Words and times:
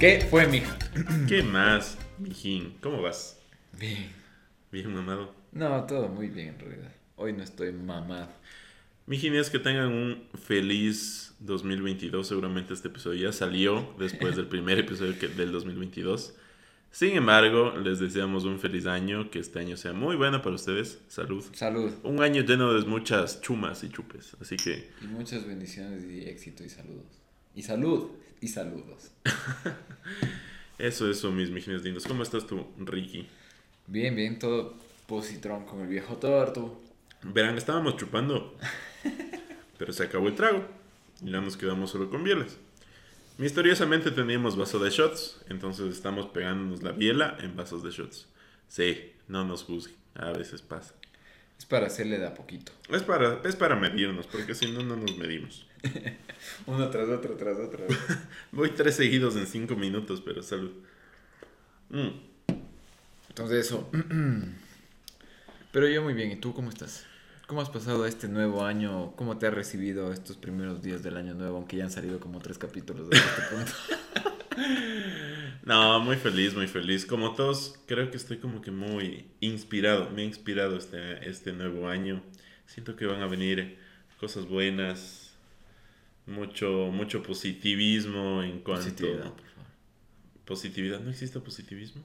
¿Qué 0.00 0.20
fue, 0.30 0.46
mija? 0.46 0.78
¿Qué 1.28 1.42
más, 1.42 1.98
mijín? 2.18 2.74
¿Cómo 2.80 3.02
vas? 3.02 3.38
Bien. 3.78 4.10
Bien 4.72 4.92
mamado. 4.92 5.34
No, 5.52 5.84
todo 5.84 6.08
muy 6.08 6.28
bien 6.28 6.48
en 6.48 6.58
realidad. 6.58 6.92
Hoy 7.16 7.32
no 7.34 7.42
estoy 7.42 7.72
mamado. 7.72 8.28
Mijín, 9.06 9.34
es 9.34 9.50
que 9.50 9.58
tengan 9.58 9.88
un 9.92 10.24
feliz 10.46 11.34
2022. 11.40 12.26
Seguramente 12.26 12.72
este 12.72 12.88
episodio 12.88 13.28
ya 13.28 13.32
salió 13.32 13.94
después 13.98 14.36
del 14.36 14.46
primer 14.48 14.78
episodio 14.78 15.18
que- 15.18 15.28
del 15.28 15.52
2022. 15.52 16.34
Sin 16.92 17.16
embargo, 17.16 17.76
les 17.76 18.00
deseamos 18.00 18.44
un 18.44 18.58
feliz 18.58 18.86
año, 18.86 19.30
que 19.30 19.38
este 19.38 19.60
año 19.60 19.76
sea 19.76 19.92
muy 19.92 20.16
bueno 20.16 20.42
para 20.42 20.54
ustedes. 20.56 20.98
Salud. 21.08 21.44
Salud. 21.52 21.92
Un 22.02 22.22
año 22.22 22.42
lleno 22.42 22.72
de 22.72 22.84
muchas 22.86 23.40
chumas 23.42 23.84
y 23.84 23.90
chupes. 23.90 24.36
Así 24.40 24.56
que 24.56 24.90
Y 25.02 25.06
muchas 25.06 25.46
bendiciones 25.46 26.04
y 26.04 26.22
éxito 26.24 26.64
y 26.64 26.68
saludos. 26.68 27.04
Y 27.54 27.62
salud. 27.62 28.10
Y 28.40 28.48
saludos. 28.48 29.10
eso, 30.78 31.10
eso, 31.10 31.30
mis 31.30 31.50
mijines 31.50 31.82
lindos. 31.82 32.06
¿Cómo 32.06 32.22
estás 32.22 32.46
tú, 32.46 32.66
Ricky? 32.78 33.28
Bien, 33.86 34.14
bien, 34.14 34.38
todo 34.38 34.76
positrón 35.06 35.66
con 35.66 35.80
el 35.80 35.88
viejo 35.88 36.16
torto. 36.16 36.80
Verán, 37.22 37.58
estábamos 37.58 37.96
chupando, 37.96 38.56
pero 39.78 39.92
se 39.92 40.04
acabó 40.04 40.28
el 40.28 40.34
trago 40.34 40.64
y 41.22 41.30
ya 41.30 41.40
nos 41.40 41.56
quedamos 41.56 41.90
solo 41.90 42.08
con 42.08 42.24
bielas. 42.24 42.56
Misteriosamente 43.36 44.10
teníamos 44.10 44.56
vaso 44.56 44.78
de 44.78 44.90
shots, 44.90 45.40
entonces 45.48 45.92
estamos 45.92 46.26
pegándonos 46.26 46.82
la 46.82 46.92
biela 46.92 47.36
en 47.40 47.56
vasos 47.56 47.82
de 47.82 47.90
shots. 47.90 48.28
Sí, 48.68 49.12
no 49.28 49.44
nos 49.44 49.64
juzguen, 49.64 49.96
a 50.14 50.30
veces 50.30 50.62
pasa. 50.62 50.94
Es 51.58 51.66
para 51.66 51.88
hacerle 51.88 52.18
de 52.18 52.26
a 52.26 52.34
poquito. 52.34 52.72
Es 52.88 53.02
para, 53.02 53.40
es 53.44 53.56
para 53.56 53.76
medirnos, 53.76 54.26
porque 54.26 54.54
si 54.54 54.70
no, 54.70 54.82
no 54.82 54.96
nos 54.96 55.16
medimos. 55.18 55.66
Uno 56.66 56.90
tras 56.90 57.08
otro, 57.08 57.34
tras 57.36 57.58
otro. 57.58 57.86
Voy 58.52 58.70
tres 58.70 58.96
seguidos 58.96 59.36
en 59.36 59.46
cinco 59.46 59.76
minutos, 59.76 60.22
pero 60.24 60.42
salud. 60.42 60.72
Mm. 61.90 62.08
Entonces 63.28 63.66
eso. 63.66 63.90
Pero 65.72 65.88
yo 65.88 66.02
muy 66.02 66.14
bien. 66.14 66.32
¿Y 66.32 66.36
tú 66.36 66.52
cómo 66.52 66.68
estás? 66.68 67.06
¿Cómo 67.46 67.60
has 67.60 67.70
pasado 67.70 68.04
este 68.04 68.28
nuevo 68.28 68.64
año? 68.64 69.12
¿Cómo 69.16 69.38
te 69.38 69.46
has 69.46 69.54
recibido 69.54 70.12
estos 70.12 70.36
primeros 70.36 70.82
días 70.82 71.02
del 71.02 71.16
año 71.16 71.34
nuevo? 71.34 71.56
Aunque 71.58 71.76
ya 71.76 71.84
han 71.84 71.90
salido 71.90 72.18
como 72.18 72.40
tres 72.40 72.58
capítulos 72.58 73.08
de 73.08 73.16
este 73.16 73.42
punto. 73.50 73.72
No, 75.62 76.00
muy 76.00 76.16
feliz, 76.16 76.54
muy 76.54 76.66
feliz. 76.66 77.06
Como 77.06 77.34
todos, 77.34 77.78
creo 77.86 78.10
que 78.10 78.16
estoy 78.16 78.38
como 78.38 78.60
que 78.60 78.70
muy 78.70 79.26
inspirado. 79.40 80.10
Me 80.10 80.22
ha 80.22 80.24
inspirado 80.24 80.76
este, 80.76 81.28
este 81.28 81.52
nuevo 81.52 81.88
año. 81.88 82.22
Siento 82.66 82.96
que 82.96 83.06
van 83.06 83.22
a 83.22 83.26
venir 83.26 83.78
cosas 84.18 84.46
buenas, 84.46 85.29
mucho, 86.30 86.90
mucho 86.92 87.22
positivismo 87.22 88.42
en 88.42 88.60
cuanto... 88.60 88.84
Positividad, 88.86 89.32
por 89.32 89.46
favor. 89.46 89.66
Positividad. 90.44 91.00
¿No 91.00 91.10
existe 91.10 91.38
positivismo? 91.40 92.02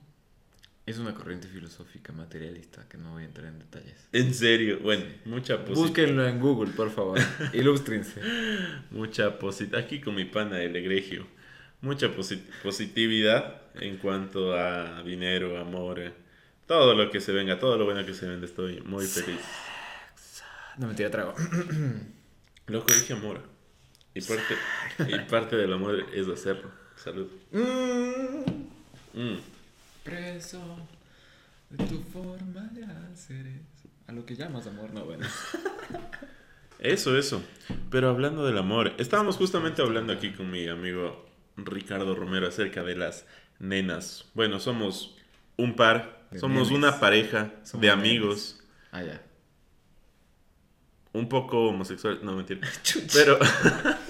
Es 0.85 0.99
una 0.99 1.15
corriente 1.15 1.47
filosófica 1.47 2.13
materialista 2.13 2.87
que 2.87 2.97
no 2.97 3.13
voy 3.13 3.23
a 3.23 3.25
entrar 3.25 3.47
en 3.47 3.57
detalles. 3.57 4.07
En 4.11 4.33
serio, 4.35 4.79
bueno, 4.83 5.03
mucha 5.25 5.57
positividad. 5.65 5.87
Búsquenlo 5.87 6.27
en 6.27 6.39
Google, 6.39 6.71
por 6.73 6.91
favor. 6.91 7.19
Ilústrense. 7.53 8.21
Mucha 8.91 9.39
positividad. 9.39 9.83
Aquí 9.83 9.99
con 9.99 10.13
mi 10.13 10.25
pana, 10.25 10.61
el 10.61 10.75
egregio. 10.75 11.25
Mucha 11.81 12.07
posi- 12.15 12.43
positividad 12.61 13.61
en 13.75 13.97
cuanto 13.97 14.53
a 14.55 15.01
dinero, 15.03 15.59
amor, 15.59 15.99
eh, 15.99 16.13
todo 16.67 16.93
lo 16.93 17.09
que 17.09 17.19
se 17.19 17.31
venga, 17.31 17.57
todo 17.59 17.77
lo 17.77 17.85
bueno 17.85 18.05
que 18.05 18.13
se 18.13 18.27
vende. 18.27 18.45
Estoy 18.45 18.81
muy 18.81 19.05
feliz. 19.07 19.39
No 20.77 20.85
mentira, 20.87 21.09
trago. 21.09 21.33
Loco, 22.67 22.93
dije 22.93 23.13
amor. 23.13 23.41
Y 24.15 24.21
parte, 24.21 24.55
y 25.07 25.19
parte 25.29 25.55
del 25.57 25.73
amor 25.73 26.05
es 26.13 26.27
hacerlo. 26.27 26.71
Salud. 26.95 27.27
Mm. 29.13 29.35
Preso 30.03 30.61
de 31.69 31.85
tu 31.85 31.99
forma 32.01 32.61
de 32.71 32.83
hacer 32.85 33.45
eso. 33.47 33.89
A 34.07 34.11
lo 34.11 34.25
que 34.25 34.35
llamas 34.35 34.67
amor, 34.67 34.91
no, 34.93 35.05
bueno. 35.05 35.25
Eso, 36.79 37.17
eso. 37.17 37.41
Pero 37.89 38.09
hablando 38.09 38.45
del 38.45 38.57
amor, 38.57 38.93
estábamos 38.97 39.37
justamente 39.37 39.81
hablando 39.81 40.11
aquí 40.11 40.31
con 40.33 40.51
mi 40.51 40.67
amigo 40.67 41.25
Ricardo 41.55 42.13
Romero 42.15 42.47
acerca 42.47 42.83
de 42.83 42.95
las 42.97 43.25
nenas. 43.59 44.25
Bueno, 44.33 44.59
somos 44.59 45.15
un 45.55 45.75
par, 45.77 46.27
De 46.31 46.39
somos 46.39 46.67
nenes. 46.69 46.77
una 46.77 46.99
pareja 46.99 47.53
Somos 47.63 47.81
de 47.81 47.87
nenes. 47.87 47.93
amigos. 47.93 48.63
Ah, 48.91 49.03
ya. 49.03 49.21
Un 51.15 51.29
poco 51.29 51.67
homosexual, 51.69 52.19
no 52.23 52.35
mentira, 52.35 52.61
pero, 53.13 53.39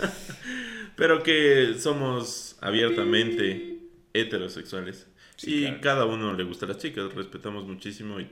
pero 0.95 1.23
que 1.23 1.75
somos 1.79 2.55
abiertamente 2.61 3.79
heterosexuales 4.13 5.07
Sí, 5.37 5.55
y 5.57 5.61
claro. 5.65 5.81
cada 5.81 6.05
uno 6.05 6.33
le 6.33 6.43
gusta 6.45 6.65
a 6.65 6.69
las 6.69 6.77
chicas, 6.77 7.13
respetamos 7.13 7.65
muchísimo 7.67 8.21
y 8.21 8.29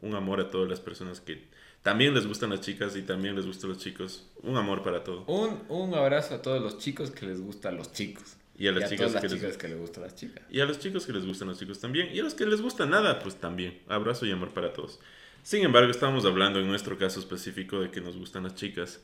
un 0.00 0.16
amor 0.16 0.40
a 0.40 0.50
todas 0.50 0.68
las 0.68 0.80
personas 0.80 1.20
que 1.20 1.44
también 1.82 2.14
les 2.14 2.26
gustan 2.26 2.50
las 2.50 2.62
chicas 2.62 2.96
y 2.96 3.02
también 3.02 3.36
les 3.36 3.46
gustan 3.46 3.70
los 3.70 3.78
chicos, 3.78 4.26
un 4.42 4.56
amor 4.56 4.82
para 4.82 5.04
todo. 5.04 5.24
Un, 5.26 5.62
un 5.68 5.94
abrazo 5.94 6.34
a 6.34 6.42
todos 6.42 6.60
los 6.60 6.78
chicos 6.78 7.12
que 7.12 7.26
les 7.26 7.40
gustan 7.40 7.76
los 7.76 7.92
chicos. 7.92 8.36
Y 8.58 8.66
a 8.66 8.72
las 8.72 8.90
chicas 8.90 9.06
todas 9.12 9.22
que 9.22 9.28
las 9.28 9.32
les- 9.34 9.40
chicas 9.40 9.56
que 9.56 9.68
les 9.68 9.78
gustan 9.78 10.02
las 10.02 10.16
chicas. 10.16 10.42
Y 10.50 10.58
a 10.58 10.64
los 10.64 10.80
chicos 10.80 11.06
que 11.06 11.12
les 11.12 11.24
gustan 11.24 11.46
los 11.46 11.60
chicos 11.60 11.78
también. 11.78 12.08
Y 12.12 12.18
a 12.18 12.24
los 12.24 12.34
que 12.34 12.44
les 12.44 12.60
gusta 12.60 12.86
nada, 12.86 13.20
pues 13.20 13.36
también. 13.36 13.78
Abrazo 13.86 14.26
y 14.26 14.32
amor 14.32 14.50
para 14.52 14.72
todos. 14.72 14.98
Sin 15.46 15.62
embargo, 15.62 15.92
estamos 15.92 16.24
hablando 16.24 16.58
en 16.58 16.66
nuestro 16.66 16.98
caso 16.98 17.20
específico 17.20 17.78
de 17.78 17.92
que 17.92 18.00
nos 18.00 18.16
gustan 18.16 18.42
las 18.42 18.56
chicas. 18.56 19.00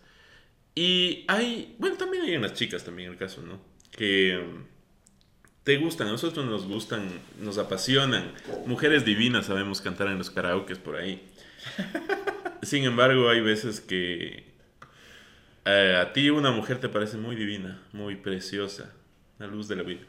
Y 0.75 1.25
hay, 1.29 1.77
bueno, 1.79 1.97
también 1.97 2.25
hay 2.25 2.35
en 2.35 2.43
las 2.43 2.55
chicas 2.55 2.83
también 2.83 3.13
el 3.13 3.17
caso, 3.17 3.43
¿no? 3.43 3.61
Que 3.93 4.45
mm, 4.45 4.65
te 5.63 5.77
gustan, 5.77 6.09
a 6.09 6.11
nosotros 6.11 6.45
nos 6.45 6.67
gustan, 6.67 7.09
nos 7.39 7.59
apasionan. 7.59 8.33
Mujeres 8.67 9.05
divinas 9.05 9.47
sabemos 9.47 9.81
cantar 9.81 10.09
en 10.09 10.19
los 10.19 10.31
karaokes 10.31 10.81
por 10.81 10.97
ahí. 10.97 11.23
Sin 12.63 12.83
embargo, 12.83 13.29
hay 13.29 13.41
veces 13.41 13.81
que 13.81 14.45
eh, 15.65 15.97
a 15.97 16.13
ti 16.13 16.29
una 16.31 16.51
mujer 16.51 16.81
te 16.81 16.89
parece 16.89 17.19
muy 17.19 17.37
divina, 17.37 17.81
muy 17.93 18.17
preciosa, 18.17 18.93
la 19.39 19.47
luz 19.47 19.69
de 19.69 19.77
la 19.77 19.85
vida. 19.85 20.01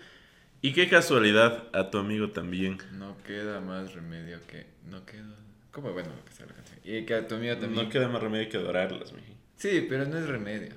Y 0.63 0.73
qué 0.73 0.89
casualidad, 0.89 1.67
a 1.73 1.91
tu 1.91 1.99
amigo 1.99 2.31
también. 2.31 2.79
No 2.91 3.21
queda 3.21 3.59
más 3.59 3.93
remedio 3.93 4.39
que. 4.47 4.65
No 4.89 5.05
queda. 5.05 5.43
¿Cómo? 5.73 5.91
Bueno, 5.91 6.09
lo 6.15 6.23
que 6.23 6.31
sea 6.31 6.45
la 6.45 6.53
canción. 6.53 6.79
Y 6.83 7.03
que 7.05 7.13
a 7.15 7.27
tu 7.27 7.35
amiga 7.35 7.59
también. 7.59 7.83
No 7.83 7.89
queda 7.89 8.07
más 8.07 8.21
remedio 8.21 8.47
que 8.49 8.57
adorarlas, 8.57 9.11
miji. 9.11 9.33
Sí, 9.57 9.85
pero 9.89 10.05
no 10.05 10.17
es 10.17 10.27
remedio. 10.27 10.71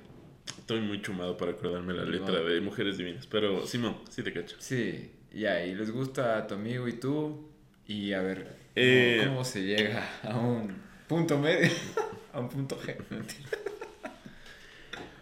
Estoy 0.57 0.81
muy 0.81 1.01
chumado 1.01 1.37
para 1.37 1.51
acordarme 1.51 1.93
la 1.93 2.03
No. 2.03 2.09
letra 2.09 2.41
de 2.41 2.59
Mujeres 2.61 2.97
Divinas. 2.97 3.25
Pero, 3.27 3.65
Simón, 3.65 3.97
sí 4.09 4.23
te 4.23 4.33
cacho. 4.33 4.55
Sí, 4.59 5.11
ya, 5.33 5.63
y 5.65 5.75
les 5.75 5.91
gusta 5.91 6.37
a 6.37 6.47
tu 6.47 6.55
amigo 6.55 6.87
y 6.89 6.93
tú. 6.93 7.47
Y 7.87 8.11
a 8.13 8.21
ver, 8.21 8.39
¿cómo, 8.43 8.53
Eh. 8.75 9.23
cómo 9.27 9.45
se 9.45 9.63
llega 9.63 10.09
a 10.23 10.35
un 10.37 10.73
punto 11.07 11.37
medio? 11.37 11.69
a 12.33 12.39
un 12.39 12.49
punto 12.49 12.77
G. 12.79 12.97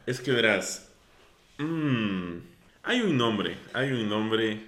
Es 0.05 0.19
que 0.21 0.31
verás. 0.31 0.91
mm, 1.57 2.37
hay 2.83 3.01
un 3.01 3.17
nombre, 3.17 3.55
hay 3.73 3.91
un 3.91 4.07
nombre 4.07 4.59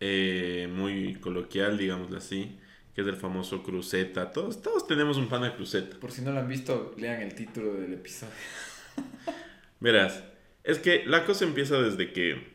eh, 0.00 0.68
muy 0.72 1.14
coloquial, 1.16 1.78
digámoslo 1.78 2.18
así, 2.18 2.58
que 2.94 3.00
es 3.00 3.06
el 3.06 3.16
famoso 3.16 3.62
cruceta. 3.62 4.30
Todos, 4.30 4.62
todos 4.62 4.86
tenemos 4.86 5.16
un 5.16 5.28
pana 5.28 5.54
cruceta. 5.54 5.98
Por 5.98 6.12
si 6.12 6.22
no 6.22 6.32
lo 6.32 6.40
han 6.40 6.48
visto, 6.48 6.94
lean 6.96 7.22
el 7.22 7.34
título 7.34 7.74
del 7.74 7.94
episodio. 7.94 8.32
Verás, 9.80 10.22
es 10.62 10.78
que 10.78 11.04
la 11.04 11.24
cosa 11.24 11.44
empieza 11.44 11.80
desde 11.80 12.12
que 12.12 12.54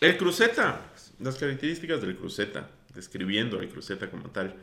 el 0.00 0.16
cruceta, 0.16 0.92
las 1.20 1.36
características 1.36 2.00
del 2.00 2.16
cruceta, 2.16 2.70
describiendo 2.94 3.58
al 3.58 3.68
cruceta 3.68 4.10
como 4.10 4.30
tal, 4.30 4.54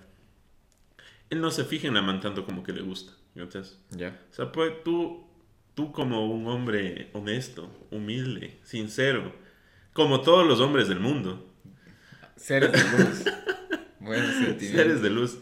él 1.29 1.41
no 1.41 1.51
se 1.51 1.65
fija 1.65 1.87
en 1.87 1.93
la 1.93 2.01
man 2.01 2.21
tanto 2.21 2.45
como 2.45 2.63
que 2.63 2.73
le 2.73 2.81
gusta. 2.81 3.13
¿cachas? 3.35 3.77
Ya. 3.91 4.19
O 4.31 4.33
sea, 4.33 4.51
pues 4.51 4.83
tú, 4.83 5.27
tú 5.73 5.91
como 5.91 6.31
un 6.31 6.47
hombre 6.47 7.09
honesto, 7.13 7.69
humilde, 7.91 8.59
sincero, 8.63 9.33
como 9.93 10.21
todos 10.21 10.47
los 10.47 10.59
hombres 10.59 10.87
del 10.87 10.99
mundo, 10.99 11.51
Seres 12.35 12.71
de 12.71 13.03
luz. 13.03 13.23
Buenos 14.05 14.35
sentimientos. 14.35 14.69
seres 14.69 15.01
de 15.01 15.09
luz. 15.09 15.39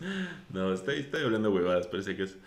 No, 0.51 0.73
estoy, 0.73 0.99
estoy 0.99 1.23
hablando 1.23 1.51
huevadas, 1.51 1.87
parece 1.87 2.15
que 2.15 2.23
es. 2.23 2.37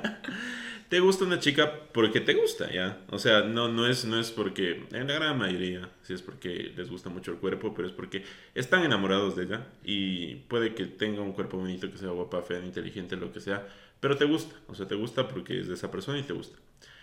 te 0.88 1.00
gusta 1.00 1.24
una 1.24 1.38
chica 1.38 1.72
porque 1.92 2.20
te 2.20 2.34
gusta, 2.34 2.70
¿ya? 2.72 2.98
O 3.10 3.18
sea, 3.18 3.42
no, 3.42 3.68
no, 3.68 3.86
es, 3.86 4.04
no 4.04 4.18
es 4.18 4.30
porque, 4.30 4.86
en 4.90 5.06
la 5.06 5.14
gran 5.14 5.38
mayoría, 5.38 5.88
sí 6.02 6.14
es 6.14 6.22
porque 6.22 6.72
les 6.76 6.90
gusta 6.90 7.10
mucho 7.10 7.30
el 7.30 7.38
cuerpo, 7.38 7.74
pero 7.74 7.86
es 7.86 7.94
porque 7.94 8.24
están 8.54 8.84
enamorados 8.84 9.36
de 9.36 9.44
ella 9.44 9.66
y 9.84 10.36
puede 10.48 10.74
que 10.74 10.86
tenga 10.86 11.20
un 11.20 11.32
cuerpo 11.32 11.58
bonito, 11.58 11.90
que 11.90 11.98
sea 11.98 12.08
guapa, 12.08 12.42
fea, 12.42 12.64
inteligente, 12.64 13.16
lo 13.16 13.32
que 13.32 13.40
sea, 13.40 13.66
pero 14.00 14.16
te 14.16 14.24
gusta, 14.24 14.54
o 14.66 14.74
sea, 14.74 14.88
te 14.88 14.94
gusta 14.94 15.28
porque 15.28 15.60
es 15.60 15.68
de 15.68 15.74
esa 15.74 15.90
persona 15.90 16.18
y 16.18 16.22
te 16.22 16.32
gusta. 16.32 16.58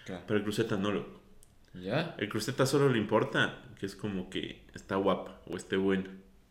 Claro. 0.06 0.24
Pero 0.28 0.38
el 0.38 0.44
cruceta 0.44 0.78
no 0.78 0.92
lo. 0.92 1.26
¿Ya? 1.74 2.16
El 2.18 2.30
cruceta 2.30 2.66
solo 2.66 2.90
le 2.90 2.98
importa 2.98 3.62
que 3.80 3.86
es 3.86 3.96
como 3.96 4.30
que 4.30 4.62
está 4.74 4.96
guapa 4.96 5.42
o 5.46 5.58
esté 5.58 5.76
buena, 5.76 6.10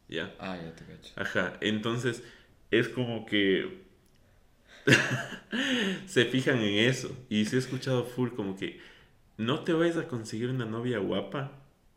¿ya? 0.08 0.34
Ah, 0.38 0.56
ya 0.56 0.74
te 0.74 0.84
cacho. 0.84 1.12
Ajá, 1.16 1.54
entonces 1.60 2.22
es 2.70 2.88
como 2.88 3.26
que 3.26 3.84
se 6.06 6.24
fijan 6.26 6.60
en 6.60 6.88
eso. 6.88 7.16
Y 7.28 7.44
sí 7.46 7.56
he 7.56 7.58
escuchado 7.58 8.04
full 8.04 8.30
como 8.30 8.56
que 8.56 8.80
no 9.36 9.60
te 9.64 9.72
vayas 9.72 9.96
a 9.96 10.08
conseguir 10.08 10.50
una 10.50 10.64
novia 10.64 10.98
guapa 10.98 11.52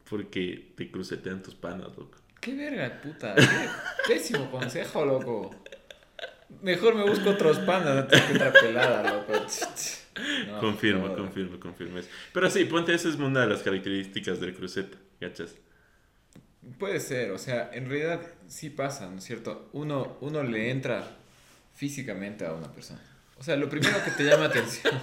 porque 0.09 0.73
te 0.75 0.89
crucetean 0.89 1.43
tus 1.43 1.55
panas, 1.55 1.87
loco. 1.97 2.17
Qué 2.39 2.55
verga, 2.55 3.01
puta. 3.01 3.35
Qué 3.35 3.43
pésimo 4.07 4.49
consejo, 4.51 5.05
loco. 5.05 5.55
Mejor 6.61 6.95
me 6.95 7.03
busco 7.03 7.31
otros 7.31 7.59
panas 7.59 7.89
antes 7.97 8.21
que 8.21 8.33
otra 8.33 8.53
pelada, 8.53 9.13
loco. 9.13 9.33
No, 10.47 10.57
confirmo, 10.59 11.09
no. 11.09 11.15
confirmo, 11.15 11.59
confirmo 11.59 11.99
eso. 11.99 12.09
Pero 12.33 12.49
sí, 12.49 12.65
ponte, 12.65 12.91
esa 12.91 13.07
es 13.07 13.17
una 13.17 13.41
de 13.41 13.47
las 13.49 13.61
características 13.61 14.39
del 14.39 14.55
cruceta, 14.55 14.97
¿cachas? 15.19 15.55
Puede 16.79 16.99
ser, 16.99 17.31
o 17.31 17.37
sea, 17.37 17.69
en 17.73 17.89
realidad 17.89 18.21
sí 18.47 18.69
pasa, 18.69 19.09
¿no 19.09 19.17
es 19.17 19.23
cierto? 19.23 19.69
Uno, 19.73 20.17
uno 20.21 20.43
le 20.43 20.69
entra 20.71 21.07
físicamente 21.75 22.45
a 22.45 22.53
una 22.53 22.71
persona. 22.71 23.01
O 23.37 23.43
sea, 23.43 23.55
lo 23.55 23.69
primero 23.69 24.03
que 24.03 24.11
te 24.11 24.23
llama 24.23 24.45
atención, 24.45 24.93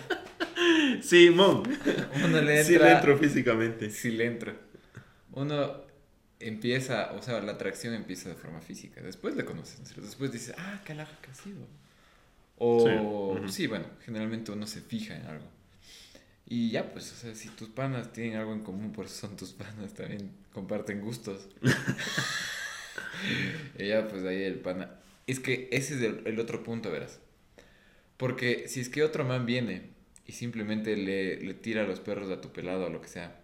Sí, 1.02 1.30
Mon. 1.30 1.62
uno 2.24 2.40
le 2.40 2.60
entra... 2.60 2.64
Sí 2.64 2.78
le 2.78 2.92
entro 2.92 3.18
físicamente. 3.18 3.90
Sí 3.90 4.10
le 4.10 4.26
entra. 4.26 4.54
Uno 5.32 5.82
empieza, 6.40 7.12
o 7.12 7.22
sea, 7.22 7.40
la 7.40 7.52
atracción 7.52 7.94
empieza 7.94 8.28
de 8.28 8.34
forma 8.34 8.60
física. 8.60 9.00
Después 9.00 9.34
le 9.36 9.44
conoces, 9.44 9.78
¿no 9.78 9.82
es 9.84 9.88
cierto? 9.90 10.06
Después 10.06 10.32
dices, 10.32 10.54
ah, 10.58 10.80
qué 10.84 10.92
alaja 10.92 11.16
que 11.22 11.30
ha 11.30 11.34
sido. 11.34 11.66
O, 12.58 13.36
Sí, 13.46 13.52
sí, 13.52 13.66
bueno, 13.66 13.86
generalmente 14.04 14.52
uno 14.52 14.66
se 14.66 14.80
fija 14.80 15.16
en 15.16 15.26
algo. 15.26 15.46
Y 16.46 16.70
ya, 16.70 16.92
pues, 16.92 17.10
o 17.12 17.16
sea, 17.16 17.34
si 17.34 17.48
tus 17.48 17.68
panas 17.68 18.12
tienen 18.12 18.36
algo 18.36 18.52
en 18.52 18.62
común, 18.62 18.92
por 18.92 19.06
eso 19.06 19.26
son 19.26 19.36
tus 19.36 19.52
panas, 19.52 19.94
también 19.94 20.30
comparten 20.52 21.00
gustos. 21.00 21.48
y 23.78 23.88
ya, 23.88 24.08
pues 24.08 24.24
ahí 24.24 24.42
el 24.42 24.60
pana. 24.60 25.00
Es 25.26 25.40
que 25.40 25.68
ese 25.72 25.94
es 25.94 26.02
el, 26.02 26.22
el 26.26 26.38
otro 26.38 26.62
punto, 26.62 26.90
verás. 26.90 27.20
Porque 28.16 28.68
si 28.68 28.80
es 28.80 28.88
que 28.88 29.02
otro 29.02 29.24
man 29.24 29.46
viene 29.46 29.90
y 30.26 30.32
simplemente 30.32 30.96
le, 30.96 31.40
le 31.40 31.54
tira 31.54 31.84
los 31.84 32.00
perros 32.00 32.30
a 32.30 32.40
tu 32.40 32.52
pelado 32.52 32.86
o 32.86 32.90
lo 32.90 33.00
que 33.00 33.08
sea, 33.08 33.40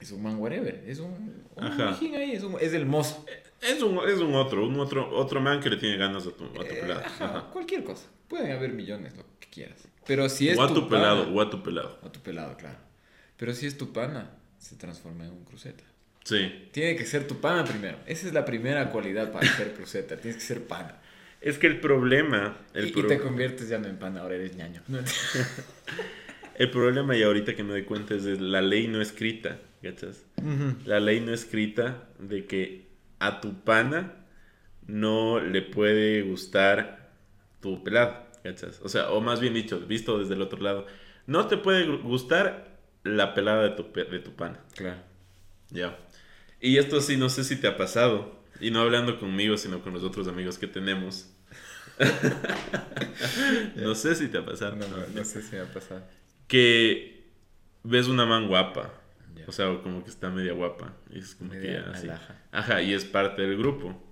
es 0.00 0.10
un 0.12 0.22
man 0.22 0.36
whatever, 0.38 0.84
es 0.86 0.98
un, 1.00 1.44
un 1.56 1.76
mijín 1.76 2.14
ahí, 2.16 2.32
es, 2.32 2.42
un, 2.42 2.56
es 2.60 2.72
el 2.72 2.86
mozo. 2.86 3.24
Es 3.60 3.82
un, 3.82 3.98
es 4.08 4.18
un 4.20 4.34
otro, 4.34 4.66
un 4.66 4.78
otro, 4.78 5.10
otro 5.16 5.40
man 5.40 5.60
que 5.60 5.68
le 5.70 5.76
tiene 5.76 5.96
ganas 5.96 6.26
a 6.26 6.30
tu, 6.30 6.44
a 6.44 6.52
tu 6.52 6.62
Eh, 6.62 6.78
pelado. 6.80 7.00
ajá, 7.04 7.24
Ajá. 7.24 7.50
cualquier 7.52 7.82
cosa. 7.82 8.06
Pueden 8.28 8.52
haber 8.52 8.72
millones, 8.72 9.16
lo 9.16 9.24
que 9.40 9.48
quieras. 9.48 9.78
Pero 10.06 10.28
si 10.28 10.48
es 10.48 10.56
o 10.58 10.62
a 10.62 10.68
tu, 10.68 10.74
tu 10.74 10.88
pelado, 10.88 11.24
pana- 11.24 11.34
o 11.36 11.40
a 11.40 11.50
tu 11.50 11.62
pelado. 11.62 11.98
a 12.04 12.12
tu 12.12 12.20
pelado, 12.20 12.56
claro. 12.56 12.78
Pero 13.36 13.52
si 13.54 13.66
es 13.66 13.76
tu 13.76 13.92
pana, 13.92 14.30
se 14.58 14.76
transforma 14.76 15.24
en 15.24 15.32
un 15.32 15.44
cruceta. 15.44 15.82
Sí. 16.24 16.68
Tiene 16.72 16.94
que 16.94 17.04
ser 17.06 17.26
tu 17.26 17.40
pana 17.40 17.64
primero. 17.64 17.98
Esa 18.06 18.26
es 18.28 18.32
la 18.34 18.44
primera 18.44 18.90
cualidad 18.90 19.32
para 19.32 19.46
ser 19.56 19.72
cruceta. 19.74 20.16
Tienes 20.18 20.36
que 20.40 20.46
ser 20.46 20.62
pana. 20.66 21.00
Es 21.40 21.58
que 21.58 21.66
el 21.68 21.80
problema, 21.80 22.58
el, 22.74 22.86
y, 22.86 22.88
y 22.88 22.92
pro- 22.92 23.06
te 23.06 23.18
conviertes 23.18 23.68
ya 23.68 23.78
no 23.78 23.88
en 23.88 23.96
pana, 23.98 24.20
ahora 24.22 24.34
eres 24.36 24.54
ñaño. 24.56 24.82
el 26.56 26.70
problema, 26.70 27.16
y 27.16 27.22
ahorita 27.22 27.54
que 27.54 27.62
me 27.62 27.70
doy 27.70 27.84
cuenta, 27.84 28.14
es 28.14 28.24
de 28.24 28.36
la 28.40 28.60
ley 28.60 28.88
no 28.88 29.00
escrita, 29.00 29.58
¿cachas? 29.82 30.24
La 30.84 31.00
ley 31.00 31.20
no 31.20 31.32
escrita 31.32 32.08
de 32.18 32.46
que 32.46 32.88
a 33.18 33.40
tu 33.40 33.62
pana 33.62 34.14
no 34.86 35.40
le 35.40 35.62
puede 35.62 36.22
gustar 36.22 37.10
tu 37.60 37.82
pelado, 37.84 38.26
¿cachas? 38.42 38.80
O 38.82 38.88
sea, 38.88 39.10
o 39.10 39.20
más 39.20 39.40
bien 39.40 39.54
dicho, 39.54 39.80
visto 39.80 40.18
desde 40.18 40.34
el 40.34 40.42
otro 40.42 40.60
lado, 40.60 40.86
no 41.26 41.46
te 41.46 41.56
puede 41.56 41.86
gu- 41.86 42.02
gustar 42.02 42.78
la 43.04 43.34
pelada 43.34 43.62
de 43.64 43.70
tu, 43.70 43.92
de 43.92 44.18
tu 44.20 44.32
pana. 44.34 44.60
Claro. 44.74 45.00
Ya. 45.70 45.98
Y 46.60 46.78
esto 46.78 47.00
sí, 47.00 47.16
no 47.16 47.28
sé 47.28 47.44
si 47.44 47.56
te 47.56 47.66
ha 47.68 47.76
pasado. 47.76 48.38
Y 48.60 48.70
no 48.70 48.80
hablando 48.80 49.20
conmigo, 49.20 49.56
sino 49.56 49.82
con 49.82 49.92
los 49.92 50.02
otros 50.02 50.26
amigos 50.26 50.58
que 50.58 50.66
tenemos. 50.66 51.30
no 53.76 53.94
sé 53.94 54.14
si 54.14 54.28
te 54.28 54.38
ha 54.38 54.44
pasado. 54.44 54.76
No, 54.76 54.88
no, 54.88 54.96
no 55.14 55.24
sé 55.24 55.42
si 55.42 55.56
me 55.56 55.62
ha 55.62 55.72
pasado. 55.72 56.02
Que 56.46 57.30
ves 57.84 58.08
una 58.08 58.26
man 58.26 58.48
guapa. 58.48 58.92
O 59.46 59.52
sea, 59.52 59.66
como 59.82 60.02
que 60.02 60.10
está 60.10 60.30
media 60.30 60.52
guapa. 60.52 60.94
Es 61.12 61.34
como 61.34 61.52
Media 61.52 61.84
que 61.84 61.90
ya, 61.90 61.90
así. 61.92 62.08
Ajá, 62.52 62.82
y 62.82 62.92
es 62.92 63.04
parte 63.04 63.42
del 63.42 63.56
grupo. 63.56 64.02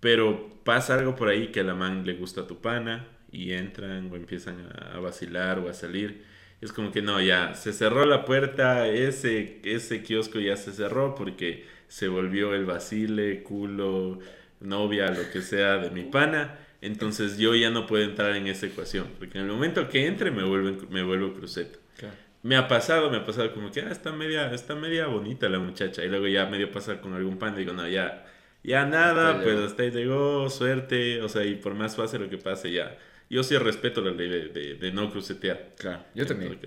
Pero 0.00 0.60
pasa 0.64 0.94
algo 0.94 1.16
por 1.16 1.28
ahí 1.28 1.48
que 1.48 1.60
a 1.60 1.64
la 1.64 1.74
man 1.74 2.04
le 2.04 2.14
gusta 2.14 2.42
a 2.42 2.46
tu 2.46 2.60
pana. 2.60 3.08
Y 3.32 3.52
entran 3.52 4.10
o 4.12 4.16
empiezan 4.16 4.68
a, 4.92 4.98
vacilar 5.00 5.58
o 5.58 5.68
a 5.68 5.74
salir. 5.74 6.24
Es 6.60 6.72
como 6.72 6.92
que 6.92 7.02
no, 7.02 7.20
ya 7.20 7.54
se 7.54 7.72
cerró 7.72 8.06
la 8.06 8.24
puerta, 8.24 8.86
ese, 8.86 9.60
ese 9.64 10.02
kiosco 10.02 10.38
ya 10.38 10.56
se 10.56 10.72
cerró 10.72 11.14
porque 11.16 11.66
se 11.88 12.06
volvió 12.06 12.54
el 12.54 12.64
vacile, 12.64 13.42
culo, 13.42 14.20
novia, 14.60 15.10
lo 15.10 15.30
que 15.32 15.42
sea 15.42 15.78
de 15.78 15.90
mi 15.90 16.04
pana. 16.04 16.58
Entonces 16.80 17.38
yo 17.38 17.54
ya 17.54 17.70
no 17.70 17.86
puedo 17.86 18.04
entrar 18.04 18.36
en 18.36 18.46
esa 18.46 18.66
ecuación, 18.66 19.08
porque 19.18 19.38
en 19.38 19.44
el 19.44 19.50
momento 19.50 19.88
que 19.88 20.06
entre 20.06 20.30
me, 20.30 20.44
vuelven, 20.44 20.78
me 20.90 21.02
vuelvo 21.02 21.32
cruceta. 21.32 21.78
Claro. 21.96 22.14
Me 22.44 22.56
ha 22.56 22.68
pasado, 22.68 23.10
me 23.10 23.16
ha 23.18 23.24
pasado 23.26 23.52
como 23.54 23.72
que, 23.72 23.80
ah, 23.82 23.90
está 23.90 24.12
media, 24.12 24.52
está 24.54 24.76
media 24.76 25.06
bonita 25.08 25.48
la 25.48 25.58
muchacha. 25.58 26.04
Y 26.04 26.08
luego 26.08 26.28
ya 26.28 26.46
medio 26.46 26.70
pasa 26.70 27.00
con 27.00 27.14
algún 27.14 27.38
pan, 27.38 27.56
digo, 27.56 27.72
no, 27.72 27.88
ya, 27.88 28.26
ya 28.62 28.86
nada, 28.86 29.30
Hasta 29.30 29.42
pues 29.44 29.58
hasta 29.60 29.82
ahí 29.84 29.90
llegó, 29.90 30.50
suerte. 30.50 31.22
O 31.22 31.28
sea, 31.28 31.44
y 31.44 31.56
por 31.56 31.74
más 31.74 31.96
pase 31.96 32.18
lo 32.18 32.30
que 32.30 32.38
pase, 32.38 32.72
ya. 32.72 32.98
Yo 33.30 33.42
sí 33.42 33.56
respeto 33.58 34.02
la 34.02 34.12
ley 34.12 34.28
de, 34.28 34.48
de- 34.50 34.74
de 34.76 34.92
no 34.92 35.10
crucetear. 35.10 35.74
Claro. 35.78 36.04
Yo 36.14 36.26
también. 36.26 36.60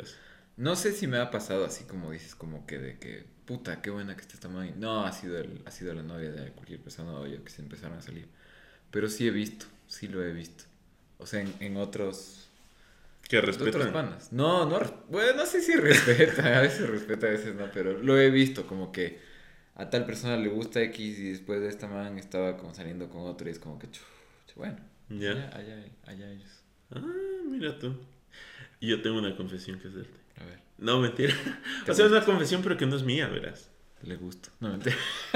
No 0.58 0.76
sé 0.76 0.92
si 0.94 1.08
me 1.08 1.18
ha 1.20 1.30
pasado 1.32 1.66
así 1.66 1.86
como 1.86 2.12
dices, 2.12 2.36
como 2.36 2.66
que 2.66 2.80
de 2.80 2.98
que, 3.00 3.26
puta, 3.46 3.82
qué 3.82 3.92
buena 3.92 4.16
que 4.16 4.22
está 4.22 4.34
esta 4.36 4.50
man. 4.50 4.74
No, 4.80 5.06
ha 5.06 5.12
sido, 5.14 5.38
el, 5.40 5.62
ha 5.66 5.72
sido 5.72 5.94
la 5.94 6.04
novia 6.04 6.32
de 6.32 6.52
cualquier 6.54 6.82
persona 6.82 7.14
o 7.14 7.28
yo 7.28 7.44
que 7.44 7.52
se 7.52 7.62
empezaron 7.62 7.98
a 7.98 8.02
salir. 8.02 8.28
Pero 8.92 9.10
sí 9.10 9.28
he 9.28 9.32
visto, 9.32 9.68
sí 9.88 10.08
lo 10.10 10.24
he 10.24 10.34
visto. 10.34 10.66
O 11.20 11.26
sea, 11.28 11.42
en, 11.42 11.54
en 11.62 11.78
otros, 11.78 12.47
Que 13.28 13.42
respetan. 13.42 13.92
panas. 13.92 14.32
No, 14.32 14.66
no, 14.70 14.80
bueno, 15.10 15.34
no 15.36 15.46
sé 15.46 15.62
si 15.62 15.76
respeta, 15.76 16.44
a 16.58 16.62
veces 16.62 16.90
respeta, 16.90 17.28
a 17.28 17.32
veces 17.32 17.56
no, 17.56 17.70
pero 17.74 17.98
lo 18.02 18.18
he 18.18 18.30
visto 18.30 18.66
como 18.68 18.92
que 18.92 19.20
a 19.76 19.90
tal 19.90 20.06
persona 20.06 20.38
le 20.38 20.48
gusta 20.50 20.82
X 20.82 21.20
y 21.20 21.30
después 21.32 21.60
de 21.62 21.68
esta 21.68 21.88
man 21.88 22.18
estaba 22.18 22.58
como 22.58 22.74
saliendo 22.74 23.10
con 23.10 23.24
otro 23.24 23.48
y 23.48 23.52
es 23.52 23.60
como 23.60 23.78
que, 23.78 23.90
chuch, 23.92 24.04
bueno, 24.56 24.78
Ya. 25.10 25.32
allá, 25.32 25.52
allá, 25.56 25.86
allá 26.06 26.32
ellos. 26.32 26.64
Ah, 26.96 27.02
mira 27.46 27.78
tú. 27.78 27.96
Y 28.80 28.88
yo 28.88 29.02
tengo 29.02 29.18
una 29.20 29.36
confesión 29.36 29.80
que 29.80 29.88
hacerte. 29.90 30.18
A 30.40 30.46
ver, 30.46 30.60
No, 30.78 31.00
mentira. 31.00 31.34
¿Qué 31.86 31.92
O 31.92 31.94
sea, 31.94 32.06
es 32.06 32.12
una 32.12 32.24
confesión, 32.24 32.62
pero 32.64 32.78
que 32.78 32.86
no 32.86 32.96
es 32.96 33.04
mía, 33.04 33.28
verás. 33.28 33.70
le 34.04 34.16
gusta. 34.16 34.50
No, 34.60 34.70
mentira. 34.70 34.96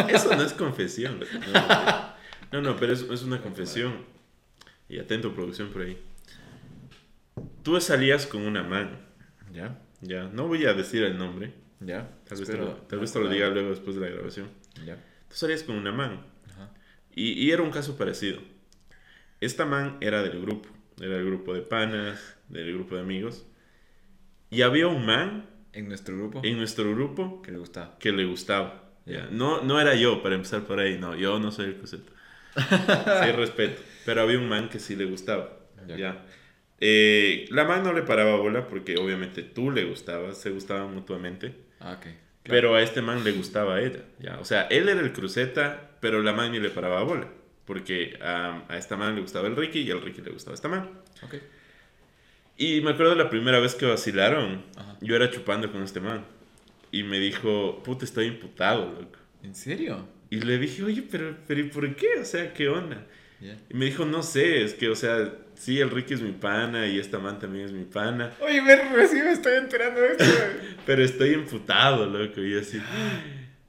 Eso 0.09 0.33
no 0.35 0.43
es 0.43 0.53
confesión. 0.53 1.19
No, 1.53 2.13
no, 2.53 2.61
no, 2.61 2.77
pero 2.79 2.93
es, 2.93 3.01
es 3.01 3.23
una 3.23 3.41
confesión. 3.41 4.05
Y 4.87 4.99
atento, 4.99 5.33
producción 5.33 5.69
por 5.71 5.81
ahí. 5.83 5.97
Tú 7.63 7.79
salías 7.81 8.25
con 8.27 8.41
una 8.41 8.63
man. 8.63 8.99
¿Ya? 9.53 9.79
Ya, 10.01 10.23
no 10.23 10.47
voy 10.47 10.65
a 10.65 10.73
decir 10.73 11.03
el 11.03 11.17
nombre. 11.17 11.53
¿Ya? 11.79 12.09
Tal 12.27 12.37
vez, 12.39 12.47
te 12.47 12.57
lo, 12.57 12.73
tal 12.73 12.99
vez 12.99 13.11
te 13.13 13.19
lo 13.19 13.29
diga 13.29 13.49
luego 13.49 13.69
después 13.69 13.95
de 13.95 14.01
la 14.01 14.09
grabación. 14.15 14.49
¿Ya? 14.85 14.95
Tú 14.95 15.35
salías 15.35 15.63
con 15.63 15.75
una 15.75 15.91
man. 15.91 16.25
Ajá. 16.51 16.69
Y, 17.13 17.33
y 17.33 17.51
era 17.51 17.61
un 17.63 17.71
caso 17.71 17.97
parecido. 17.97 18.39
Esta 19.39 19.65
man 19.65 19.97
era 20.01 20.21
del 20.23 20.41
grupo. 20.41 20.69
Era 20.99 21.15
del 21.15 21.25
grupo 21.25 21.53
de 21.53 21.61
panas, 21.61 22.37
del 22.49 22.73
grupo 22.73 22.95
de 22.95 23.01
amigos. 23.01 23.45
Y 24.49 24.61
había 24.63 24.87
un 24.87 25.05
man 25.05 25.49
En 25.73 25.87
nuestro 25.87 26.15
grupo. 26.17 26.41
en 26.43 26.57
nuestro 26.57 26.91
grupo 26.93 27.41
Que 27.41 27.51
le 27.51 27.57
gustaba. 27.57 27.97
que 27.99 28.11
le 28.11 28.25
gustaba. 28.25 28.91
Ya. 29.05 29.13
Ya. 29.25 29.27
No, 29.31 29.61
no 29.63 29.79
era 29.81 29.95
yo, 29.95 30.21
para 30.21 30.35
empezar 30.35 30.63
por 30.63 30.79
ahí. 30.79 30.97
No, 30.99 31.15
yo 31.15 31.39
no 31.39 31.51
soy 31.51 31.67
el 31.67 31.75
cruceta. 31.77 32.11
sí, 33.25 33.31
respeto. 33.31 33.81
Pero 34.05 34.21
había 34.21 34.37
un 34.37 34.49
man 34.49 34.69
que 34.69 34.79
sí 34.79 34.95
le 34.95 35.05
gustaba. 35.05 35.57
Ya. 35.87 35.95
Ya. 35.97 36.25
Eh, 36.83 37.45
la 37.51 37.63
man 37.63 37.83
no 37.83 37.93
le 37.93 38.01
paraba 38.01 38.35
bola 38.37 38.67
porque 38.67 38.97
obviamente 38.97 39.43
tú 39.43 39.69
le 39.71 39.85
gustabas, 39.85 40.37
se 40.39 40.49
gustaban 40.49 40.93
mutuamente. 40.93 41.53
Ah, 41.79 41.93
ok. 41.99 42.07
Pero 42.43 42.73
a 42.73 42.81
este 42.81 43.03
man 43.03 43.23
le 43.23 43.31
gustaba 43.33 43.75
a 43.75 43.81
ella. 43.81 44.03
¿ya? 44.19 44.39
O 44.39 44.45
sea, 44.45 44.63
él 44.63 44.89
era 44.89 44.99
el 44.99 45.13
cruceta, 45.13 45.91
pero 45.99 46.23
la 46.23 46.33
man 46.33 46.51
ni 46.51 46.59
le 46.59 46.71
paraba 46.71 47.03
bola. 47.03 47.27
Porque 47.65 48.17
a, 48.21 48.63
a 48.67 48.77
esta 48.77 48.97
man 48.97 49.13
le 49.15 49.21
gustaba 49.21 49.47
el 49.47 49.55
Ricky 49.55 49.81
y 49.81 49.91
al 49.91 50.01
Ricky 50.01 50.21
le 50.21 50.31
gustaba 50.31 50.55
esta 50.55 50.67
man. 50.67 50.89
Ok. 51.23 51.35
Y 52.57 52.81
me 52.81 52.91
acuerdo 52.91 53.15
la 53.15 53.29
primera 53.29 53.59
vez 53.59 53.75
que 53.75 53.85
vacilaron, 53.85 54.63
Ajá. 54.75 54.97
yo 55.01 55.15
era 55.15 55.29
chupando 55.29 55.71
con 55.71 55.83
este 55.83 55.99
man. 55.99 56.25
Y 56.91 57.03
me 57.03 57.19
dijo, 57.19 57.81
puta, 57.83 58.05
estoy 58.05 58.25
imputado, 58.25 58.85
loco. 58.91 59.17
¿En 59.43 59.55
serio? 59.55 60.07
Y 60.29 60.41
le 60.41 60.57
dije, 60.57 60.83
oye, 60.83 61.03
pero, 61.09 61.37
pero 61.47 61.59
¿y 61.59 61.63
por 61.63 61.95
qué? 61.95 62.07
O 62.19 62.25
sea, 62.25 62.53
¿qué 62.53 62.69
onda? 62.69 63.05
Y 63.69 63.73
me 63.73 63.85
dijo, 63.85 64.05
no 64.05 64.21
sé, 64.23 64.63
es 64.63 64.73
que, 64.73 64.89
o 64.89 64.95
sea, 64.95 65.33
sí, 65.55 65.79
el 65.79 65.89
Ricky 65.89 66.13
es 66.13 66.21
mi 66.21 66.31
pana 66.31 66.87
y 66.87 66.99
esta 66.99 67.17
man 67.19 67.39
también 67.39 67.65
es 67.65 67.71
mi 67.71 67.85
pana. 67.85 68.31
Oye, 68.41 68.61
me 68.61 68.75
recién 68.75 69.25
me 69.25 69.31
estoy 69.31 69.53
enterando 69.57 69.99
de 70.01 70.11
esto. 70.11 70.25
Pero 70.85 71.03
estoy 71.03 71.31
imputado, 71.33 72.05
loco. 72.05 72.41
Y 72.41 72.57
así. 72.57 72.79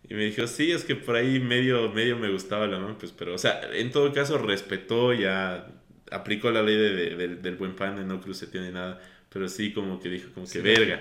Y 0.09 0.15
me 0.15 0.25
dijo, 0.27 0.47
sí, 0.47 0.71
es 0.73 0.85
que 0.85 0.95
por 0.95 1.17
ahí 1.17 1.41
medio, 1.41 1.89
medio 1.91 2.19
me 2.19 2.29
gustaba 2.31 2.67
la 2.67 2.79
man, 2.79 2.97
pues, 2.99 3.13
pero, 3.13 3.33
o 3.35 3.39
sea, 3.39 3.63
en 3.73 3.91
todo 3.91 4.13
caso 4.13 4.37
respetó, 4.37 5.15
ya 5.15 5.69
aplicó 6.11 6.51
la 6.51 6.61
ley 6.63 6.77
de- 6.77 6.95
de- 6.95 7.17
del, 7.17 7.41
del 7.41 7.57
buen 7.57 7.75
pan, 7.75 8.07
no 8.07 8.21
cruceteó 8.21 8.61
ni 8.61 8.71
nada. 8.73 9.01
Pero 9.33 9.49
sí, 9.49 9.73
como 9.73 9.99
que 10.01 10.11
dijo, 10.11 10.29
como 10.35 10.47
que 10.47 10.61
verga, 10.61 10.99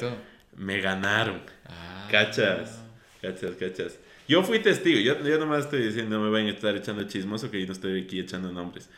me 0.55 0.79
ganaron. 0.79 1.41
Ah. 1.65 2.07
Cachas, 2.09 2.81
cachas, 3.21 3.55
cachas. 3.59 3.99
Yo 4.31 4.43
fui 4.43 4.59
testigo, 4.59 4.97
yo, 5.01 5.21
yo 5.25 5.37
nomás 5.37 5.65
estoy 5.65 5.83
diciendo, 5.83 6.17
no 6.17 6.23
me 6.23 6.31
van 6.31 6.45
a 6.45 6.51
estar 6.51 6.73
echando 6.73 7.03
chismoso, 7.03 7.51
que 7.51 7.59
yo 7.59 7.67
no 7.67 7.73
estoy 7.73 8.01
aquí 8.01 8.17
echando 8.17 8.49
nombres. 8.49 8.89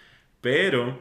Pero, 0.41 0.99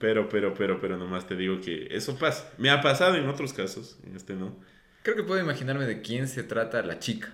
pero, 0.00 0.28
pero, 0.28 0.52
pero, 0.52 0.80
pero, 0.80 0.96
nomás 0.96 1.28
te 1.28 1.36
digo 1.36 1.60
que 1.60 1.86
eso 1.92 2.18
pasa. 2.18 2.52
Me 2.58 2.70
ha 2.70 2.80
pasado 2.80 3.14
en 3.14 3.28
otros 3.28 3.52
casos, 3.52 3.96
en 4.04 4.16
este 4.16 4.34
no. 4.34 4.56
Creo 5.04 5.14
que 5.14 5.22
puedo 5.22 5.40
imaginarme 5.40 5.86
de 5.86 6.02
quién 6.02 6.26
se 6.26 6.42
trata 6.42 6.82
la 6.82 6.98
chica. 6.98 7.32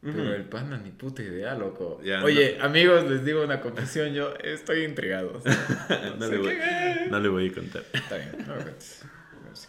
Pero 0.00 0.34
el 0.34 0.46
pana 0.46 0.78
ni 0.78 0.90
puta 0.90 1.22
idea, 1.22 1.54
loco. 1.54 2.00
Ya, 2.02 2.24
Oye, 2.24 2.58
amigos, 2.60 3.08
les 3.08 3.24
digo 3.24 3.44
una 3.44 3.60
confesión, 3.60 4.12
yo 4.14 4.34
estoy 4.42 4.82
intrigado. 4.82 5.40
no, 6.18 6.26
le 6.26 6.38
voy, 6.38 6.58
no 7.08 7.20
le 7.20 7.28
voy 7.28 7.48
a 7.50 7.54
contar. 7.54 7.84
Está 7.92 8.16
bien, 8.16 8.32
no 8.48 8.54
cuentes. 8.54 9.04
Sé. 9.52 9.68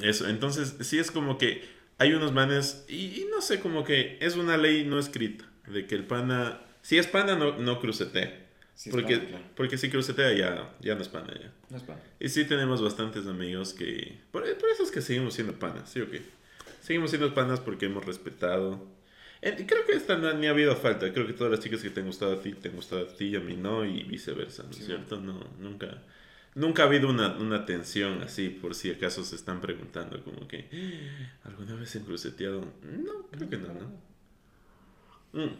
Eso, 0.00 0.28
entonces 0.28 0.76
sí 0.80 0.98
es 0.98 1.10
como 1.10 1.36
que 1.36 1.77
hay 1.98 2.12
unos 2.12 2.32
manes, 2.32 2.84
y, 2.88 3.20
y 3.20 3.28
no 3.30 3.40
sé, 3.40 3.60
como 3.60 3.84
que 3.84 4.18
es 4.20 4.36
una 4.36 4.56
ley 4.56 4.84
no 4.84 4.98
escrita, 4.98 5.44
de 5.66 5.86
que 5.86 5.94
el 5.94 6.04
pana, 6.04 6.60
si 6.82 6.96
es 6.98 7.06
pana, 7.06 7.36
no, 7.36 7.58
no 7.58 7.80
crucetea. 7.80 8.46
Sí 8.74 8.90
porque, 8.90 9.18
claro. 9.18 9.44
porque 9.56 9.76
si 9.76 9.90
crucetea 9.90 10.32
ya, 10.34 10.72
ya 10.80 10.94
no 10.94 11.02
es 11.02 11.08
pana 11.08 11.34
ya. 11.34 11.52
No 11.68 11.76
es 11.76 11.82
pana. 11.82 12.00
Y 12.20 12.28
sí 12.28 12.44
tenemos 12.44 12.80
bastantes 12.80 13.26
amigos 13.26 13.74
que... 13.74 14.20
Por, 14.30 14.44
por 14.56 14.70
eso 14.70 14.84
es 14.84 14.92
que 14.92 15.00
seguimos 15.00 15.34
siendo 15.34 15.54
panas, 15.54 15.90
¿sí 15.90 16.00
o 16.00 16.08
qué? 16.08 16.22
Seguimos 16.80 17.10
siendo 17.10 17.34
panas 17.34 17.58
porque 17.58 17.86
hemos 17.86 18.04
respetado. 18.06 18.86
Eh, 19.42 19.64
creo 19.66 19.84
que 19.84 19.94
esta 19.94 20.16
no, 20.16 20.32
ni 20.34 20.46
ha 20.46 20.50
habido 20.50 20.76
falta. 20.76 21.12
Creo 21.12 21.26
que 21.26 21.32
todas 21.32 21.50
las 21.50 21.58
chicas 21.58 21.82
que 21.82 21.90
te 21.90 21.98
han 21.98 22.06
gustado 22.06 22.34
a 22.34 22.40
ti, 22.40 22.52
te 22.52 22.68
han 22.68 22.76
gustado 22.76 23.02
a 23.02 23.08
ti 23.08 23.24
y 23.24 23.36
a 23.36 23.40
mí 23.40 23.56
no, 23.56 23.84
y 23.84 24.04
viceversa, 24.04 24.62
¿no 24.62 24.70
es 24.70 24.76
Sí, 24.76 24.84
cierto? 24.84 25.20
No, 25.20 25.44
nunca... 25.58 26.00
Nunca 26.54 26.82
ha 26.82 26.86
habido 26.86 27.08
una, 27.08 27.36
una 27.36 27.66
tensión 27.66 28.22
así, 28.22 28.48
por 28.48 28.74
si 28.74 28.90
acaso 28.90 29.24
se 29.24 29.36
están 29.36 29.60
preguntando, 29.60 30.22
como 30.24 30.48
que, 30.48 30.68
¿alguna 31.44 31.74
vez 31.74 31.90
se 31.90 31.98
han 31.98 32.04
cruceteado? 32.04 32.60
No, 32.82 33.26
creo 33.30 33.48
que 33.48 33.56
no, 33.58 33.68
¿no? 33.74 35.44
Mm. 35.44 35.54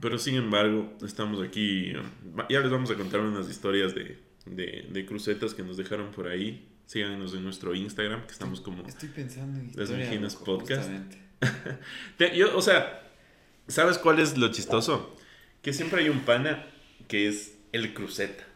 Pero 0.00 0.18
sin 0.18 0.36
embargo, 0.36 0.96
estamos 1.04 1.42
aquí. 1.42 1.92
um, 1.94 2.42
Ya 2.48 2.60
les 2.60 2.70
vamos 2.70 2.90
a 2.90 2.94
contar 2.94 3.20
unas 3.20 3.50
historias 3.50 3.94
de, 3.94 4.18
de, 4.46 4.86
de 4.90 5.06
crucetas 5.06 5.54
que 5.54 5.62
nos 5.62 5.76
dejaron 5.76 6.10
por 6.12 6.28
ahí. 6.28 6.68
Síganos 6.86 7.34
en 7.34 7.44
nuestro 7.44 7.74
Instagram, 7.74 8.24
que 8.26 8.32
estamos 8.32 8.60
como. 8.60 8.86
Estoy 8.86 9.10
pensando 9.10 9.58
en 9.58 9.72
Las 10.22 10.34
loco, 10.34 10.44
Podcast. 10.44 10.90
yo, 12.34 12.56
o 12.56 12.62
sea, 12.62 13.10
¿sabes 13.66 13.98
cuál 13.98 14.20
es 14.20 14.38
lo 14.38 14.50
chistoso? 14.50 15.14
Que 15.60 15.72
siempre 15.72 16.02
hay 16.02 16.08
un 16.08 16.20
pana 16.20 16.64
que 17.08 17.28
es 17.28 17.58
el 17.72 17.92
cruceta. 17.92 18.47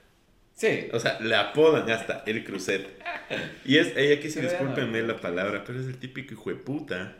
Sí. 0.62 0.88
O 0.92 1.00
sea, 1.00 1.18
le 1.18 1.34
apodan 1.34 1.90
hasta 1.90 2.22
el 2.24 2.44
cruceta. 2.44 2.88
Y 3.64 3.78
es, 3.78 3.96
ella 3.96 4.14
aquí 4.14 4.28
no. 4.36 4.42
discúlpenme 4.42 5.02
la 5.02 5.16
palabra, 5.20 5.64
pero 5.66 5.80
es 5.80 5.86
el 5.86 5.96
típico 5.96 6.34
hijo 6.34 6.50
de 6.50 6.54
puta. 6.54 7.16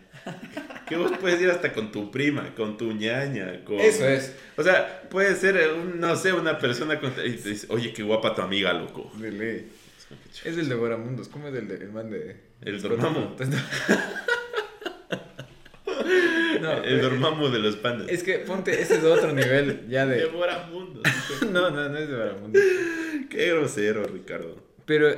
Que 0.89 0.95
vos 0.95 1.11
puedes 1.21 1.41
ir 1.43 1.51
hasta 1.51 1.73
con 1.73 1.91
tu 1.91 2.13
prima, 2.13 2.55
con 2.55 2.77
tu 2.77 2.93
ñaña, 2.93 3.65
con... 3.65 3.81
Eso 3.81 4.07
es. 4.07 4.37
O 4.57 4.63
sea, 4.63 5.03
puede 5.11 5.35
ser, 5.35 5.73
un- 5.73 5.99
no 5.99 6.15
sé, 6.15 6.33
una 6.33 6.57
persona 6.57 7.01
con... 7.01 7.11
y 7.11 7.33
te 7.33 7.49
dice, 7.49 7.67
oye, 7.71 7.93
qué 7.93 8.05
guapa 8.05 8.33
tu 8.33 8.43
amiga, 8.43 8.73
loco. 8.75 9.11
De 9.17 9.33
ley. 9.33 9.73
Es 10.45 10.57
el 10.57 10.69
de 10.69 10.77
Boramundos. 10.77 11.27
¿Cómo 11.27 11.49
es 11.49 11.55
el, 11.57 11.67
de, 11.67 11.75
el 11.75 11.91
man 11.91 12.11
de. 12.11 12.37
El 12.61 12.81
Dormammu. 12.81 13.35
No, 16.61 16.75
el 16.85 17.01
eh, 17.01 17.03
dormamo 17.03 17.49
de 17.49 17.59
los 17.59 17.75
panes. 17.75 18.07
Es 18.09 18.23
que 18.23 18.39
ponte, 18.39 18.81
ese 18.81 18.99
es 18.99 19.05
otro 19.05 19.33
nivel 19.33 19.89
ya 19.89 20.07
de. 20.07 20.17
Devora 20.17 20.69
mundos. 20.71 21.03
No, 21.51 21.71
no, 21.71 21.89
no 21.89 21.99
es 21.99 22.09
de 22.09 22.17
Boramundos. 22.17 22.63
Qué 23.33 23.49
grosero, 23.49 24.05
Ricardo. 24.05 24.63
Pero 24.85 25.17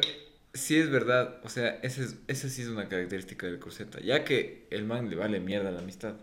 sí 0.52 0.76
es 0.78 0.90
verdad, 0.90 1.40
o 1.42 1.48
sea, 1.48 1.80
esa 1.82 2.02
es, 2.02 2.16
esa 2.28 2.48
sí 2.48 2.62
es 2.62 2.68
una 2.68 2.88
característica 2.88 3.46
del 3.46 3.58
cruceta. 3.58 4.00
Ya 4.00 4.24
que 4.24 4.66
el 4.70 4.84
man 4.84 5.10
le 5.10 5.16
vale 5.16 5.40
mierda 5.40 5.70
la 5.70 5.80
amistad, 5.80 6.14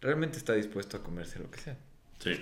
realmente 0.00 0.36
está 0.36 0.54
dispuesto 0.54 0.96
a 0.96 1.02
comerse 1.02 1.38
lo 1.38 1.50
que 1.50 1.60
sea. 1.60 1.76
Sí. 2.18 2.32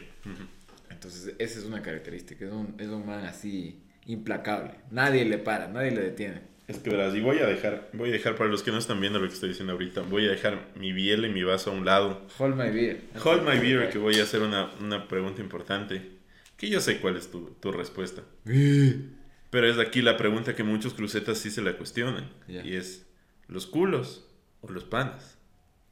Entonces, 0.91 1.35
esa 1.39 1.59
es 1.59 1.65
una 1.65 1.83
característica. 1.83 2.47
Es 2.47 2.53
un, 2.53 2.75
es 2.79 2.89
un 2.89 3.07
man 3.07 3.25
así 3.27 3.83
implacable. 4.07 4.73
Nadie 4.91 5.25
le 5.25 5.39
para, 5.39 5.69
nadie 5.69 5.91
le 5.91 6.03
detiene. 6.03 6.57
Es 6.67 6.79
que 6.79 6.91
verás, 6.91 7.15
y 7.15 7.21
voy 7.21 7.39
a 7.39 7.47
dejar, 7.47 7.91
voy 7.93 8.09
a 8.09 8.13
dejar 8.13 8.35
para 8.35 8.51
los 8.51 8.65
que 8.65 8.73
no 8.73 8.79
están 8.79 9.01
viendo 9.01 9.21
lo 9.21 9.29
que 9.29 9.35
estoy 9.35 9.51
diciendo 9.51 9.75
ahorita, 9.75 10.01
voy 10.03 10.27
a 10.27 10.31
dejar 10.31 10.73
mi 10.75 10.93
biel 10.93 11.25
y 11.25 11.29
mi 11.29 11.45
vaso 11.45 11.71
a 11.71 11.75
un 11.75 11.85
lado. 11.85 12.27
Hold 12.39 12.57
my 12.57 12.71
beer. 12.71 13.03
Hold 13.25 13.43
my 13.43 13.61
beer, 13.61 13.89
que 13.89 13.99
voy 13.99 14.19
a 14.19 14.25
hacer 14.25 14.43
una, 14.43 14.73
una 14.81 15.07
pregunta 15.07 15.41
importante. 15.41 16.16
Que 16.57 16.69
yo 16.71 16.81
sé 16.81 17.01
cuál 17.01 17.17
es 17.17 17.31
tu, 17.31 17.51
tu 17.61 17.71
respuesta. 17.73 18.23
Pero 18.45 19.67
es 19.71 19.79
aquí 19.79 20.03
la 20.03 20.17
pregunta 20.17 20.55
que 20.57 20.63
muchos 20.65 20.95
crucetas 20.95 21.39
sí 21.39 21.51
se 21.51 21.63
la 21.63 21.77
cuestionan. 21.77 22.31
Y 22.49 22.75
es, 22.77 23.07
¿los 23.49 23.67
culos 23.67 24.27
o 24.63 24.71
los 24.73 24.85
panas? 24.85 25.37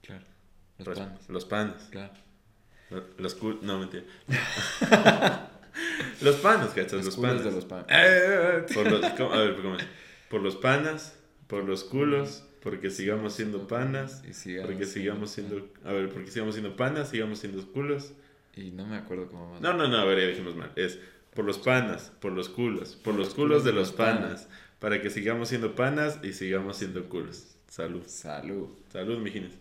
Claro. 0.02 0.24
Los 0.78 0.88
Res- 0.88 0.98
panes. 0.98 1.28
Los 1.28 1.44
panas. 1.44 1.88
Claro. 1.90 2.12
Lo- 2.90 3.04
Los 3.18 3.34
culos... 3.34 3.62
No, 3.62 3.78
mentira. 3.78 4.04
los 6.22 6.36
panas, 6.36 6.70
¿cachas? 6.70 7.04
Los, 7.04 7.06
Los, 7.06 7.16
panas. 7.16 7.44
de 7.44 7.50
los 7.52 7.64
panes. 7.64 8.72
Por 8.74 8.90
los. 8.90 9.04
A 9.04 9.38
ver, 9.38 9.56
¿cómo 9.56 9.76
es? 9.76 9.84
Por 10.28 10.42
los 10.42 10.56
panas, 10.56 11.16
por 11.46 11.64
los 11.64 11.84
culos, 11.84 12.44
porque 12.62 12.90
sigamos 12.90 13.34
siendo 13.34 13.66
panas, 13.68 14.22
Y 14.28 14.32
sigamos 14.32 14.70
porque 14.70 14.86
sigamos 14.86 15.30
siendo... 15.30 15.68
A 15.84 15.92
ver, 15.92 16.08
porque 16.10 16.30
sigamos 16.30 16.54
siendo 16.54 16.76
panas, 16.76 17.10
sigamos 17.10 17.38
siendo 17.38 17.64
culos. 17.72 18.12
Y 18.56 18.70
no 18.70 18.86
me 18.86 18.96
acuerdo 18.96 19.28
cómo 19.28 19.50
más. 19.52 19.60
No, 19.60 19.74
no, 19.74 19.88
no, 19.88 19.98
a 19.98 20.04
ver, 20.04 20.20
ya 20.20 20.26
dijimos 20.28 20.54
mal. 20.54 20.70
Es 20.76 20.98
por 21.34 21.44
los 21.44 21.58
panas, 21.58 22.12
por 22.20 22.32
los 22.32 22.48
culos, 22.48 22.94
por 22.96 23.14
los 23.14 23.34
culos 23.34 23.64
de 23.64 23.72
los 23.72 23.92
panas, 23.92 24.48
para 24.78 25.02
que 25.02 25.10
sigamos 25.10 25.48
siendo 25.48 25.74
panas 25.74 26.20
y 26.22 26.32
sigamos 26.32 26.76
siendo 26.76 27.08
culos. 27.08 27.56
Salud. 27.68 28.02
Salud. 28.06 28.68
Salud, 28.92 29.18
mijines. 29.18 29.52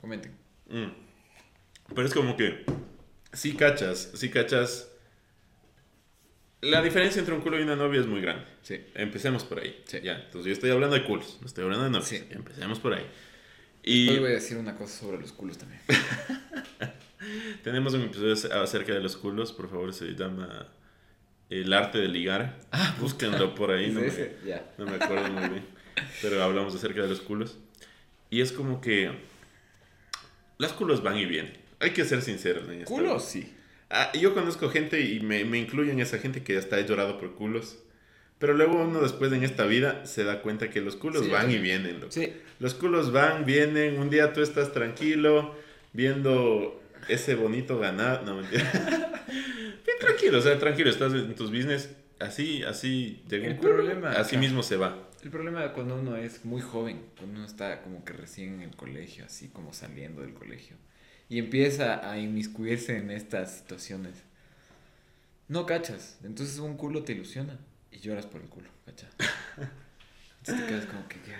Comenten. 0.00 0.32
Mm. 0.68 0.90
Pero 1.94 2.06
es 2.06 2.12
como 2.12 2.36
que, 2.36 2.64
sí 3.32 3.54
cachas, 3.54 4.10
sí 4.14 4.30
cachas. 4.30 4.90
La 6.60 6.82
diferencia 6.82 7.20
entre 7.20 7.34
un 7.34 7.42
culo 7.42 7.60
y 7.60 7.62
una 7.62 7.76
novia 7.76 8.00
es 8.00 8.06
muy 8.06 8.20
grande. 8.20 8.44
Sí. 8.62 8.84
Empecemos 8.94 9.44
por 9.44 9.60
ahí. 9.60 9.80
Sí. 9.86 10.00
Ya, 10.02 10.16
entonces 10.16 10.46
yo 10.46 10.52
estoy 10.52 10.70
hablando 10.70 10.96
de 10.96 11.04
culos, 11.04 11.38
no 11.40 11.46
estoy 11.46 11.62
hablando 11.64 11.84
de 11.84 11.90
novias. 11.90 12.08
Sí. 12.08 12.24
Empecemos 12.30 12.80
por 12.80 12.94
ahí. 12.94 13.04
Hoy 13.04 14.10
Y 14.10 14.18
voy 14.18 14.30
a 14.30 14.34
decir 14.34 14.56
una 14.56 14.74
cosa 14.74 14.98
sobre 14.98 15.18
los 15.18 15.32
culos 15.32 15.58
también. 15.58 15.80
tenemos 17.66 17.94
un 17.94 18.02
episodio 18.02 18.32
acerca 18.62 18.94
de 18.94 19.00
los 19.00 19.16
culos, 19.16 19.52
por 19.52 19.68
favor, 19.68 19.92
se 19.92 20.14
llama 20.14 20.68
El 21.50 21.72
arte 21.72 21.98
de 21.98 22.06
ligar. 22.06 22.60
Ah, 22.70 22.94
Búsquenlo 23.00 23.56
por 23.56 23.72
ahí, 23.72 23.86
¿Es 23.86 23.92
no 23.94 24.00
me? 24.02 24.30
Ya. 24.46 24.70
no 24.78 24.84
me 24.86 24.94
acuerdo 24.94 25.28
muy 25.32 25.48
bien. 25.48 25.64
Pero 26.22 26.40
hablamos 26.44 26.76
acerca 26.76 27.02
de 27.02 27.08
los 27.08 27.20
culos. 27.20 27.58
Y 28.30 28.40
es 28.40 28.52
como 28.52 28.80
que 28.80 29.10
los 30.58 30.72
culos 30.74 31.02
van 31.02 31.16
y 31.18 31.26
vienen. 31.26 31.54
Hay 31.80 31.90
que 31.90 32.04
ser 32.04 32.22
sinceros 32.22 32.68
en 32.68 32.82
esto. 32.82 32.94
¿Culos? 32.94 33.24
Sí. 33.24 33.52
Ah, 33.90 34.12
yo 34.12 34.32
conozco 34.32 34.68
gente 34.70 35.00
y 35.00 35.18
me, 35.18 35.44
me 35.44 35.58
incluyo 35.58 35.90
en 35.90 35.98
esa 35.98 36.18
gente 36.18 36.44
que 36.44 36.56
hasta 36.56 36.78
he 36.78 36.86
llorado 36.86 37.18
por 37.18 37.34
culos. 37.34 37.78
Pero 38.38 38.54
luego 38.54 38.80
uno 38.80 39.00
después 39.00 39.32
en 39.32 39.42
esta 39.42 39.66
vida 39.66 40.06
se 40.06 40.22
da 40.22 40.40
cuenta 40.40 40.70
que 40.70 40.80
los 40.80 40.94
culos 40.94 41.24
Sí, 41.24 41.30
van 41.32 41.48
sí. 41.50 41.56
y 41.56 41.58
vienen. 41.58 41.94
loco. 41.98 42.12
Sí. 42.12 42.32
Los 42.60 42.74
culos 42.74 43.10
van, 43.10 43.44
vienen. 43.44 43.98
Un 43.98 44.08
día 44.08 44.32
tú 44.32 44.40
estás 44.40 44.72
tranquilo 44.72 45.56
viendo 45.92 46.80
ese 47.08 47.34
bonito 47.34 47.78
ganado. 47.78 48.24
No, 48.24 48.36
mentira. 48.40 48.64
Bien 49.28 49.98
tranquilo, 50.00 50.38
o 50.38 50.42
sea, 50.42 50.58
tranquilo. 50.58 50.90
Estás 50.90 51.12
en 51.12 51.34
tus 51.34 51.50
business. 51.50 51.90
Así, 52.18 52.62
así 52.62 53.22
llega 53.28 53.44
un 53.46 53.52
El 53.52 53.58
problema 53.58 54.12
Así 54.12 54.38
mismo 54.38 54.62
se 54.62 54.76
va. 54.76 54.96
El 55.22 55.30
problema 55.30 55.62
de 55.62 55.72
cuando 55.72 55.96
uno 55.96 56.16
es 56.16 56.44
muy 56.44 56.62
joven, 56.62 57.02
cuando 57.18 57.36
uno 57.38 57.46
está 57.46 57.82
como 57.82 58.04
que 58.04 58.12
recién 58.12 58.54
en 58.54 58.62
el 58.62 58.76
colegio, 58.76 59.24
así 59.26 59.48
como 59.48 59.72
saliendo 59.72 60.22
del 60.22 60.32
colegio, 60.34 60.76
y 61.28 61.38
empieza 61.38 62.08
a 62.10 62.18
inmiscuirse 62.18 62.96
en 62.96 63.10
estas 63.10 63.56
situaciones, 63.58 64.14
no 65.48 65.66
cachas. 65.66 66.18
Entonces 66.24 66.58
un 66.58 66.76
culo 66.76 67.02
te 67.02 67.12
ilusiona 67.12 67.58
y 67.90 67.98
lloras 67.98 68.26
por 68.26 68.40
el 68.40 68.48
culo, 68.48 68.68
¿cachas? 68.86 69.10
Entonces 70.38 70.64
te 70.64 70.70
quedas 70.70 70.86
como 70.86 71.08
que, 71.08 71.16
"¿Qué? 71.20 71.34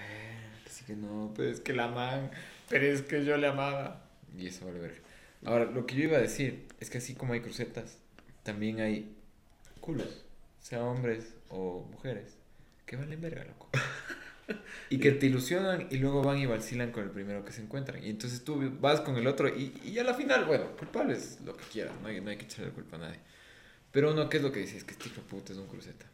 Así 0.67 0.85
que 0.85 0.97
no, 0.97 1.33
pero 1.37 1.51
es 1.51 1.61
que 1.61 1.73
la 1.73 1.85
aman, 1.85 2.31
pero 2.69 2.87
es 2.87 3.03
que 3.03 3.25
yo 3.25 3.37
le 3.37 3.47
amaba. 3.47 4.05
Y 4.37 4.49
eso 4.49 4.67
vale 4.67 4.81
verga. 4.81 4.99
Ahora, 5.47 5.65
lo 5.67 5.87
que 5.87 5.95
yo 5.95 6.05
iba 6.05 6.19
a 6.19 6.21
decir 6.21 6.67
es 6.81 6.91
que 6.91 6.99
así 6.99 7.15
como 7.15 7.33
hay 7.33 7.41
crucetas, 7.41 7.99
también 8.43 8.81
hay 8.81 9.15
culos, 9.81 10.25
sea 10.61 10.83
hombres 10.85 11.35
o 11.49 11.87
mujeres, 11.91 12.35
que 12.85 12.97
valen 12.97 13.21
verga, 13.21 13.45
loco. 13.45 13.71
Y 14.91 14.99
que 14.99 15.11
te 15.11 15.27
ilusionan 15.27 15.89
y 15.91 15.97
luego 15.97 16.23
van 16.23 16.39
y 16.39 16.47
vacilan 16.47 16.93
con 16.93 17.03
el 17.03 17.11
primero 17.11 17.45
que 17.45 17.51
se 17.51 17.61
encuentran. 17.61 18.05
Y 18.05 18.11
entonces 18.11 18.45
tú 18.45 18.73
vas 18.81 19.01
con 19.01 19.17
el 19.17 19.27
otro 19.27 19.49
y, 19.49 19.73
y 19.85 19.99
a 19.99 20.05
la 20.05 20.15
final, 20.15 20.45
bueno, 20.45 20.77
culpable 20.77 21.15
es 21.15 21.41
lo 21.45 21.57
que 21.57 21.65
quieras, 21.65 21.93
no 22.01 22.07
hay, 22.07 22.21
no 22.21 22.31
hay 22.31 22.37
que 22.37 22.45
echarle 22.45 22.67
la 22.67 22.73
culpa 22.73 22.95
a 22.97 23.01
nadie. 23.01 23.19
Pero 23.91 24.13
uno, 24.13 24.29
¿qué 24.29 24.37
es 24.37 24.45
lo 24.45 24.53
que 24.53 24.61
dice? 24.61 24.77
Es 24.77 24.85
que 24.85 24.93
este 24.93 25.09
hijo 25.09 25.23
puta 25.23 25.53
es 25.53 25.59
un 25.59 25.67
cruceta. 25.67 26.07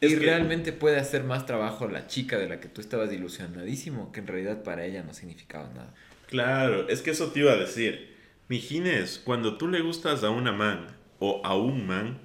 Es 0.00 0.10
y 0.12 0.14
que- 0.16 0.20
realmente 0.26 0.72
puede 0.72 0.98
hacer 0.98 1.22
más 1.22 1.46
trabajo 1.46 1.86
la 1.88 2.08
chica 2.08 2.36
de 2.38 2.48
la 2.48 2.58
que 2.58 2.68
tú 2.68 2.80
estabas 2.80 3.12
ilusionadísimo, 3.12 4.10
que 4.10 4.20
en 4.20 4.26
realidad 4.26 4.64
para 4.64 4.84
ella 4.84 5.04
no 5.04 5.14
significaba 5.14 5.68
nada. 5.68 5.94
Claro, 6.26 6.88
es 6.88 7.02
que 7.02 7.10
eso 7.10 7.30
te 7.30 7.40
iba 7.40 7.52
a 7.52 7.56
decir. 7.56 8.14
Mijines, 8.48 9.18
cuando 9.18 9.56
tú 9.56 9.68
le 9.68 9.80
gustas 9.80 10.22
a 10.24 10.30
una 10.30 10.52
man 10.52 10.86
o 11.18 11.40
a 11.44 11.56
un 11.56 11.86
man, 11.86 12.20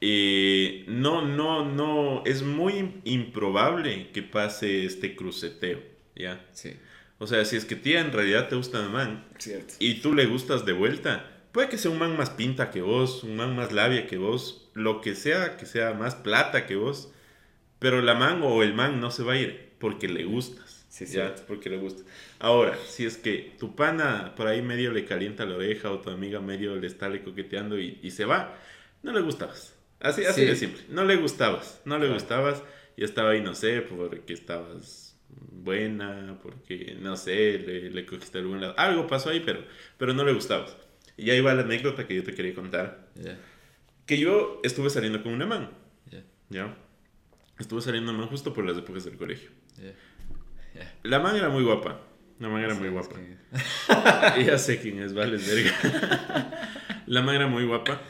eh, 0.00 0.84
no, 0.86 1.22
no, 1.22 1.64
no, 1.64 2.22
es 2.26 2.42
muy 2.42 3.00
improbable 3.04 4.10
que 4.12 4.22
pase 4.22 4.84
este 4.84 5.16
cruceteo, 5.16 5.80
¿ya? 6.14 6.44
Sí, 6.52 6.76
O 7.18 7.26
sea, 7.26 7.44
si 7.44 7.56
es 7.56 7.64
que 7.64 7.76
tía 7.76 8.00
en 8.00 8.12
realidad 8.12 8.48
te 8.48 8.56
gusta 8.56 8.80
un 8.80 8.92
man 8.92 9.24
cierto. 9.38 9.74
y 9.78 9.94
tú 10.02 10.12
le 10.12 10.26
gustas 10.26 10.66
de 10.66 10.72
vuelta, 10.72 11.30
puede 11.52 11.68
que 11.68 11.78
sea 11.78 11.90
un 11.90 11.98
man 11.98 12.16
más 12.16 12.30
pinta 12.30 12.70
que 12.70 12.82
vos, 12.82 13.24
un 13.24 13.36
man 13.36 13.56
más 13.56 13.72
labia 13.72 14.06
que 14.06 14.18
vos, 14.18 14.70
lo 14.74 15.00
que 15.00 15.14
sea, 15.14 15.56
que 15.56 15.66
sea 15.66 15.94
más 15.94 16.16
plata 16.16 16.66
que 16.66 16.76
vos, 16.76 17.10
pero 17.78 18.02
la 18.02 18.14
man 18.14 18.40
o 18.42 18.62
el 18.62 18.74
man 18.74 19.00
no 19.00 19.10
se 19.10 19.22
va 19.22 19.34
a 19.34 19.38
ir 19.38 19.72
porque 19.78 20.08
le 20.08 20.24
gustas. 20.24 20.73
Sí, 20.94 21.06
ya, 21.06 21.10
cierto. 21.10 21.42
porque 21.48 21.68
le 21.70 21.78
gusta. 21.78 22.02
Ahora, 22.38 22.78
si 22.86 23.04
es 23.04 23.16
que 23.16 23.52
tu 23.58 23.74
pana 23.74 24.32
por 24.36 24.46
ahí 24.46 24.62
medio 24.62 24.92
le 24.92 25.04
calienta 25.04 25.44
la 25.44 25.56
oreja 25.56 25.90
o 25.90 25.98
tu 25.98 26.10
amiga 26.10 26.40
medio 26.40 26.76
le 26.76 26.86
está 26.86 27.08
le 27.08 27.22
coqueteando 27.24 27.78
y, 27.80 27.98
y 28.00 28.10
se 28.12 28.24
va, 28.24 28.56
no 29.02 29.12
le 29.12 29.20
gustabas. 29.22 29.74
Así, 29.98 30.24
así 30.24 30.42
Sí. 30.42 30.46
de 30.46 30.54
simple. 30.56 30.82
No 30.90 31.04
le 31.04 31.16
gustabas, 31.16 31.80
no 31.84 31.96
le 31.98 32.06
Claro. 32.06 32.14
gustabas. 32.14 32.62
Y 32.96 33.02
estaba 33.02 33.30
ahí, 33.30 33.40
no 33.40 33.54
sé, 33.56 33.80
porque 33.80 34.32
estabas 34.32 35.18
buena, 35.28 36.38
porque, 36.42 36.96
no 37.00 37.16
sé, 37.16 37.58
le, 37.58 37.90
le 37.90 38.06
cogiste 38.06 38.38
algún 38.38 38.60
lado. 38.60 38.74
Algo 38.78 39.06
pasó 39.08 39.30
ahí, 39.30 39.40
pero, 39.44 39.64
pero 39.98 40.14
no 40.14 40.24
le 40.24 40.32
gustabas. 40.32 40.76
Y 41.16 41.30
ahí 41.30 41.40
va 41.40 41.54
la 41.54 41.62
anécdota 41.62 42.06
que 42.06 42.14
yo 42.14 42.22
te 42.22 42.34
quería 42.34 42.54
contar. 42.54 43.08
Ya, 43.16 43.36
Que 44.06 44.18
yo 44.18 44.60
estuve 44.62 44.90
saliendo 44.90 45.22
con 45.24 45.32
una 45.32 45.46
man, 45.46 45.70
ya, 46.10 46.22
¿ya? 46.50 46.76
Estuve 47.58 47.80
saliendo 47.80 48.12
man 48.12 48.28
justo 48.28 48.52
por 48.52 48.64
las 48.64 48.76
épocas 48.78 49.04
del 49.04 49.16
colegio. 49.16 49.50
ya. 49.76 49.92
La 51.02 51.18
man 51.20 51.36
era 51.36 51.48
muy 51.48 51.62
guapa. 51.64 52.00
La 52.40 52.48
man 52.48 52.62
era 52.62 52.74
muy 52.74 52.88
guapa. 52.88 53.16
que- 53.16 54.44
ya 54.44 54.58
sé 54.58 54.80
quién 54.80 55.00
es, 55.00 55.14
vale, 55.14 55.36
verga. 55.36 56.70
La 57.06 57.22
man 57.22 57.36
era 57.36 57.46
muy 57.46 57.64
guapa. 57.64 58.00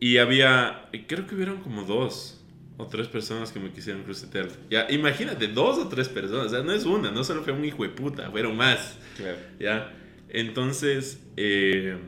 Y 0.00 0.16
había, 0.18 0.88
creo 1.06 1.26
que 1.26 1.34
hubieron 1.34 1.58
como 1.62 1.82
dos 1.84 2.42
o 2.78 2.86
tres 2.86 3.06
personas 3.08 3.52
que 3.52 3.60
me 3.60 3.70
quisieron 3.70 4.02
crucetear. 4.02 4.48
Ya, 4.70 4.86
imagínate, 4.90 5.46
dos 5.48 5.78
o 5.78 5.88
tres 5.88 6.08
personas. 6.08 6.46
O 6.46 6.48
sea, 6.48 6.62
no 6.62 6.72
es 6.72 6.84
una, 6.86 7.10
no 7.10 7.22
solo 7.22 7.42
fue 7.42 7.52
un 7.52 7.64
hijo 7.64 7.82
de 7.82 7.90
puta, 7.90 8.30
fueron 8.30 8.56
más. 8.56 8.98
Claro. 9.16 9.36
¿Ya? 9.58 9.92
Entonces, 10.30 11.22
eh, 11.36 11.98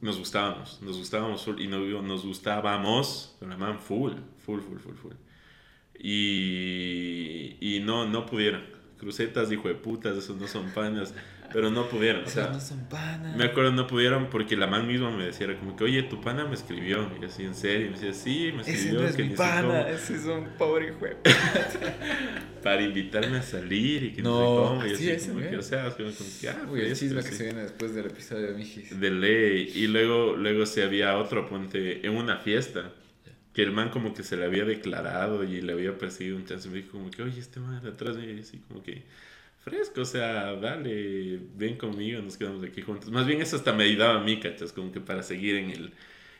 nos 0.00 0.18
gustábamos, 0.18 0.82
nos 0.82 0.98
gustábamos 0.98 1.44
full, 1.44 1.60
y 1.60 1.68
no, 1.68 1.78
nos 2.02 2.24
gustábamos 2.26 3.36
con 3.38 3.50
la 3.50 3.56
man 3.56 3.78
full, 3.78 4.14
full, 4.44 4.60
full, 4.60 4.78
full, 4.78 4.96
full. 4.96 5.12
Y, 6.42 7.56
y 7.60 7.80
no, 7.80 8.06
no 8.06 8.26
pudieron. 8.26 8.62
Crucetas, 9.02 9.50
hijo 9.50 9.66
de 9.66 9.74
putas, 9.74 10.16
esos 10.16 10.36
no 10.36 10.46
son 10.46 10.70
panas, 10.70 11.12
pero 11.52 11.70
no 11.70 11.88
pudieron. 11.88 12.22
O 12.22 12.28
sea, 12.28 12.50
no 12.50 12.60
son 12.60 12.88
panas. 12.88 13.36
me 13.36 13.46
acuerdo, 13.46 13.72
no 13.72 13.88
pudieron 13.88 14.30
porque 14.30 14.56
la 14.56 14.68
man 14.68 14.86
misma 14.86 15.10
me 15.10 15.24
decía, 15.24 15.48
como 15.58 15.74
que, 15.74 15.82
oye, 15.82 16.04
tu 16.04 16.20
pana 16.20 16.44
me 16.44 16.54
escribió. 16.54 17.10
Y 17.18 17.20
yo 17.22 17.26
así, 17.26 17.42
en 17.42 17.56
serio, 17.56 17.88
y 17.88 17.90
me 17.90 17.96
decía, 17.98 18.14
sí, 18.14 18.52
me 18.54 18.62
Ese 18.62 18.70
escribió. 18.74 19.00
no 19.00 19.08
es 19.08 19.16
que 19.16 19.24
mi 19.24 19.34
pana, 19.34 19.88
ese 19.88 20.14
es 20.14 20.24
un 20.26 20.44
pobre 20.56 20.86
hijo. 20.90 21.04
de- 21.04 21.16
para 22.62 22.80
invitarme 22.80 23.38
a 23.38 23.42
salir 23.42 24.04
y 24.04 24.12
que 24.12 24.22
no, 24.22 24.30
No, 24.30 24.38
sé 24.38 24.68
cómo. 24.68 24.86
Y 24.86 24.92
así 24.94 25.10
es, 25.10 25.26
como 25.26 25.40
que, 25.40 25.56
o 25.56 25.62
sea, 25.62 25.88
es 25.88 25.94
como 25.94 26.10
que, 26.40 26.48
ah, 26.48 26.66
Uy, 26.70 26.80
el 26.82 26.96
chisme 26.96 27.22
que 27.24 27.32
se 27.32 27.42
viene 27.44 27.62
después 27.62 27.92
del 27.92 28.06
episodio 28.06 28.46
de 28.46 28.54
Mijis. 28.54 29.00
De 29.00 29.10
ley. 29.10 29.72
Y 29.74 29.88
luego, 29.88 30.36
luego 30.36 30.64
se 30.64 30.84
había 30.84 31.18
otro, 31.18 31.48
ponte, 31.48 32.06
en 32.06 32.12
una 32.16 32.36
fiesta. 32.38 32.92
Que 33.52 33.62
el 33.62 33.70
man 33.72 33.90
como 33.90 34.14
que 34.14 34.22
se 34.22 34.36
le 34.36 34.44
había 34.46 34.64
declarado 34.64 35.44
y 35.44 35.60
le 35.60 35.72
había 35.72 35.98
perseguido 35.98 36.36
un 36.36 36.46
chance. 36.46 36.68
Me 36.68 36.76
dijo 36.78 36.92
como 36.92 37.10
que, 37.10 37.22
oye, 37.22 37.38
este 37.40 37.60
man 37.60 37.82
de 37.82 37.90
atrás 37.90 38.16
me 38.16 38.40
así 38.40 38.58
como 38.68 38.82
que, 38.82 39.02
fresco, 39.64 40.00
o 40.02 40.04
sea, 40.04 40.54
dale, 40.54 41.38
ven 41.56 41.76
conmigo, 41.76 42.20
nos 42.22 42.36
quedamos 42.36 42.64
aquí 42.64 42.82
juntos. 42.82 43.10
Más 43.10 43.26
bien 43.26 43.42
eso 43.42 43.56
hasta 43.56 43.72
me 43.72 43.84
ayudaba 43.84 44.20
a 44.20 44.24
mí, 44.24 44.40
cachas, 44.40 44.72
como 44.72 44.90
que 44.90 45.00
para 45.00 45.22
seguir 45.22 45.56
en 45.56 45.70
el, 45.70 45.92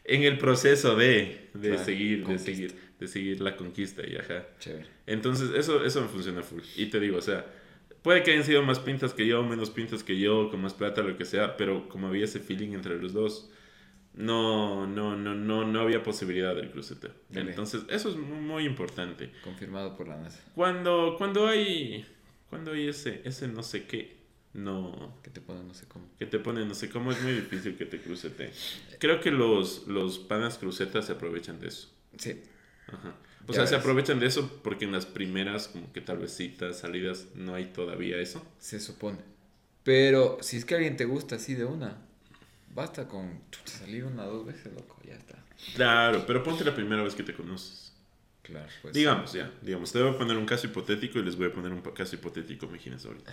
en 0.04 0.22
el 0.22 0.38
proceso 0.38 0.96
de, 0.96 1.50
de 1.54 1.68
Claro, 1.70 1.84
seguir, 1.84 2.26
de 2.26 2.38
seguir, 2.38 2.74
de 2.98 3.06
seguir 3.08 3.40
la 3.40 3.56
conquista 3.56 4.02
y 4.06 4.16
ajá. 4.16 4.46
Chévere. 4.58 4.86
Entonces, 5.06 5.50
eso, 5.54 5.84
eso 5.84 6.00
me 6.02 6.08
funciona 6.08 6.42
full. 6.42 6.62
Y 6.76 6.86
te 6.86 6.98
digo, 6.98 7.18
o 7.18 7.22
sea, 7.22 7.46
puede 8.02 8.22
que 8.22 8.32
hayan 8.32 8.44
sido 8.44 8.62
más 8.62 8.80
pintas 8.80 9.14
que 9.14 9.26
yo, 9.26 9.42
menos 9.44 9.70
pintas 9.70 10.02
que 10.02 10.18
yo, 10.18 10.50
con 10.50 10.60
más 10.62 10.74
plata, 10.74 11.02
lo 11.02 11.16
que 11.16 11.24
sea, 11.24 11.56
pero 11.56 11.88
como 11.88 12.08
había 12.08 12.24
ese 12.24 12.40
feeling 12.40 12.72
entre 12.72 12.98
los 13.00 13.12
dos, 13.12 13.50
no, 14.14 14.86
no, 14.86 15.16
no, 15.16 15.34
no, 15.34 15.64
no 15.66 15.80
había 15.80 16.02
posibilidad 16.02 16.54
del 16.54 16.70
cruceteo. 16.70 17.12
Dale. 17.30 17.50
Entonces, 17.50 17.82
eso 17.88 18.10
es 18.10 18.16
mu- 18.16 18.40
muy 18.40 18.64
importante. 18.66 19.30
Confirmado 19.42 19.96
por 19.96 20.08
la 20.08 20.16
NASA. 20.18 20.40
Cuando, 20.54 21.14
cuando 21.16 21.46
hay, 21.46 22.06
cuando 22.50 22.72
hay 22.72 22.88
ese, 22.88 23.22
ese 23.24 23.48
no 23.48 23.62
sé 23.62 23.86
qué, 23.86 24.20
no, 24.54 25.18
Que 25.22 25.30
te 25.30 25.40
ponen 25.40 25.66
no 25.66 25.72
sé 25.74 25.86
cómo. 25.88 26.04
que 26.18 26.26
te 26.26 26.38
pone 26.38 26.64
no 26.66 26.74
sé 26.74 26.90
cómo, 26.90 27.10
es 27.10 27.22
muy 27.22 27.32
difícil 27.32 27.74
que 27.76 27.86
te 27.86 28.00
crucete. 28.00 28.52
Creo 28.98 29.18
que 29.20 29.30
los, 29.30 29.86
los 29.86 30.18
panas 30.18 30.58
crucetas 30.58 31.06
se 31.06 31.12
aprovechan 31.12 31.58
de 31.58 31.68
eso. 31.68 31.90
Sí. 32.18 32.42
Ajá. 32.88 33.14
O 33.48 33.52
Ya 33.52 33.54
sea, 33.60 33.66
se 33.66 33.74
aprovechan 33.76 34.20
de 34.20 34.26
eso 34.26 34.60
porque 34.62 34.84
en 34.84 34.92
las 34.92 35.06
primeras, 35.06 35.68
como 35.68 35.90
que 35.92 36.00
tal 36.02 36.18
vez 36.18 36.32
citas, 36.36 36.78
salidas, 36.80 37.28
no 37.34 37.54
hay 37.54 37.64
todavía 37.72 38.18
eso. 38.18 38.46
Se 38.58 38.78
supone. 38.78 39.18
Pero 39.84 40.36
si 40.42 40.58
es 40.58 40.64
que 40.66 40.74
alguien 40.74 40.96
te 40.98 41.06
gusta 41.06 41.36
así 41.36 41.54
de 41.54 41.64
una, 41.64 42.06
basta 42.74 43.06
con 43.08 43.40
salir 43.64 44.04
una 44.04 44.24
o 44.26 44.32
dos 44.38 44.46
veces, 44.46 44.72
loco, 44.72 45.00
ya 45.04 45.14
está. 45.14 45.38
Claro, 45.74 46.24
pero 46.26 46.42
ponte 46.42 46.64
la 46.64 46.74
primera 46.74 47.02
vez 47.02 47.14
que 47.14 47.22
te 47.22 47.34
conoces. 47.34 47.92
Claro, 48.42 48.68
pues. 48.82 48.92
digamos, 48.92 49.32
ya, 49.32 49.52
digamos, 49.62 49.92
te 49.92 50.02
voy 50.02 50.12
a 50.12 50.18
poner 50.18 50.36
un 50.36 50.46
caso 50.46 50.66
hipotético 50.66 51.20
y 51.20 51.22
les 51.22 51.36
voy 51.36 51.46
a 51.46 51.52
poner 51.52 51.72
un 51.72 51.80
caso 51.80 52.16
hipotético, 52.16 52.66
imagínense 52.66 53.06
ahorita. 53.06 53.32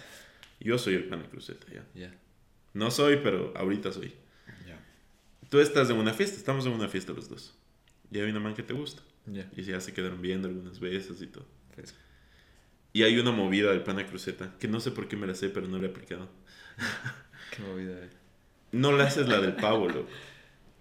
Yo 0.59 0.77
soy 0.77 0.93
el 0.95 1.05
pana 1.05 1.23
cruceta, 1.29 1.65
ya. 1.73 1.83
Ya, 1.95 2.13
No 2.73 2.91
soy, 2.91 3.17
pero 3.23 3.51
ahorita 3.57 3.91
soy. 3.91 4.13
ya, 4.67 4.79
Tú 5.49 5.59
estás 5.59 5.89
en 5.89 5.97
una 5.97 6.13
fiesta, 6.13 6.37
estamos 6.37 6.65
en 6.67 6.73
una 6.73 6.87
fiesta 6.87 7.11
los 7.13 7.27
dos. 7.27 7.55
Y 8.11 8.19
hay 8.19 8.29
una 8.29 8.39
man 8.39 8.53
que 8.53 8.61
te 8.63 8.73
gusta. 8.73 9.01
ya. 9.25 9.49
Y 9.55 9.63
ya 9.63 9.81
se 9.81 9.93
quedaron 9.93 10.21
viendo 10.21 10.47
algunas 10.47 10.79
veces 10.79 11.19
y 11.23 11.27
todo. 11.27 11.45
Pues, 11.73 11.95
Y 12.93 13.01
hay 13.01 13.17
una 13.17 13.31
movida 13.31 13.71
del 13.71 13.81
pana 13.81 14.05
cruceta, 14.05 14.53
que 14.59 14.67
no 14.67 14.79
sé 14.79 14.91
por 14.91 15.07
qué 15.07 15.15
me 15.17 15.25
la 15.25 15.33
sé, 15.33 15.49
pero 15.49 15.67
no 15.67 15.79
la 15.79 15.87
he 15.87 15.89
aplicado. 15.89 16.29
qué 17.55 17.63
movida. 17.63 17.97
eh. 18.03 18.09
No 18.71 18.91
le 18.91 19.03
haces 19.03 19.27
la 19.27 19.39
del 19.39 19.55
pavo, 19.55 19.87
loco. 19.87 20.07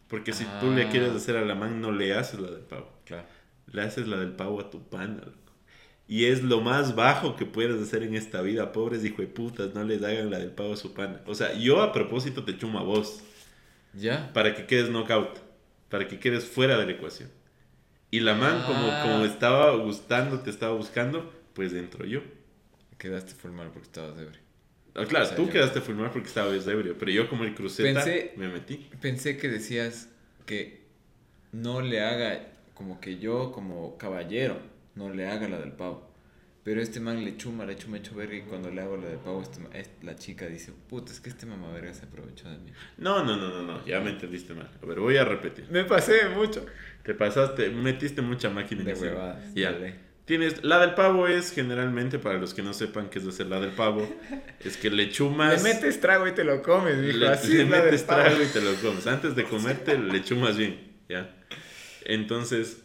Porque 0.09 0.33
si 0.33 0.45
tú 0.61 0.71
le 0.71 0.85
Ah. 0.85 0.89
quieres 0.91 1.11
hacer 1.11 1.37
a 1.37 1.45
la 1.45 1.55
man, 1.55 1.81
no 1.81 1.93
le 1.93 2.15
haces 2.15 2.41
la 2.41 2.51
del 2.51 2.63
pavo. 2.63 2.91
Claro. 3.05 3.27
Le 3.67 3.83
haces 3.83 4.07
la 4.09 4.17
del 4.19 4.33
pavo 4.33 4.61
a 4.61 4.71
tu 4.71 4.83
pana, 4.89 5.23
loco. 5.25 5.39
Y 6.07 6.25
es 6.25 6.43
lo 6.43 6.63
más 6.63 6.95
bajo 6.95 7.37
que 7.37 7.45
puedes 7.45 7.81
hacer 7.83 8.03
en 8.03 8.15
esta 8.15 8.41
vida. 8.41 8.73
Pobres 8.73 9.05
hijo 9.05 9.21
de 9.21 9.29
putas, 9.29 9.75
no 9.75 9.85
les 9.85 10.03
hagan 10.03 10.31
la 10.31 10.39
del 10.39 10.51
pavo 10.51 10.73
a 10.73 10.77
su 10.77 10.95
pana. 10.95 11.21
O 11.27 11.35
sea, 11.35 11.53
yo 11.55 11.83
a 11.83 11.93
propósito 11.93 12.45
te 12.45 12.57
chumo 12.57 12.79
a 12.79 12.83
vos. 12.83 13.23
Ya. 13.93 14.33
Para 14.33 14.55
que 14.55 14.65
quedes 14.67 14.89
knockout. 14.91 15.39
Para 15.91 16.09
que 16.09 16.19
quedes 16.19 16.47
fuera 16.47 16.79
de 16.79 16.87
la 16.87 16.93
ecuación. 16.93 17.31
Y 18.11 18.21
la 18.21 18.35
man, 18.35 18.63
como, 18.67 18.89
Ah. 18.91 19.03
como 19.03 19.25
estaba 19.27 19.75
gustando, 19.77 20.41
te 20.41 20.49
estaba 20.49 20.75
buscando, 20.75 21.31
pues 21.53 21.75
entro 21.75 22.07
yo. 22.07 22.21
Quedaste 22.97 23.35
formal 23.35 23.69
porque 23.71 23.87
estabas 23.87 24.19
ebrio. 24.19 24.41
Ah, 25.03 25.07
claro, 25.07 25.25
O 25.25 25.29
sea, 25.29 25.37
tú 25.37 25.47
yo- 25.47 25.53
quedaste 25.53 25.79
a 25.79 25.83
filmar 25.83 26.11
porque 26.13 26.29
estabas 26.29 26.67
ebrio. 26.67 26.97
Pero 26.99 27.11
yo 27.11 27.29
como 27.29 27.45
el 27.45 27.55
cruceta 27.55 28.05
Pensé- 28.05 28.33
me 28.37 28.49
metí. 28.49 28.89
Pensé 29.01 29.37
que 29.37 29.49
decías 29.49 30.09
que 30.47 30.83
no 31.53 31.81
le 31.81 32.01
haga, 32.01 32.47
como 32.75 33.01
que 33.01 33.19
yo, 33.19 33.53
como 33.53 33.97
caballero, 33.99 34.59
no 34.95 35.11
le 35.13 35.27
haga 35.29 35.49
la 35.49 35.59
del 35.59 35.73
pavo. 35.73 36.07
Pero 36.65 36.83
este 36.83 37.01
man 37.01 37.25
le 37.25 37.35
chuma, 37.39 37.65
le 37.65 37.77
chuma 37.77 37.97
hecho 37.97 38.15
verga 38.15 38.35
y 38.37 38.43
cuando 38.43 38.71
le 38.71 38.83
hago 38.83 38.99
la 38.99 39.09
del 39.09 39.19
pavo, 39.19 39.43
este 39.73 40.05
la 40.05 40.17
chica 40.17 40.47
dice, 40.47 40.73
puta, 40.89 41.11
es 41.13 41.21
que 41.21 41.31
este 41.31 41.47
mamá 41.47 41.73
verga 41.73 41.95
se 41.95 42.05
aprovechó 42.05 42.51
de 42.51 42.59
mí. 42.59 42.73
No, 42.99 43.25
no, 43.25 43.37
no, 43.39 43.49
no, 43.49 43.63
no, 43.63 43.87
ya 43.87 44.01
me 44.01 44.11
entendiste 44.11 44.53
mal. 44.53 44.69
A 44.83 44.85
ver, 44.85 45.01
voy 45.01 45.17
a 45.17 45.25
repetir. 45.25 45.67
Me 45.71 45.85
pasé 45.85 46.29
mucho. 46.29 46.67
Te 47.05 47.15
pasaste, 47.15 47.71
metiste 47.71 48.21
mucha 48.21 48.51
máquina 48.51 48.83
en 48.83 48.87
De 48.89 48.93
huevadas. 48.95 49.55
Ya. 49.55 49.73
dale. 49.73 50.08
Tienes, 50.29 50.63
la 50.63 50.79
del 50.79 50.95
pavo 50.95 51.27
es 51.27 51.51
generalmente, 51.53 52.19
para 52.21 52.39
los 52.39 52.55
que 52.55 52.63
no 52.63 52.73
sepan 52.75 53.09
qué 53.09 53.19
es 53.19 53.27
hacer 53.27 53.47
la 53.47 53.59
del 53.61 53.71
pavo, 53.73 54.07
es 54.63 54.77
que 54.77 54.91
le 54.91 55.11
chumas. 55.11 55.61
Le 55.65 55.73
metes 55.75 55.99
trago 56.01 56.29
y 56.29 56.33
te 56.33 56.45
lo 56.45 56.63
comes, 56.63 56.99
mijo. 56.99 57.17
le, 57.17 57.29
Así 57.29 57.55
le 57.55 57.63
es 57.63 57.69
la 57.71 57.77
del 57.79 57.85
metes 57.87 58.03
pavo. 58.05 58.21
trago 58.23 58.43
y 58.43 58.47
te 58.47 58.61
lo 58.61 58.75
comes. 58.75 59.07
Antes 59.07 59.35
de 59.35 59.45
comerte, 59.45 59.99
le 59.99 60.23
chumas 60.23 60.57
bien, 60.57 60.79
¿ya? 61.09 61.35
Entonces, 62.05 62.83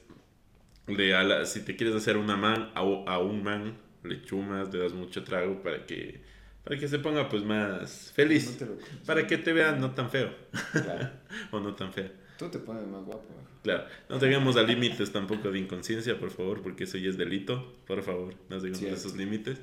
le, 0.88 1.13
a 1.15 1.23
la- 1.23 1.45
si 1.45 1.62
te 1.65 1.75
quieres 1.75 1.95
hacer 1.95 2.17
una 2.17 2.36
man, 2.38 2.71
a, 2.75 2.79
a 2.79 3.19
un 3.19 3.43
man, 3.43 3.77
le 4.03 4.21
chumas, 4.23 4.73
le 4.73 4.79
das 4.79 4.93
mucho 4.93 5.23
trago 5.23 5.62
para 5.62 5.86
que, 5.86 6.21
para 6.63 6.79
que 6.79 6.88
se 6.88 6.99
ponga 6.99 7.27
pues 7.29 7.43
más 7.43 8.12
feliz. 8.15 8.51
No 8.51 8.58
te 8.58 8.65
lo 8.67 8.75
comes. 8.75 8.89
Para 9.06 9.27
que 9.27 9.38
te 9.38 9.51
vean 9.53 9.79
no 9.82 9.91
tan 9.91 10.10
feo, 10.10 10.34
Claro. 10.71 11.10
o 11.51 11.60
no 11.60 11.75
tan 11.75 11.91
fea. 11.93 12.10
Tú 12.38 12.49
te 12.49 12.60
pones 12.60 12.88
más 12.88 13.03
guapo, 13.03 13.25
mijo. 13.38 13.52
Claro, 13.63 13.86
no 14.10 14.19
tengamos 14.19 14.58
a 14.58 14.63
límites 14.63 15.12
tampoco 15.12 15.49
de 15.49 15.58
inconsciencia, 15.60 16.19
por 16.19 16.32
favor, 16.32 16.62
porque 16.62 16.84
eso 16.84 16.97
ya 16.97 17.10
es 17.10 17.17
delito. 17.17 17.76
Por 17.88 18.04
favor, 18.04 18.34
no 18.49 18.58
tengamos 18.58 18.80
Cierto. 18.80 18.97
esos 18.97 19.15
límites. 19.15 19.58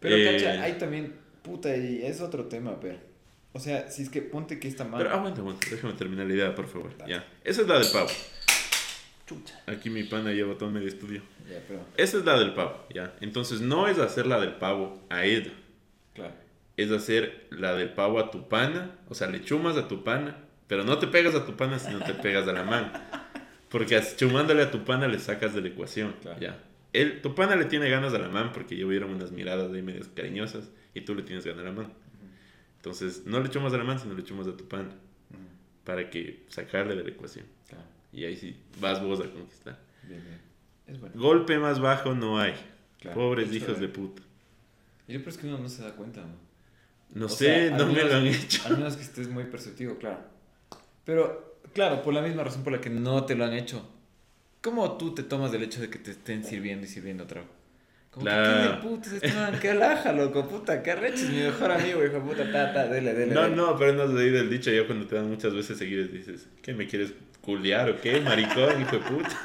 Pero, 0.00 0.16
Eh, 0.16 0.32
cacha, 0.36 0.62
hay 0.62 0.74
también, 0.74 1.14
puta, 1.42 1.74
y 1.76 2.02
es 2.04 2.20
otro 2.20 2.44
tema, 2.46 2.78
pero. 2.80 2.98
O 3.54 3.60
sea, 3.60 3.90
si 3.90 4.02
es 4.02 4.10
que 4.10 4.20
ponte 4.20 4.58
que 4.58 4.68
esta 4.68 4.84
Pero 4.84 4.96
mano. 4.98 5.10
aguanta, 5.10 5.40
aguanta, 5.40 5.66
déjame 5.70 5.94
terminar 5.94 6.26
la 6.26 6.34
idea, 6.34 6.54
por 6.54 6.66
favor. 6.68 6.96
Dale. 6.98 7.12
Ya, 7.12 7.26
esa 7.44 7.62
es 7.62 7.68
la 7.68 7.78
del 7.78 7.88
pavo. 7.90 8.08
Chucha. 9.26 9.58
Aquí 9.66 9.88
mi 9.88 10.02
pana 10.04 10.32
lleva 10.32 10.58
todo 10.58 10.70
medio 10.70 10.88
estudio. 10.88 11.22
Ya, 11.50 11.62
pero. 11.66 11.80
Esa 11.96 12.18
es 12.18 12.24
la 12.26 12.38
del 12.38 12.52
pavo, 12.52 12.84
ya. 12.94 13.14
Entonces 13.20 13.60
no 13.62 13.88
es 13.88 13.98
hacer 13.98 14.26
la 14.26 14.38
del 14.38 14.54
pavo 14.56 15.02
a 15.08 15.24
ella, 15.24 15.52
Claro. 16.14 16.34
es 16.76 16.90
hacer 16.90 17.46
la 17.50 17.74
del 17.74 17.90
pavo 17.94 18.18
a 18.18 18.30
tu 18.30 18.48
pana, 18.48 18.98
o 19.08 19.14
sea, 19.14 19.28
le 19.28 19.42
chumas 19.42 19.76
a 19.78 19.88
tu 19.88 20.04
pana, 20.04 20.43
pero 20.66 20.84
no 20.84 20.98
te 20.98 21.06
pegas 21.06 21.34
a 21.34 21.44
tu 21.46 21.56
pana, 21.56 21.78
sino 21.78 22.00
te 22.00 22.14
pegas 22.14 22.46
a 22.48 22.52
la 22.52 22.62
mano. 22.64 22.90
Porque 23.68 24.00
chumándole 24.16 24.62
a 24.62 24.70
tu 24.70 24.84
pana 24.84 25.08
le 25.08 25.18
sacas 25.18 25.54
de 25.54 25.60
la 25.62 25.68
ecuación, 25.68 26.14
Claro. 26.22 26.40
ya. 26.40 26.62
El, 26.92 27.20
tu 27.22 27.34
pana 27.34 27.56
le 27.56 27.64
tiene 27.64 27.88
ganas 27.90 28.14
a 28.14 28.18
la 28.18 28.28
man 28.28 28.52
porque 28.54 28.76
ya 28.76 28.86
hubieron 28.86 29.10
unas 29.10 29.32
miradas 29.32 29.72
ahí 29.72 29.82
medias 29.82 30.08
cariñosas 30.14 30.70
y 30.94 31.00
tú 31.00 31.14
le 31.16 31.22
tienes 31.22 31.44
ganas 31.44 31.62
a 31.62 31.64
la 31.64 31.72
man. 31.72 31.92
Entonces, 32.76 33.24
no 33.26 33.40
le 33.40 33.50
chumas 33.50 33.72
a 33.72 33.78
la 33.78 33.84
man, 33.84 33.98
sino 33.98 34.14
le 34.14 34.22
chumas 34.22 34.46
a 34.46 34.56
tu 34.56 34.68
pana 34.68 34.90
para 35.84 36.08
que 36.08 36.44
sacarle 36.48 36.94
de 36.94 37.02
la 37.02 37.10
ecuación. 37.10 37.46
Claro. 37.68 37.84
Y 38.12 38.24
ahí 38.24 38.36
sí, 38.36 38.56
vas 38.80 39.02
vos 39.02 39.20
a 39.20 39.24
conquistar. 39.28 39.78
Bien, 40.04 40.22
bien. 40.22 40.40
Es 40.86 41.00
bueno. 41.00 41.14
Golpe 41.18 41.58
más 41.58 41.80
bajo 41.80 42.14
no 42.14 42.38
hay. 42.38 42.54
Claro. 43.00 43.16
Pobres 43.16 43.52
hijos 43.52 43.80
de- 43.80 43.88
puta. 43.88 44.22
Y 45.08 45.14
lo 45.14 45.18
peor 45.20 45.28
es 45.30 45.38
que 45.38 45.46
uno 45.48 45.58
no 45.58 45.68
se 45.68 45.82
da 45.82 45.92
cuenta, 45.96 46.20
¿no? 46.20 46.36
No 47.12 47.26
O 47.26 47.28
sé, 47.28 47.68
sea, 47.68 47.76
no 47.76 47.86
me 47.86 47.94
menos- 47.94 48.10
lo 48.10 48.16
han 48.18 48.26
hecho. 48.28 48.62
Al 48.66 48.76
menos 48.78 48.96
que 48.96 49.02
estés 49.02 49.28
muy 49.28 49.44
perceptivo, 49.44 49.98
claro. 49.98 50.20
Pero, 51.04 51.58
claro, 51.72 52.02
por 52.02 52.14
la 52.14 52.22
misma 52.22 52.44
razón 52.44 52.62
por 52.64 52.72
la 52.72 52.80
que 52.80 52.90
no 52.90 53.24
te 53.24 53.34
lo 53.34 53.44
han 53.44 53.52
hecho. 53.54 53.88
¿Cómo 54.62 54.96
tú 54.96 55.14
te 55.14 55.22
tomas 55.22 55.52
del 55.52 55.62
hecho 55.62 55.80
de 55.80 55.90
que 55.90 55.98
te 55.98 56.10
estén 56.12 56.42
sirviendo 56.44 56.86
y 56.86 56.88
sirviendo 56.88 57.26
trago? 57.26 57.48
Como 58.10 58.24
Claro. 58.26 58.44
que, 58.44 58.68
¿qué 58.68 58.68
de 58.68 58.82
putas 58.96 59.12
este 59.12 59.32
man? 59.32 59.58
¿Qué 59.60 59.70
alaja, 59.70 60.12
loco? 60.12 60.48
Puta, 60.48 60.82
qué 60.82 60.92
arrecho 60.92 61.24
es 61.24 61.30
mi 61.30 61.38
mejor 61.42 61.70
amigo, 61.72 62.02
hijo 62.04 62.14
de 62.14 62.20
puta, 62.20 62.50
ta, 62.50 62.72
ta, 62.72 62.86
dele, 62.86 63.12
dele. 63.12 63.34
No, 63.34 63.42
dele. 63.42 63.56
no, 63.56 63.76
pero 63.76 63.92
no 63.92 64.02
has 64.04 64.10
oído 64.10 64.40
el 64.40 64.48
dicho 64.48 64.70
ya 64.70 64.86
cuando 64.86 65.06
te 65.06 65.16
dan 65.16 65.28
muchas 65.28 65.52
veces 65.52 65.76
seguidas 65.76 66.10
dices, 66.12 66.46
¿qué 66.62 66.72
me 66.72 66.86
quieres 66.86 67.12
culiar 67.42 67.90
o 67.90 68.00
qué? 68.00 68.20
Maricón, 68.20 68.80
hijo 68.80 68.96
de 68.98 69.02
puta. 69.02 69.36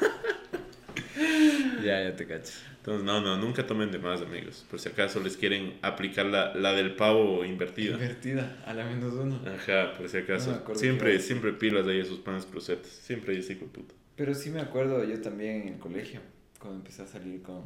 Ya, 1.84 2.02
ya 2.02 2.14
te 2.14 2.26
cacho. 2.26 2.52
Entonces, 2.80 3.04
no, 3.04 3.20
no, 3.20 3.36
nunca 3.36 3.66
tomen 3.66 3.90
de 3.90 3.98
más, 3.98 4.22
amigos. 4.22 4.64
Por 4.70 4.80
si 4.80 4.88
acaso 4.88 5.20
les 5.20 5.36
quieren 5.36 5.78
aplicar 5.82 6.24
la, 6.24 6.54
la 6.54 6.72
del 6.72 6.96
pavo 6.96 7.44
invertida. 7.44 7.92
Invertida, 7.92 8.62
a 8.64 8.72
la 8.72 8.86
menos 8.86 9.12
uno. 9.12 9.38
Ajá, 9.46 9.92
por 9.98 10.08
si 10.08 10.16
acaso. 10.16 10.64
siempre, 10.74 11.20
siempre 11.20 11.52
pilas 11.52 11.86
ahí 11.86 12.00
a 12.00 12.06
sus 12.06 12.20
panes 12.20 12.46
crucetas. 12.46 12.90
Siempre 12.90 13.34
hay 13.34 13.40
ese 13.40 13.52
hijo 13.52 13.66
puta. 13.66 13.94
Pero 14.16 14.34
sí 14.34 14.48
me 14.48 14.60
acuerdo 14.60 15.04
yo 15.04 15.20
también 15.20 15.62
en 15.62 15.68
el 15.74 15.78
colegio, 15.78 16.20
cuando 16.58 16.78
empecé 16.78 17.02
a 17.02 17.06
salir 17.06 17.42
con 17.42 17.64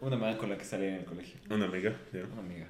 una 0.00 0.16
man 0.16 0.36
con 0.36 0.50
la 0.50 0.56
que 0.56 0.64
salía 0.64 0.90
en 0.90 1.00
el 1.00 1.04
colegio. 1.04 1.40
Una 1.50 1.64
amiga, 1.64 1.96
ya. 2.12 2.22
Una 2.32 2.40
amiga. 2.40 2.68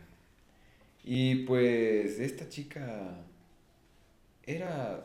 Y 1.05 1.45
pues 1.45 2.19
esta 2.19 2.49
chica 2.49 3.15
era 4.43 5.05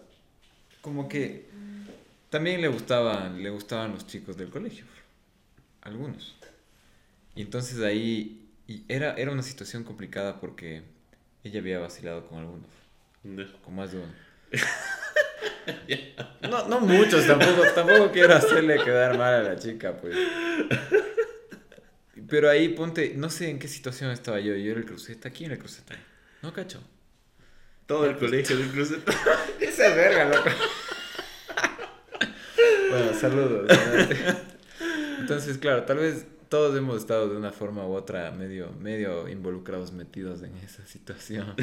como 0.82 1.10
que 1.10 1.46
también 2.30 2.62
le 2.62 2.70
gustaban, 2.70 3.44
le 3.44 3.50
gustaban 3.50 3.92
los 3.92 4.08
chicos 4.08 4.38
del 4.38 4.50
colegio, 4.50 4.86
algunos. 5.82 6.38
Y 7.36 7.42
entonces 7.42 7.82
ahí 7.82 8.44
y 8.68 8.84
era, 8.88 9.14
era 9.16 9.32
una 9.32 9.44
situación 9.44 9.84
complicada 9.84 10.40
porque 10.40 10.84
ella 11.44 11.60
había 11.60 11.80
vacilado 11.80 12.28
con 12.28 12.40
algunos, 12.40 12.70
con 13.64 13.76
más 13.76 13.92
de 13.92 14.00
uno. 14.00 14.14
No, 16.42 16.68
no 16.68 16.82
muchos, 16.82 17.26
tampoco, 17.26 17.64
tampoco 17.74 18.12
quiero 18.12 18.36
hacerle 18.36 18.84
quedar 18.84 19.18
mal 19.18 19.34
a 19.34 19.44
la 19.44 19.56
chica, 19.58 19.96
pues. 19.96 20.14
Pero 22.30 22.50
ahí 22.50 22.70
ponte, 22.70 23.14
no 23.16 23.30
sé 23.30 23.50
en 23.50 23.60
qué 23.60 23.70
situación 23.70 24.12
estaba 24.12 24.42
yo. 24.42 24.54
Yo 24.56 24.72
era 24.72 24.82
el 24.82 24.86
cruceta. 24.86 25.30
¿Quién 25.30 25.46
era 25.46 25.54
el 25.56 25.60
cruceta? 25.60 25.96
No 26.42 26.52
cacho. 26.52 26.84
Todo 27.86 28.06
el 28.06 28.18
colegio 28.18 28.58
de 28.58 28.68
cruceta. 28.68 29.14
Esa 29.60 29.88
es 29.88 29.96
verga, 29.96 30.26
loco. 30.26 30.50
bueno, 32.90 33.14
saludos. 33.14 33.72
Entonces, 35.20 35.58
claro, 35.58 35.84
tal 35.84 35.98
vez 35.98 36.26
todos 36.54 36.78
hemos 36.78 36.98
estado 36.98 37.30
de 37.30 37.36
una 37.36 37.52
forma 37.52 37.84
u 37.88 37.94
otra 37.94 38.30
medio, 38.30 38.72
medio 38.80 39.28
involucrados, 39.28 39.92
metidos 39.92 40.44
en 40.44 40.56
esa 40.58 40.86
situación. 40.86 41.56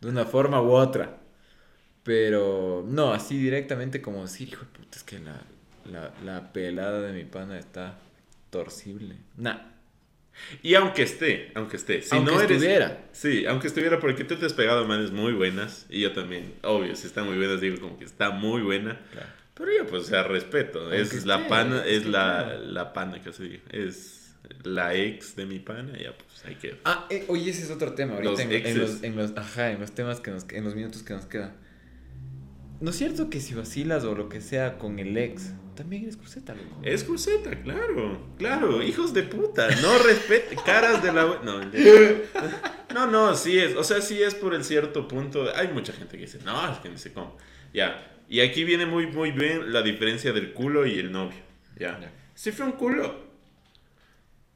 De 0.00 0.08
una 0.08 0.24
forma 0.24 0.62
u 0.62 0.70
otra. 0.70 1.18
Pero 2.02 2.82
no, 2.88 3.12
así 3.12 3.36
directamente 3.36 4.00
como 4.00 4.22
decir, 4.22 4.48
hijo 4.48 4.64
de 4.64 4.70
puta, 4.70 4.96
es 4.96 5.02
que 5.02 5.18
la, 5.18 5.42
la, 5.84 6.14
la 6.24 6.50
pelada 6.50 7.02
de 7.02 7.12
mi 7.12 7.24
pana 7.24 7.58
está 7.58 7.98
torcible. 8.48 9.16
Nah. 9.36 9.58
Y 10.62 10.76
aunque 10.76 11.02
esté, 11.02 11.52
aunque 11.54 11.76
esté. 11.76 12.00
Si 12.00 12.16
Aunque 12.16 12.30
no 12.32 12.40
eres, 12.40 12.52
estuviera. 12.52 13.04
Sí, 13.12 13.44
aunque 13.44 13.66
estuviera, 13.66 14.00
porque 14.00 14.24
tú 14.24 14.36
te 14.36 14.46
has 14.46 14.54
pegado 14.54 14.86
manes 14.86 15.10
muy 15.10 15.34
buenas. 15.34 15.84
Y 15.90 16.00
yo 16.00 16.14
también, 16.14 16.54
obvio, 16.62 16.96
si 16.96 17.06
están 17.06 17.26
muy 17.26 17.36
buenas, 17.36 17.60
digo 17.60 17.78
como 17.78 17.98
que 17.98 18.06
está 18.06 18.30
muy 18.30 18.62
buena. 18.62 18.98
Claro. 19.12 19.39
Pero 19.60 19.72
ya, 19.76 19.86
pues, 19.86 20.04
o 20.04 20.06
sea, 20.06 20.22
respeto. 20.22 20.80
Aunque 20.80 21.02
es 21.02 21.26
la 21.26 21.46
pana, 21.46 21.84
es 21.84 22.06
la, 22.06 22.56
la 22.56 22.94
pana 22.94 23.22
que 23.22 23.30
se 23.30 23.42
diga. 23.42 23.62
Es 23.70 24.34
la 24.64 24.94
ex 24.94 25.36
de 25.36 25.44
mi 25.44 25.58
pana, 25.58 25.92
ya, 25.98 26.16
pues, 26.16 26.44
hay 26.46 26.54
que. 26.54 26.78
Ah, 26.86 27.06
eh, 27.10 27.26
oye, 27.28 27.50
ese 27.50 27.64
es 27.64 27.70
otro 27.70 27.92
tema. 27.92 28.14
Ahorita 28.14 28.30
Los 28.30 28.40
en, 28.40 28.78
los, 28.78 29.02
en 29.02 29.16
los, 29.16 29.36
ajá, 29.36 29.70
en 29.70 29.80
los 29.80 29.92
temas 29.92 30.20
que 30.20 30.30
nos, 30.30 30.46
en 30.48 30.64
los 30.64 30.74
minutos 30.74 31.02
que 31.02 31.12
nos 31.12 31.26
quedan. 31.26 31.52
¿No 32.80 32.88
es 32.88 32.96
cierto 32.96 33.28
que 33.28 33.40
si 33.40 33.52
vacilas 33.52 34.04
o 34.04 34.14
lo 34.14 34.30
que 34.30 34.40
sea 34.40 34.78
con 34.78 34.98
el 34.98 35.14
ex, 35.18 35.52
también 35.76 36.04
eres 36.04 36.16
cruceta, 36.16 36.54
loco? 36.54 36.80
Es 36.82 37.04
cruceta, 37.04 37.50
claro, 37.62 38.18
claro, 38.38 38.82
hijos 38.82 39.12
de 39.12 39.24
puta, 39.24 39.68
no 39.82 39.98
respeten, 39.98 40.58
caras 40.64 41.02
de 41.02 41.12
la... 41.12 41.24
No, 41.44 41.60
no, 42.94 43.06
no, 43.06 43.34
sí 43.34 43.58
es, 43.58 43.76
o 43.76 43.84
sea, 43.84 44.00
sí 44.00 44.22
es 44.22 44.34
por 44.34 44.54
el 44.54 44.64
cierto 44.64 45.06
punto, 45.06 45.54
hay 45.54 45.68
mucha 45.68 45.92
gente 45.92 46.16
que 46.16 46.22
dice, 46.22 46.38
no, 46.42 46.72
es 46.72 46.78
que 46.78 46.88
no 46.88 46.96
sé 46.96 47.12
cómo, 47.12 47.36
ya, 47.72 48.06
y 48.28 48.40
aquí 48.40 48.64
viene 48.64 48.86
muy, 48.86 49.06
muy 49.08 49.30
bien 49.32 49.72
la 49.72 49.82
diferencia 49.82 50.32
del 50.32 50.52
culo 50.52 50.86
y 50.86 50.98
el 50.98 51.10
novio, 51.12 51.38
ya, 51.78 51.98
Ya. 52.00 52.12
si 52.34 52.52
fue 52.52 52.66
un 52.66 52.72
culo, 52.72 53.24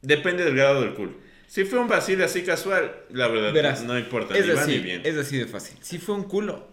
depende 0.01 0.43
del 0.43 0.55
grado 0.55 0.81
del 0.81 0.93
culo, 0.93 1.13
si 1.47 1.63
fue 1.65 1.79
un 1.79 1.87
vacile 1.87 2.23
así 2.23 2.43
casual, 2.43 3.03
la 3.11 3.27
verdad, 3.27 3.53
Verás, 3.53 3.83
no 3.83 3.97
importa, 3.97 4.37
Es 4.37 4.45
ni 4.47 4.53
va 4.53 4.61
así, 4.61 4.71
ni 4.71 4.79
bien. 4.79 5.01
es 5.05 5.15
así 5.17 5.37
de 5.37 5.45
fácil. 5.45 5.77
Si 5.81 5.99
fue 5.99 6.15
un 6.15 6.23
culo, 6.23 6.67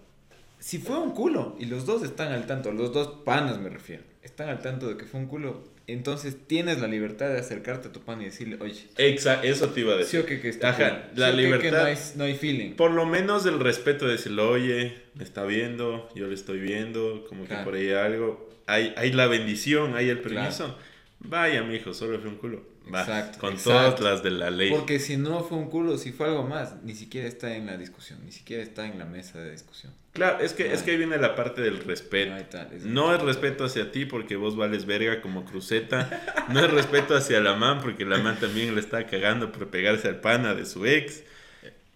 si 0.59 0.79
fue 0.79 0.99
un 0.99 1.13
culo 1.13 1.57
y 1.59 1.67
los 1.67 1.87
dos 1.87 2.03
están 2.03 2.33
al 2.33 2.47
tanto, 2.47 2.73
los 2.73 2.93
dos 2.93 3.23
panas 3.25 3.59
me 3.59 3.69
refiero, 3.69 4.03
están 4.23 4.49
al 4.49 4.61
tanto 4.61 4.89
de 4.89 4.97
que 4.97 5.05
fue 5.05 5.21
un 5.21 5.27
culo, 5.27 5.65
entonces 5.87 6.37
tienes 6.47 6.81
la 6.81 6.87
libertad 6.89 7.29
de 7.31 7.39
acercarte 7.39 7.89
a 7.89 7.93
tu 7.93 8.01
pana 8.01 8.23
y 8.23 8.27
decirle, 8.27 8.57
oye, 8.61 8.89
Exa, 8.97 9.43
eso 9.43 9.69
te 9.71 9.81
iba 9.81 9.93
a 9.95 9.97
sí 9.97 10.03
decir. 10.03 10.21
o 10.21 10.27
que, 10.27 10.41
que 10.41 10.49
está 10.49 10.71
Ajá, 10.71 11.09
cool? 11.09 11.21
la 11.21 11.27
Sí 11.29 11.33
o 11.33 11.37
que, 11.37 11.43
que 11.43 11.43
libertad- 11.49 11.79
no, 11.81 11.85
hay, 11.87 11.97
no 12.17 12.25
hay 12.25 12.35
feeling. 12.35 12.71
Por 12.73 12.91
lo 12.93 13.07
menos 13.07 13.45
el 13.47 13.59
respeto 13.61 14.07
de 14.07 14.13
decirle, 14.13 14.43
oye, 14.43 14.95
me 15.15 15.25
está 15.25 15.45
viendo, 15.45 16.09
yo 16.15 16.27
le 16.29 16.35
estoy 16.35 16.59
viendo, 16.61 17.25
como 17.29 17.47
que 17.47 17.55
por 17.57 17.75
ahí 17.75 17.89
hay 17.89 17.95
algo. 17.95 18.51
Hay, 18.67 18.95
hay 18.97 19.13
la 19.13 19.27
bendición, 19.27 19.97
hay 19.97 20.09
el 20.09 20.21
permiso. 20.21 20.77
Vaya, 21.21 21.63
mijo, 21.63 21.93
solo 21.95 22.19
fue 22.21 22.29
un 22.31 22.37
culo. 22.37 22.63
Va, 22.93 23.01
Exacto, 23.03 23.39
con 23.39 23.53
exacto. 23.55 23.97
todas 23.97 24.01
las 24.01 24.23
de 24.23 24.31
la 24.31 24.51
ley. 24.51 24.71
Porque 24.71 24.99
si 24.99 25.17
no 25.17 25.45
fue 25.45 25.59
un 25.59 25.71
culo, 25.71 25.99
si 25.99 26.13
fue 26.13 26.27
algo 26.29 26.43
más, 26.43 26.83
ni 26.83 26.95
siquiera 26.95 27.29
está 27.29 27.55
en 27.55 27.67
la 27.67 27.77
discusión, 27.77 28.19
ni 28.25 28.33
siquiera 28.33 28.63
está 28.63 28.87
en 28.87 28.99
la 28.99 29.05
mesa 29.05 29.41
de 29.41 29.51
discusión. 29.53 29.93
Claro, 30.13 30.41
es 30.41 30.53
que, 30.53 30.73
es 30.73 30.81
Ay. 30.81 30.85
que 30.85 30.91
ahí 30.93 30.97
viene 30.99 31.17
la 31.19 31.35
parte 31.37 31.63
del 31.63 31.79
respeto. 31.85 32.35
Ahí 32.35 32.41
está, 32.43 32.69
es- 32.75 32.85
No 32.85 33.15
es 33.15 33.23
respeto 33.23 33.65
hacia 33.65 33.93
ti 33.93 34.05
porque 34.05 34.37
vos 34.37 34.57
vales 34.57 34.85
verga 34.85 35.21
como 35.23 35.45
cruceta. 35.45 36.45
No 36.51 36.61
es 36.61 36.71
respeto 36.71 37.15
hacia 37.17 37.41
la 37.41 37.55
man 37.55 37.81
porque 37.81 38.05
la 38.05 38.19
man 38.19 38.37
también 38.39 38.75
le 38.75 38.81
está 38.81 39.07
cagando 39.07 39.53
por 39.53 39.69
pegarse 39.69 40.09
al 40.09 40.21
pana 40.21 40.55
de 40.55 40.67
su 40.67 40.85
ex. 40.87 41.23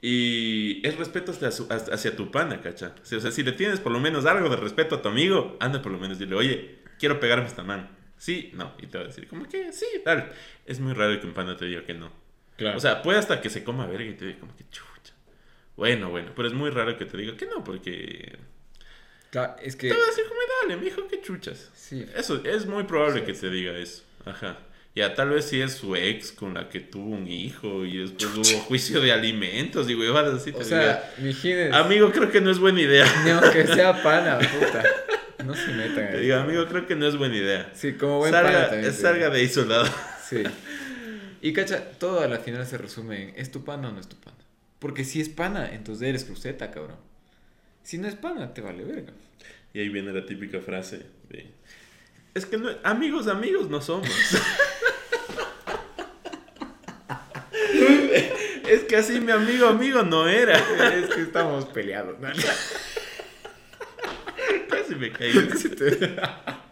Y 0.02 0.86
es 0.86 0.96
respeto 0.96 1.32
hacia, 1.32 1.50
su- 1.50 1.66
hacia 1.70 2.14
tu 2.16 2.30
pana, 2.30 2.60
cacha. 2.60 2.94
O 3.02 3.20
sea, 3.20 3.30
si 3.30 3.42
le 3.42 3.52
tienes 3.52 3.80
por 3.80 3.92
lo 3.92 3.98
menos 3.98 4.24
algo 4.26 4.48
de 4.48 4.56
respeto 4.56 4.96
a 4.96 5.02
tu 5.02 5.08
amigo, 5.08 5.56
anda 5.58 5.82
por 5.82 5.90
lo 5.90 5.98
menos 5.98 6.18
dile, 6.18 6.34
oye, 6.36 6.76
quiero 6.98 7.18
pegarme 7.18 7.44
a 7.44 7.48
esta 7.48 7.62
man. 7.64 7.88
Sí, 8.18 8.50
no. 8.54 8.72
Y 8.78 8.86
te 8.86 8.98
va 8.98 9.04
a 9.04 9.06
decir, 9.08 9.28
como 9.28 9.46
que 9.48 9.72
sí, 9.72 9.86
tal. 10.04 10.30
Es 10.64 10.80
muy 10.80 10.94
raro 10.94 11.20
que 11.20 11.26
un 11.26 11.34
pana 11.34 11.56
te 11.56 11.64
diga 11.66 11.84
que 11.84 11.94
no. 11.94 12.10
Claro. 12.56 12.76
O 12.76 12.80
sea, 12.80 13.02
puede 13.02 13.18
hasta 13.18 13.40
que 13.40 13.50
se 13.50 13.62
coma 13.62 13.86
verga 13.86 14.04
y 14.10 14.14
te 14.14 14.24
diga 14.26 14.38
como 14.40 14.56
que 14.56 14.64
chucha. 14.70 15.14
Bueno, 15.76 16.08
bueno, 16.10 16.32
pero 16.34 16.48
es 16.48 16.54
muy 16.54 16.70
raro 16.70 16.96
que 16.96 17.04
te 17.04 17.16
diga 17.18 17.36
que 17.36 17.44
no, 17.46 17.62
porque 17.62 18.38
Claro, 19.30 19.56
es 19.62 19.76
que... 19.76 19.88
te 19.90 19.94
va 19.94 20.02
a 20.02 20.06
decir 20.06 20.24
como, 20.26 20.40
dale, 20.62 20.80
mijo, 20.82 21.06
qué 21.08 21.20
chuchas. 21.20 21.70
Sí, 21.74 22.06
Eso, 22.16 22.42
es 22.44 22.64
muy 22.66 22.84
probable 22.84 23.20
Sí. 23.20 23.26
que 23.26 23.32
te 23.34 23.50
diga 23.50 23.76
eso. 23.76 24.02
Ajá. 24.24 24.58
Ya, 24.94 25.14
tal 25.14 25.28
vez 25.28 25.44
si 25.44 25.60
es 25.60 25.74
su 25.74 25.94
ex 25.94 26.32
con 26.32 26.54
la 26.54 26.70
que 26.70 26.80
tuvo 26.80 27.10
un 27.14 27.28
hijo 27.28 27.84
y 27.84 27.98
después 27.98 28.30
hubo 28.34 28.60
juicio 28.60 29.02
de 29.02 29.12
alimentos 29.12 29.90
y 29.90 29.94
huevadas 29.94 30.36
así. 30.40 30.52
o 30.56 30.64
sea, 30.64 31.12
diga, 31.18 31.78
amigo, 31.78 32.10
creo 32.10 32.30
que 32.32 32.40
no 32.40 32.50
es 32.50 32.58
buena 32.58 32.80
idea. 32.80 33.04
ni 33.24 33.30
aunque 33.32 33.66
sea 33.66 34.02
pana, 34.02 34.38
puta, 34.38 34.82
no 35.44 35.54
se 35.54 35.68
metan 35.72 36.10
Te 36.12 36.20
diga, 36.20 36.42
amigo, 36.42 36.66
creo 36.66 36.86
que 36.86 36.96
no 36.96 37.06
es 37.06 37.16
buena 37.16 37.36
idea. 37.36 37.70
Sí, 37.74 37.94
como 37.94 38.18
buen 38.18 38.32
pana 38.32 38.52
Salga, 38.52 38.70
también. 38.70 38.92
salga 38.92 39.30
de 39.30 39.38
ahí 39.40 39.48
soldado. 39.48 39.84
digo. 39.84 39.96
Sí. 40.28 40.42
Y 41.42 41.52
cacha, 41.52 41.90
todo 41.98 42.20
a 42.20 42.26
la 42.26 42.38
final 42.38 42.66
se 42.66 42.76
resume 42.78 43.22
en, 43.22 43.32
¿es 43.36 43.52
tu 43.52 43.62
pana 43.62 43.90
o 43.90 43.92
no 43.92 44.00
es 44.00 44.08
tu 44.08 44.16
pana? 44.16 44.36
Porque 44.80 45.04
si 45.04 45.20
es 45.20 45.28
pana, 45.28 45.72
entonces 45.72 46.08
eres 46.08 46.24
cruceta, 46.24 46.70
cabrón. 46.72 46.96
Si 47.84 47.98
no 47.98 48.08
es 48.08 48.16
pana, 48.16 48.52
te 48.52 48.62
vale 48.62 48.82
verga. 48.82 49.12
Y 49.72 49.80
ahí 49.80 49.88
viene 49.88 50.12
la 50.12 50.26
típica 50.26 50.60
frase 50.60 51.02
de... 51.28 51.52
Es 52.34 52.46
que 52.46 52.56
no, 52.56 52.70
amigos, 52.82 53.28
amigos 53.28 53.70
no 53.70 53.80
somos. 53.80 54.08
es 58.68 58.82
que 58.84 58.96
así 58.96 59.20
mi 59.20 59.30
amigo, 59.30 59.68
amigo 59.68 60.02
no 60.02 60.26
era. 60.28 60.58
Es 60.96 61.14
que 61.14 61.22
estamos 61.22 61.66
peleados, 61.66 62.18
¿no? 62.18 62.28
Casi 64.70 64.94
me 64.94 65.10
caigo. 65.12 65.40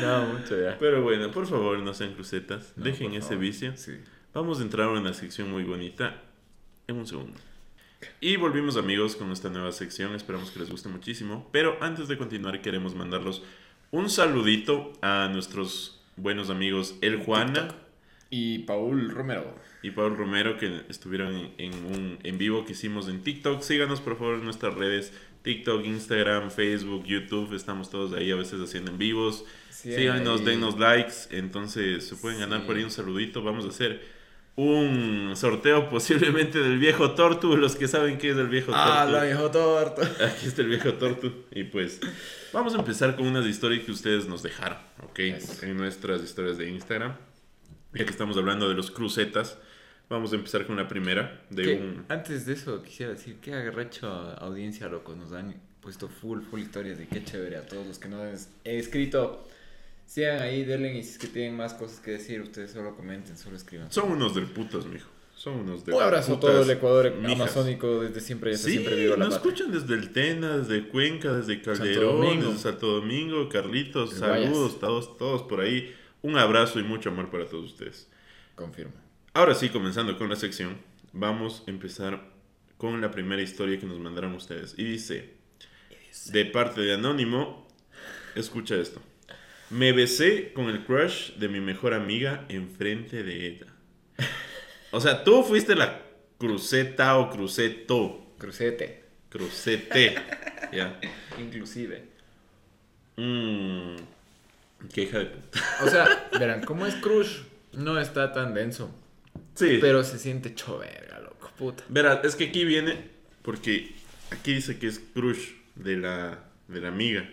No, 0.00 0.26
mucho 0.26 0.60
ya. 0.60 0.76
Pero 0.78 1.02
bueno, 1.02 1.30
por 1.30 1.46
favor, 1.46 1.78
no 1.78 1.92
sean 1.94 2.14
crucetas. 2.14 2.72
No, 2.76 2.84
Dejen 2.84 3.12
ese 3.14 3.28
favor. 3.28 3.38
vicio. 3.38 3.76
Sí. 3.76 3.92
Vamos 4.32 4.58
a 4.60 4.62
entrar 4.62 4.88
a 4.88 4.90
una 4.92 5.12
sección 5.14 5.50
muy 5.50 5.62
bonita 5.64 6.22
en 6.86 6.96
un 6.96 7.06
segundo. 7.06 7.38
Y 8.20 8.36
volvimos 8.36 8.76
amigos 8.76 9.14
con 9.16 9.30
esta 9.30 9.50
nueva 9.50 9.72
sección, 9.72 10.14
esperamos 10.14 10.50
que 10.50 10.60
les 10.60 10.70
guste 10.70 10.88
muchísimo. 10.88 11.48
Pero 11.52 11.76
antes 11.82 12.08
de 12.08 12.16
continuar 12.16 12.62
queremos 12.62 12.94
mandarlos 12.94 13.42
un 13.90 14.08
saludito 14.08 14.92
a 15.02 15.28
nuestros 15.32 16.00
buenos 16.16 16.48
amigos 16.50 16.96
El 17.02 17.16
Juana 17.18 17.74
Y 18.30 18.60
Paul 18.60 19.10
Romero. 19.10 19.54
y 19.82 19.90
Paul 19.90 20.16
Romero 20.16 20.56
que 20.58 20.82
estuvieron 20.88 21.50
en 21.58 21.74
un 21.74 22.18
en 22.22 22.38
vivo 22.38 22.64
que 22.64 22.72
hicimos 22.72 23.08
en 23.08 23.22
TikTok. 23.22 23.60
Síganos 23.62 24.00
por 24.00 24.16
favor 24.16 24.36
en 24.36 24.44
nuestras 24.44 24.74
redes, 24.74 25.12
TikTok, 25.42 25.84
Instagram, 25.84 26.50
Facebook, 26.50 27.04
YouTube, 27.04 27.54
estamos 27.54 27.90
todos 27.90 28.12
ahí 28.12 28.30
a 28.30 28.36
veces 28.36 28.60
haciendo 28.60 28.90
en 28.90 28.98
vivos. 28.98 29.44
Sí, 29.70 29.94
Síganos, 29.94 30.40
ahí. 30.40 30.46
dennos 30.46 30.78
likes, 30.78 31.14
entonces 31.30 32.06
se 32.06 32.16
pueden 32.16 32.40
ganar 32.40 32.66
por 32.66 32.76
ahí 32.76 32.82
un 32.84 32.90
saludito. 32.90 33.42
Vamos 33.42 33.64
a 33.64 33.68
hacer 33.68 34.20
un 34.56 35.32
sorteo 35.36 35.88
posiblemente 35.88 36.58
del 36.58 36.78
viejo 36.78 37.12
Tortu, 37.12 37.56
los 37.56 37.76
que 37.76 37.88
saben 37.88 38.18
qué 38.18 38.30
es 38.30 38.36
el 38.36 38.48
viejo 38.48 38.72
Ah, 38.74 39.04
Tortu. 39.04 39.12
la 39.12 39.24
viejo 39.24 39.50
torto. 39.50 40.02
Aquí 40.24 40.46
está 40.46 40.60
el 40.62 40.68
viejo 40.68 40.92
Tortu. 40.94 41.32
Y 41.52 41.64
pues 41.64 42.00
vamos 42.52 42.74
a 42.74 42.78
empezar 42.78 43.16
con 43.16 43.26
unas 43.26 43.46
historias 43.46 43.84
que 43.84 43.92
ustedes 43.92 44.26
nos 44.26 44.42
dejaron, 44.42 44.76
¿ok? 45.04 45.18
En 45.62 45.76
nuestras 45.78 46.22
historias 46.22 46.58
de 46.58 46.68
Instagram. 46.68 47.16
Ya 47.94 48.04
que 48.04 48.10
estamos 48.10 48.36
hablando 48.36 48.68
de 48.68 48.74
los 48.74 48.90
crucetas, 48.90 49.56
vamos 50.10 50.32
a 50.32 50.36
empezar 50.36 50.66
con 50.66 50.76
la 50.76 50.86
primera 50.86 51.40
de 51.48 51.62
¿Qué? 51.62 51.74
un... 51.76 52.04
Antes 52.08 52.44
de 52.44 52.52
eso, 52.52 52.82
quisiera 52.82 53.12
decir 53.12 53.36
que 53.36 53.54
agarracho 53.54 54.08
audiencia, 54.08 54.88
loco. 54.88 55.14
Nos 55.14 55.32
han 55.32 55.54
puesto 55.80 56.08
full, 56.08 56.42
full 56.42 56.60
historias 56.60 57.00
y 57.00 57.06
qué 57.06 57.24
chévere 57.24 57.56
a 57.56 57.66
todos 57.66 57.86
los 57.86 57.98
que 57.98 58.08
no 58.08 58.20
han 58.20 58.34
escrito. 58.64 59.46
Sigan 60.04 60.42
ahí, 60.42 60.64
denle 60.64 60.98
y 60.98 61.02
si 61.04 61.12
es 61.12 61.18
que 61.18 61.28
tienen 61.28 61.56
más 61.56 61.72
cosas 61.72 62.00
que 62.00 62.10
decir, 62.10 62.40
ustedes 62.40 62.72
solo 62.72 62.96
comenten, 62.96 63.38
solo 63.38 63.56
escriban. 63.56 63.90
Son 63.92 64.10
unos 64.10 64.34
del 64.34 64.46
putos, 64.46 64.84
mijo. 64.86 65.08
Son 65.36 65.54
unos 65.54 65.86
del 65.86 65.94
Un 65.94 66.02
abrazo 66.02 66.32
a 66.32 66.40
putas 66.40 66.50
todo 66.50 66.62
el 66.64 66.70
Ecuador 66.70 67.14
mijas. 67.14 67.32
amazónico 67.32 68.00
desde 68.00 68.20
siempre, 68.20 68.50
desde 68.50 68.64
Sí, 68.64 68.72
siempre 68.72 68.96
vivo 68.96 69.16
la 69.16 69.26
nos 69.26 69.36
escuchan 69.36 69.70
desde 69.70 69.94
el 69.94 70.12
Tena, 70.12 70.58
desde 70.58 70.88
Cuenca, 70.88 71.32
desde 71.32 71.62
Calderón, 71.62 72.40
desde 72.40 72.58
Santo 72.58 72.88
Domingo, 72.88 73.48
Carlitos, 73.48 74.14
saludos, 74.14 74.80
todos, 74.80 75.16
todos 75.16 75.42
por 75.44 75.60
ahí. 75.60 75.94
Un 76.22 76.36
abrazo 76.36 76.80
y 76.80 76.82
mucho 76.82 77.10
amor 77.10 77.30
para 77.30 77.46
todos 77.46 77.66
ustedes. 77.66 78.08
Confirmo. 78.56 78.99
Ahora 79.32 79.54
sí, 79.54 79.68
comenzando 79.68 80.18
con 80.18 80.28
la 80.28 80.36
sección, 80.36 80.76
vamos 81.12 81.62
a 81.66 81.70
empezar 81.70 82.20
con 82.76 83.00
la 83.00 83.10
primera 83.12 83.40
historia 83.40 83.78
que 83.78 83.86
nos 83.86 83.98
mandaron 84.00 84.34
ustedes. 84.34 84.74
Y 84.76 84.84
dice, 84.84 85.34
de 86.32 86.46
parte 86.46 86.80
de 86.80 86.94
Anónimo, 86.94 87.68
escucha 88.34 88.74
esto. 88.74 89.00
Me 89.70 89.92
besé 89.92 90.52
con 90.52 90.68
el 90.68 90.84
crush 90.84 91.34
de 91.34 91.48
mi 91.48 91.60
mejor 91.60 91.94
amiga 91.94 92.44
enfrente 92.48 93.22
de 93.22 93.46
ella. 93.46 93.66
O 94.90 95.00
sea, 95.00 95.22
tú 95.22 95.44
fuiste 95.44 95.76
la 95.76 96.02
cruceta 96.38 97.16
o 97.18 97.30
cruceto. 97.30 98.34
Crucete, 98.38 99.04
Crucete. 99.28 100.14
Ya. 100.72 101.00
inclusive. 101.38 102.04
Mmm. 103.16 103.96
Qué 104.92 105.02
hija 105.02 105.18
de 105.18 105.26
puta. 105.26 105.60
O 105.84 105.88
sea, 105.88 106.28
verán, 106.38 106.62
como 106.64 106.86
es 106.86 106.94
Crush, 106.96 107.40
no 107.72 107.98
está 108.00 108.32
tan 108.32 108.54
denso. 108.54 108.94
Sí. 109.54 109.78
Pero 109.80 110.04
se 110.04 110.18
siente 110.18 110.54
choverga, 110.54 111.20
loco, 111.20 111.50
puta. 111.56 111.84
Verás, 111.88 112.24
es 112.24 112.36
que 112.36 112.44
aquí 112.44 112.64
viene 112.64 113.10
porque 113.42 113.94
aquí 114.30 114.54
dice 114.54 114.78
que 114.78 114.86
es 114.86 114.98
crush 114.98 115.52
de 115.74 115.96
la, 115.96 116.44
de 116.68 116.80
la 116.80 116.88
amiga. 116.88 117.28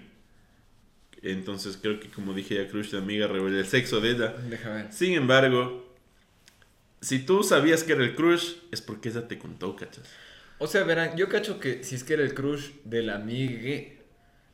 Entonces 1.22 1.78
creo 1.82 2.00
que 2.00 2.10
como 2.10 2.34
dije 2.34 2.56
ya 2.56 2.70
crush 2.70 2.92
de 2.92 3.00
amiga 3.00 3.28
revela 3.28 3.60
el 3.60 3.66
sexo 3.66 4.00
de 4.02 4.12
ella. 4.12 4.36
Déjame 4.50 4.84
ver. 4.84 4.94
Sin 4.94 5.14
embargo, 5.14 5.96
si 7.02 7.20
tú 7.20 7.44
sabías 7.44 7.84
que 7.84 7.94
era 7.94 8.04
el 8.04 8.16
crush, 8.16 8.54
es 8.72 8.82
porque 8.82 9.10
ella 9.10 9.28
te 9.28 9.38
contó, 9.38 9.76
¿cachas? 9.76 10.10
O 10.60 10.68
sea, 10.68 10.84
verán, 10.84 11.16
yo 11.16 11.30
cacho 11.30 11.60
que 11.60 11.84
si 11.84 11.96
es 11.96 12.04
que 12.04 12.14
era 12.14 12.24
el 12.24 12.34
crush 12.34 12.72
del 12.84 13.10
amigue, 13.10 13.97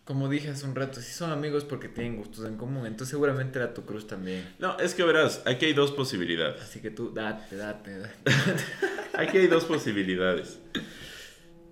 como 0.06 0.30
dije 0.30 0.50
hace 0.50 0.66
un 0.66 0.76
rato, 0.76 1.02
si 1.02 1.12
son 1.12 1.32
amigos 1.32 1.64
porque 1.64 1.88
tienen 1.88 2.18
gustos 2.18 2.46
en 2.46 2.58
común, 2.58 2.86
entonces 2.86 3.10
seguramente 3.10 3.60
era 3.60 3.74
tu 3.74 3.86
crush 3.86 4.06
también. 4.06 4.54
No, 4.60 4.78
es 4.78 4.94
que 4.96 5.04
verás, 5.04 5.42
aquí 5.46 5.66
hay 5.66 5.74
dos 5.74 5.92
posibilidades. 5.92 6.62
Así 6.62 6.82
que 6.82 6.92
tú, 6.92 7.14
date, 7.14 7.56
date, 7.56 8.00
date. 8.00 8.16
Aquí 9.16 9.38
hay 9.38 9.46
dos 9.48 9.66
posibilidades. 9.66 10.60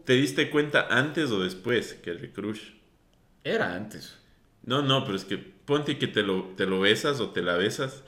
¿Te 0.06 0.13
diste 0.13 0.52
cuenta 0.52 0.88
antes 0.91 1.32
o 1.32 1.39
después 1.39 1.96
que 1.96 2.12
era 2.12 2.20
el 2.20 2.32
crush? 2.32 2.62
Era 3.44 3.74
antes. 3.74 4.15
No, 4.63 4.84
no, 4.84 5.04
pero 5.04 5.17
es 5.17 5.26
que 5.26 5.38
ponte 5.72 5.98
que 5.98 6.08
te 6.08 6.22
lo, 6.22 6.44
te 6.58 6.66
lo 6.66 6.82
besas 6.82 7.22
o 7.22 7.30
te 7.30 7.42
la 7.42 7.56
besas 7.56 8.04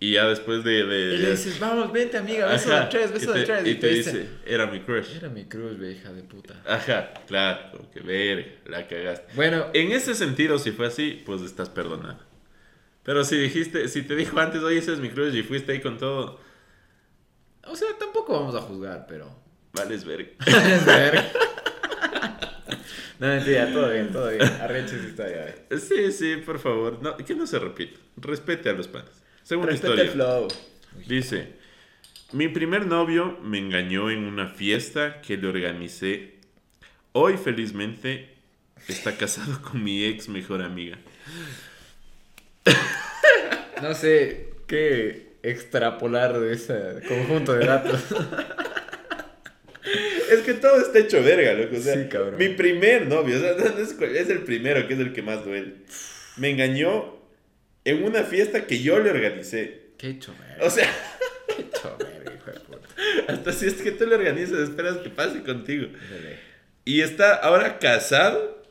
y 0.00 0.14
ya 0.14 0.26
después 0.26 0.64
de... 0.64 0.84
de- 0.84 1.14
Y 1.14 1.18
le 1.18 1.30
dices, 1.30 1.60
vamos, 1.60 1.92
vente 1.92 2.16
amiga, 2.18 2.46
beso 2.46 2.72
Ajá, 2.72 2.80
de 2.86 2.90
tres, 2.90 3.12
beso 3.12 3.32
de 3.32 3.44
tres. 3.44 3.66
y 3.68 3.74
te 3.76 3.86
dice, 3.88 4.28
era 4.44 4.66
mi 4.66 4.80
crush. 4.80 5.14
era 5.16 5.28
mi 5.28 5.44
crush, 5.44 5.76
ve, 5.78 5.92
hija 5.92 6.12
de 6.12 6.22
puta. 6.24 6.60
Ajá, 6.66 7.12
claro, 7.28 7.88
que 7.92 8.00
ver, 8.00 8.58
la 8.66 8.88
cagaste. 8.88 9.32
Bueno, 9.36 9.66
En 9.72 9.92
ese 9.92 10.14
sentido, 10.16 10.58
si 10.58 10.72
fue 10.72 10.88
así, 10.88 11.22
pues 11.24 11.42
estás 11.42 11.68
perdonado. 11.68 12.18
Pero 13.04 13.24
si 13.24 13.36
dijiste, 13.36 13.86
si 13.88 14.02
te 14.02 14.16
dijo 14.16 14.38
antes, 14.40 14.60
oye, 14.62 14.78
ese 14.78 14.92
es 14.92 14.98
mi 14.98 15.10
crush 15.10 15.34
y 15.36 15.42
fuiste 15.44 15.70
ahí 15.72 15.80
con 15.80 15.96
todo, 15.96 16.40
o 17.64 17.76
sea, 17.76 17.88
tampoco 17.98 18.32
vamos 18.32 18.54
a 18.56 18.60
juzgar, 18.62 19.06
pero... 19.08 19.32
vales 19.72 20.04
ver. 20.04 20.34
Verga. 20.86 21.30
No, 23.20 23.26
mentira, 23.28 23.72
todo 23.72 23.90
bien, 23.90 24.10
todo 24.10 24.28
bien. 24.30 24.42
Arrecha 24.42 24.96
esa 24.96 25.06
historia. 25.08 25.54
Sí, 25.78 26.10
sí, 26.12 26.36
por 26.44 26.58
favor, 26.58 27.00
no, 27.02 27.16
que 27.16 27.34
no 27.34 27.46
se 27.46 27.58
repita. 27.58 27.98
Respete 28.16 28.68
a 28.70 28.72
los 28.72 28.88
panes. 28.88 29.10
Segunda 29.42 29.70
Respeta 29.70 29.94
el 29.94 30.06
historia. 30.08 30.26
flow. 30.26 30.48
Dice, 31.06 31.52
mi 32.32 32.48
primer 32.48 32.86
novio 32.86 33.38
me 33.42 33.58
engañó 33.58 34.10
en 34.10 34.24
una 34.24 34.48
fiesta 34.48 35.20
que 35.20 35.36
le 35.36 35.46
organicé. 35.48 36.34
Hoy 37.12 37.36
felizmente 37.36 38.34
está 38.88 39.16
casado 39.16 39.60
con 39.62 39.82
mi 39.84 40.04
ex 40.04 40.28
mejor 40.28 40.62
amiga. 40.62 40.98
No 43.82 43.94
sé 43.94 44.50
qué 44.66 45.36
extrapolar 45.42 46.38
de 46.38 46.52
ese 46.52 47.00
conjunto 47.08 47.52
de 47.54 47.66
datos. 47.66 48.00
Es 50.30 50.40
que 50.40 50.54
todo 50.54 50.80
está 50.80 50.98
hecho 50.98 51.22
verga, 51.22 51.52
loco. 51.54 51.76
O 51.76 51.80
sea, 51.80 51.94
Sí, 51.94 52.08
cabrón. 52.08 52.36
Mi 52.38 52.50
primer 52.50 53.06
novio, 53.06 53.36
o 53.36 53.40
sea, 53.40 53.54
no 53.74 53.78
es, 53.78 54.30
el 54.30 54.42
primero 54.42 54.86
que 54.86 54.94
es 54.94 55.00
el 55.00 55.12
que 55.12 55.22
más 55.22 55.44
duele. 55.44 55.74
Me 56.36 56.50
engañó 56.50 57.16
en 57.84 58.04
una 58.04 58.22
fiesta 58.22 58.66
que 58.66 58.80
yo 58.80 58.98
le 58.98 59.10
organicé. 59.10 59.90
Qué 59.98 60.18
chover. 60.18 60.62
O 60.62 60.70
sea, 60.70 60.88
Qué 61.48 61.68
chover, 61.70 62.32
hijo 62.36 62.50
de 62.50 62.60
puta. 62.60 62.88
hasta 63.28 63.52
si 63.52 63.66
es 63.66 63.74
que 63.74 63.92
tú 63.92 64.06
le 64.06 64.14
organizas, 64.14 64.60
esperas 64.60 64.98
que 64.98 65.10
pase 65.10 65.42
contigo. 65.42 65.88
Y 66.84 67.00
está 67.00 67.34
ahora 67.34 67.78
casado 67.78 68.62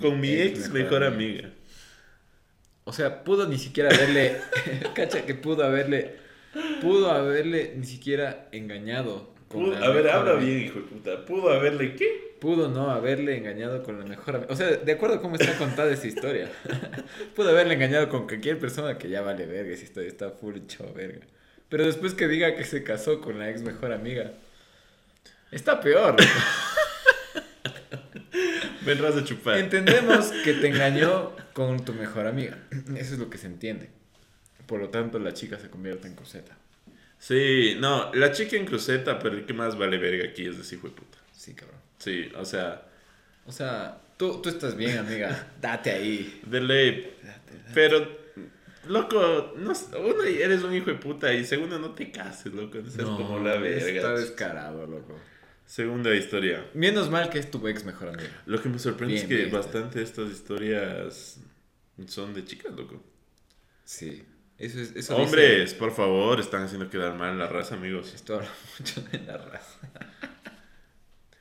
con 0.00 0.20
mi 0.20 0.32
ex 0.32 0.70
mejor 0.70 1.04
amiga. 1.04 1.50
O 2.84 2.92
sea, 2.92 3.24
pudo 3.24 3.48
ni 3.48 3.58
siquiera 3.58 3.94
haberle. 3.94 4.36
cacha 4.94 5.24
que 5.26 5.34
pudo 5.34 5.64
haberle. 5.64 6.16
Pudo 6.80 7.10
haberle 7.10 7.74
ni 7.76 7.86
siquiera 7.86 8.48
engañado. 8.52 9.35
Pudo- 9.48 9.76
a 9.76 9.88
ver, 9.90 10.08
habla 10.08 10.34
bien, 10.34 10.60
hijo 10.64 10.80
de 10.80 10.84
puta. 10.86 11.24
¿Pudo 11.24 11.50
haberle 11.50 11.94
qué? 11.94 12.36
Pudo 12.40 12.68
no 12.68 12.90
haberle 12.90 13.36
engañado 13.36 13.82
con 13.82 13.98
la 13.98 14.04
mejor 14.04 14.36
amiga. 14.36 14.52
O 14.52 14.56
sea, 14.56 14.68
de 14.68 14.92
acuerdo 14.92 15.16
a 15.16 15.22
cómo 15.22 15.36
está 15.36 15.56
contada 15.56 15.90
esa 15.92 16.06
historia. 16.06 16.50
Pudo 17.36 17.50
haberle 17.50 17.74
engañado 17.74 18.08
con 18.08 18.26
cualquier 18.26 18.58
persona 18.58 18.98
que 18.98 19.08
ya 19.08 19.22
vale 19.22 19.46
verga. 19.46 19.72
Esa 19.72 19.84
historia 19.84 20.08
está 20.08 20.30
full 20.30 20.56
hecho 20.56 20.92
verga. 20.94 21.20
Pero 21.68 21.84
después 21.86 22.14
que 22.14 22.28
diga 22.28 22.54
que 22.54 22.64
se 22.64 22.82
casó 22.84 23.20
con 23.20 23.38
la 23.38 23.48
ex 23.50 23.62
mejor 23.62 23.92
amiga. 23.92 24.32
Está 25.50 25.80
peor. 25.80 26.16
Vendrás 28.84 29.16
a 29.16 29.24
chupar. 29.24 29.58
Entendemos 29.58 30.26
que 30.44 30.52
te 30.54 30.68
engañó 30.72 31.32
con 31.54 31.84
tu 31.84 31.92
mejor 31.94 32.26
amiga. 32.26 32.58
Eso 32.96 33.14
es 33.14 33.18
lo 33.18 33.30
que 33.30 33.38
se 33.38 33.46
entiende. 33.46 33.90
Por 34.66 34.80
lo 34.80 34.90
tanto, 34.90 35.18
la 35.18 35.32
chica 35.32 35.58
se 35.58 35.70
convierte 35.70 36.06
en 36.08 36.14
coseta. 36.14 36.56
Sí, 37.26 37.76
no, 37.80 38.14
la 38.14 38.30
chica 38.30 38.54
en 38.56 38.66
cruceta, 38.66 39.18
pero 39.18 39.36
el 39.36 39.46
que 39.46 39.52
más 39.52 39.76
vale 39.76 39.98
verga 39.98 40.28
aquí 40.28 40.46
es 40.46 40.56
ese 40.58 40.76
hijo 40.76 40.86
de 40.88 40.94
puta. 40.94 41.18
Sí, 41.32 41.54
cabrón. 41.54 41.80
Sí, 41.98 42.28
o 42.36 42.44
sea, 42.44 42.86
O 43.46 43.50
sea, 43.50 44.00
tú, 44.16 44.40
tú 44.40 44.48
estás 44.48 44.76
bien, 44.76 44.98
amiga. 44.98 45.48
Date 45.60 45.90
ahí. 45.90 46.40
de 46.46 46.60
ley. 46.60 47.16
Date, 47.24 47.52
date. 47.58 47.70
Pero, 47.74 48.16
loco, 48.86 49.54
no, 49.56 49.72
uno, 50.04 50.22
eres 50.22 50.62
un 50.62 50.72
hijo 50.72 50.86
de 50.86 50.98
puta 50.98 51.32
y 51.34 51.44
segundo, 51.44 51.80
no 51.80 51.90
te 51.96 52.12
cases, 52.12 52.52
loco. 52.52 52.78
No 52.78 52.88
seas 52.90 53.08
como 53.08 53.40
la 53.40 53.54
Está 53.56 54.08
verga. 54.08 54.20
descarado, 54.20 54.86
loco. 54.86 55.18
Segunda 55.64 56.14
historia. 56.14 56.64
Menos 56.74 57.10
mal 57.10 57.28
que 57.28 57.40
es 57.40 57.50
tu 57.50 57.66
ex 57.66 57.84
mejor 57.84 58.10
amiga. 58.10 58.30
Lo 58.46 58.62
que 58.62 58.68
me 58.68 58.78
sorprende 58.78 59.14
Bien, 59.14 59.24
es 59.24 59.28
que 59.28 59.36
bien. 59.36 59.50
bastante 59.52 60.00
estas 60.00 60.30
historias 60.30 61.40
son 62.06 62.34
de 62.34 62.44
chicas, 62.44 62.72
loco. 62.72 63.02
Sí. 63.84 64.24
Eso 64.58 64.80
es. 64.80 64.96
Eso 64.96 65.16
Hombres, 65.16 65.74
por 65.74 65.92
favor, 65.92 66.40
están 66.40 66.62
haciendo 66.62 66.88
quedar 66.88 67.14
mal 67.14 67.38
la 67.38 67.46
raza, 67.46 67.74
amigos. 67.74 68.14
esto 68.14 68.36
habla 68.36 68.48
mucho 68.78 69.02
de 69.02 69.18
la 69.20 69.36
raza. 69.38 69.78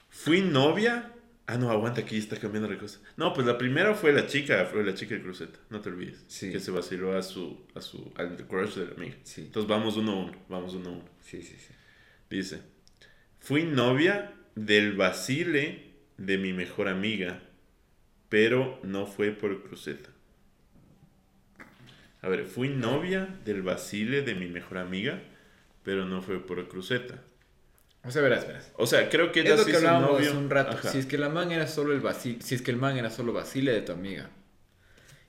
¿Fui 0.09 0.41
novia? 0.41 1.11
Ah, 1.47 1.57
no, 1.57 1.69
aguanta, 1.69 2.01
aquí 2.01 2.17
está 2.17 2.37
cambiando 2.37 2.67
la 2.67 2.79
cosa. 2.79 2.99
No, 3.17 3.31
pues 3.33 3.45
la 3.45 3.57
primera 3.57 3.93
fue 3.93 4.11
la 4.11 4.25
chica, 4.25 4.65
fue 4.65 4.83
la 4.83 4.95
chica 4.95 5.13
de 5.13 5.21
cruceta, 5.21 5.59
no 5.69 5.79
te 5.79 5.89
olvides. 5.89 6.23
Sí. 6.27 6.51
Que 6.51 6.59
se 6.59 6.71
vaciló 6.71 7.15
a 7.15 7.21
su, 7.21 7.67
a 7.75 7.81
su, 7.81 8.11
al 8.17 8.35
crush 8.47 8.75
de 8.75 8.87
la 8.87 8.93
amiga. 8.93 9.15
Sí. 9.23 9.41
Entonces 9.41 9.69
vamos 9.69 9.95
uno 9.95 10.11
a 10.11 10.15
uno, 10.25 10.45
vamos 10.49 10.73
uno 10.73 10.89
a 10.89 10.93
uno. 10.93 11.09
Sí, 11.21 11.43
sí, 11.43 11.55
sí. 11.55 11.73
Dice, 12.31 12.61
fui 13.39 13.63
novia 13.63 14.33
del 14.55 14.93
vacile 14.93 15.93
de 16.17 16.39
mi 16.39 16.51
mejor 16.51 16.87
amiga, 16.87 17.43
pero 18.27 18.79
no 18.81 19.05
fue 19.05 19.29
por 19.31 19.61
cruceta. 19.61 20.09
A 22.25 22.29
ver, 22.29 22.45
fui 22.45 22.69
novia 22.69 23.29
del 23.45 23.61
vacile 23.61 24.23
de 24.23 24.33
mi 24.33 24.47
mejor 24.47 24.79
amiga, 24.79 25.21
pero 25.83 26.05
no 26.05 26.23
fue 26.23 26.39
por 26.43 26.67
cruceta. 26.67 27.21
O 28.03 28.09
sea, 28.09 28.23
verás, 28.23 28.47
verás. 28.47 28.71
O 28.77 28.87
sea, 28.87 29.09
creo 29.09 29.31
que 29.31 29.41
ella 29.41 29.53
Es 29.53 29.59
lo 29.59 29.63
sí 29.65 29.71
que 29.71 29.77
hablábamos 29.77 30.11
novio. 30.13 30.29
hace 30.29 30.37
un 30.37 30.49
rato. 30.49 30.71
Ajá. 30.71 30.89
Si 30.89 30.97
es 30.97 31.05
que 31.05 31.19
la 31.19 31.29
man 31.29 31.51
era 31.51 31.67
solo 31.67 31.93
el 31.93 31.99
vacile, 31.99 32.41
si 32.41 32.55
es 32.55 32.63
que 32.63 32.71
el 32.71 32.77
man 32.77 32.97
era 32.97 33.11
solo 33.11 33.31
vacile 33.31 33.71
de 33.73 33.81
tu 33.81 33.91
amiga 33.91 34.31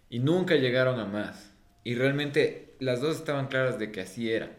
y 0.08 0.20
nunca 0.20 0.54
llegaron 0.54 0.98
a 0.98 1.04
más 1.04 1.52
y 1.84 1.96
realmente 1.96 2.74
las 2.80 3.02
dos 3.02 3.16
estaban 3.16 3.48
claras 3.48 3.78
de 3.78 3.92
que 3.92 4.00
así 4.00 4.32
era 4.32 4.50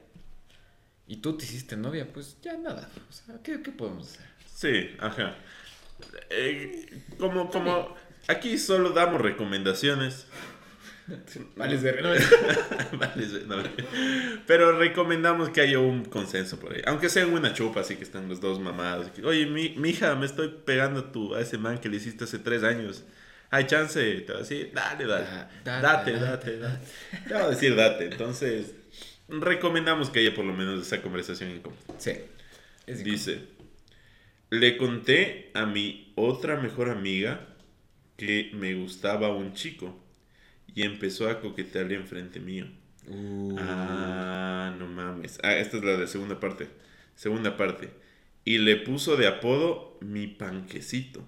y 1.07 1.17
tú 1.17 1.37
te 1.37 1.45
hiciste 1.45 1.75
novia, 1.75 2.07
pues 2.13 2.37
ya 2.41 2.55
nada. 2.55 2.87
O 3.09 3.13
sea, 3.13 3.41
¿qué, 3.41 3.63
qué 3.63 3.71
podemos 3.71 4.11
hacer? 4.11 4.25
Sí, 4.45 4.95
ajá. 4.99 5.37
Eh, 6.29 7.01
como, 7.17 7.49
como, 7.49 7.95
aquí 8.27 8.59
solo 8.59 8.91
damos 8.91 9.21
recomendaciones. 9.21 10.27
Vale, 11.55 11.77
de 11.77 11.91
Vale, 12.99 13.27
no. 13.47 13.63
Pero 14.45 14.77
recomendamos 14.77 15.49
que 15.49 15.61
haya 15.61 15.79
un 15.79 16.03
consenso 16.05 16.59
por 16.59 16.73
ahí. 16.73 16.81
Aunque 16.85 17.09
sea 17.09 17.25
una 17.25 17.53
chupa, 17.53 17.81
así 17.81 17.95
que 17.95 18.03
están 18.03 18.27
los 18.27 18.41
dos 18.41 18.59
mamados. 18.59 19.09
Oye, 19.23 19.45
mi, 19.45 19.89
hija, 19.89 20.15
me 20.15 20.25
estoy 20.25 20.49
pegando 20.65 21.05
tu, 21.05 21.33
a 21.35 21.41
ese 21.41 21.57
man 21.57 21.77
que 21.79 21.89
le 21.89 21.97
hiciste 21.97 22.25
hace 22.25 22.39
tres 22.39 22.63
años. 22.63 23.03
Hay 23.49 23.65
chance, 23.65 24.01
te 24.21 24.31
va 24.33 24.39
a 24.39 24.41
decir, 24.41 24.71
dale, 24.73 25.05
dale. 25.05 25.25
Da- 25.63 25.81
date, 25.81 26.11
date, 26.11 26.19
date, 26.19 26.57
date. 26.57 26.87
Te 27.27 27.33
va 27.33 27.43
a 27.43 27.49
decir, 27.49 27.75
date. 27.75 28.05
Entonces, 28.05 28.73
recomendamos 29.29 30.09
que 30.09 30.19
haya 30.19 30.35
por 30.35 30.43
lo 30.43 30.53
menos 30.53 30.85
esa 30.85 31.01
conversación 31.01 31.51
en 31.51 31.61
común. 31.61 31.77
Sí. 31.97 32.11
Es 32.85 33.03
Dice, 33.03 33.43
le 34.49 34.75
conté 34.77 35.51
a 35.53 35.65
mi 35.65 36.11
otra 36.15 36.57
mejor 36.57 36.89
amiga 36.89 37.47
que 38.17 38.49
me 38.53 38.73
gustaba 38.75 39.29
un 39.33 39.53
chico 39.53 39.97
y 40.77 40.83
empezó 40.83 41.27
a 41.27 41.39
coquetearle 41.41 41.95
enfrente 41.95 42.39
mío. 42.39 42.67
Uh, 43.07 43.55
Ah, 43.59 44.75
no 44.77 44.85
mames. 44.85 45.39
Ah, 45.41 45.55
esta 45.55 45.77
es 45.77 45.83
la 45.83 45.97
de 45.97 46.05
segunda 46.05 46.39
parte. 46.39 46.67
Segunda 47.15 47.57
parte. 47.57 47.89
Y 48.45 48.59
le 48.59 48.75
puso 48.75 49.15
de 49.17 49.25
apodo 49.25 49.97
mi 50.01 50.27
panquecito. 50.27 51.27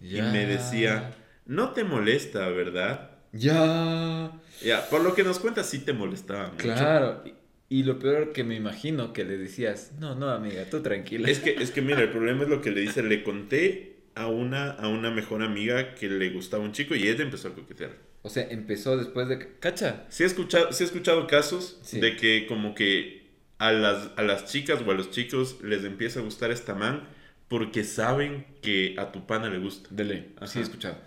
ya. 0.00 0.28
Y 0.28 0.32
me 0.32 0.46
decía, 0.46 1.14
no 1.44 1.72
te 1.72 1.84
molesta, 1.84 2.48
¿verdad? 2.48 3.10
Ya. 3.32 4.32
Ya, 4.62 4.88
por 4.88 5.02
lo 5.02 5.14
que 5.14 5.24
nos 5.24 5.38
cuentas, 5.40 5.68
sí 5.68 5.80
te 5.80 5.92
molestaba 5.92 6.48
mucho. 6.52 6.62
Claro. 6.62 7.22
Y, 7.68 7.80
y 7.80 7.82
lo 7.82 7.98
peor 7.98 8.32
que 8.32 8.44
me 8.44 8.54
imagino 8.56 9.12
que 9.12 9.24
le 9.24 9.36
decías, 9.36 9.92
no, 9.98 10.14
no, 10.14 10.30
amiga, 10.30 10.64
tú 10.70 10.80
tranquila. 10.80 11.28
Es 11.28 11.40
que, 11.40 11.50
es 11.50 11.70
que 11.70 11.82
mira, 11.82 12.00
el 12.00 12.08
problema 12.10 12.44
es 12.44 12.48
lo 12.48 12.62
que 12.62 12.70
le 12.70 12.80
dice. 12.80 13.02
Le 13.02 13.22
conté 13.22 13.99
a 14.20 14.28
una, 14.28 14.70
a 14.72 14.88
una 14.88 15.10
mejor 15.10 15.42
amiga 15.42 15.94
que 15.94 16.08
le 16.08 16.30
gustaba 16.30 16.62
un 16.64 16.72
chico 16.72 16.94
y 16.94 17.08
ella 17.08 17.22
empezó 17.22 17.48
a 17.48 17.54
coquetear. 17.54 17.92
O 18.22 18.28
sea, 18.28 18.46
empezó 18.50 18.96
después 18.96 19.28
de... 19.28 19.56
¿Cacha? 19.60 20.04
Sí 20.10 20.22
he 20.24 20.26
escuchado, 20.26 20.72
sí 20.72 20.82
he 20.84 20.86
escuchado 20.86 21.26
casos 21.26 21.78
Sí. 21.82 22.00
de 22.00 22.16
que 22.16 22.46
como 22.46 22.74
que 22.74 23.28
a 23.58 23.72
las, 23.72 24.10
a 24.16 24.22
las 24.22 24.46
chicas 24.46 24.80
o 24.86 24.90
a 24.90 24.94
los 24.94 25.10
chicos 25.10 25.56
les 25.62 25.84
empieza 25.84 26.20
a 26.20 26.22
gustar 26.22 26.50
esta 26.50 26.74
man 26.74 27.08
porque 27.48 27.82
saben 27.84 28.46
que 28.62 28.94
a 28.98 29.10
tu 29.12 29.26
pana 29.26 29.48
le 29.48 29.58
gusta. 29.58 29.88
De 29.90 30.04
ley. 30.04 30.34
Ajá. 30.36 30.46
Sí, 30.46 30.58
he 30.58 30.62
escuchado. 30.62 30.98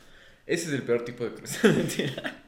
Ese 0.46 0.68
es 0.68 0.74
el 0.74 0.82
peor 0.84 1.06
tipo 1.06 1.24
de 1.24 1.32
crucetas. 1.34 1.76
Mentira. 1.78 2.44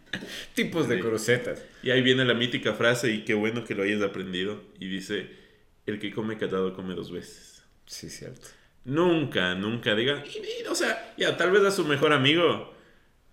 Tipos 0.54 0.88
de 0.90 1.00
crucetas. 1.00 1.62
Y 1.84 1.92
ahí 1.92 2.02
viene 2.02 2.26
la 2.26 2.34
mítica 2.34 2.74
frase 2.74 3.12
y 3.12 3.24
qué 3.24 3.34
bueno 3.34 3.64
que 3.66 3.76
lo 3.76 3.84
hayas 3.84 4.02
aprendido. 4.02 4.64
Y 4.80 4.88
dice, 4.88 5.30
el 5.86 6.00
que 6.00 6.12
come 6.12 6.38
catado 6.38 6.74
come 6.76 6.96
dos 6.96 7.12
veces. 7.12 7.64
Sí, 7.86 8.10
cierto. 8.10 8.48
Nunca, 8.86 9.56
nunca 9.56 9.96
digan, 9.96 10.24
"Y- 10.26 10.64
y, 10.64 10.68
o 10.68 10.76
sea, 10.76 11.14
ya 11.18 11.36
tal 11.38 11.52
vez 11.52 11.64
a 11.64 11.72
su 11.72 11.86
mejor 11.86 12.14
amigo, 12.14 12.74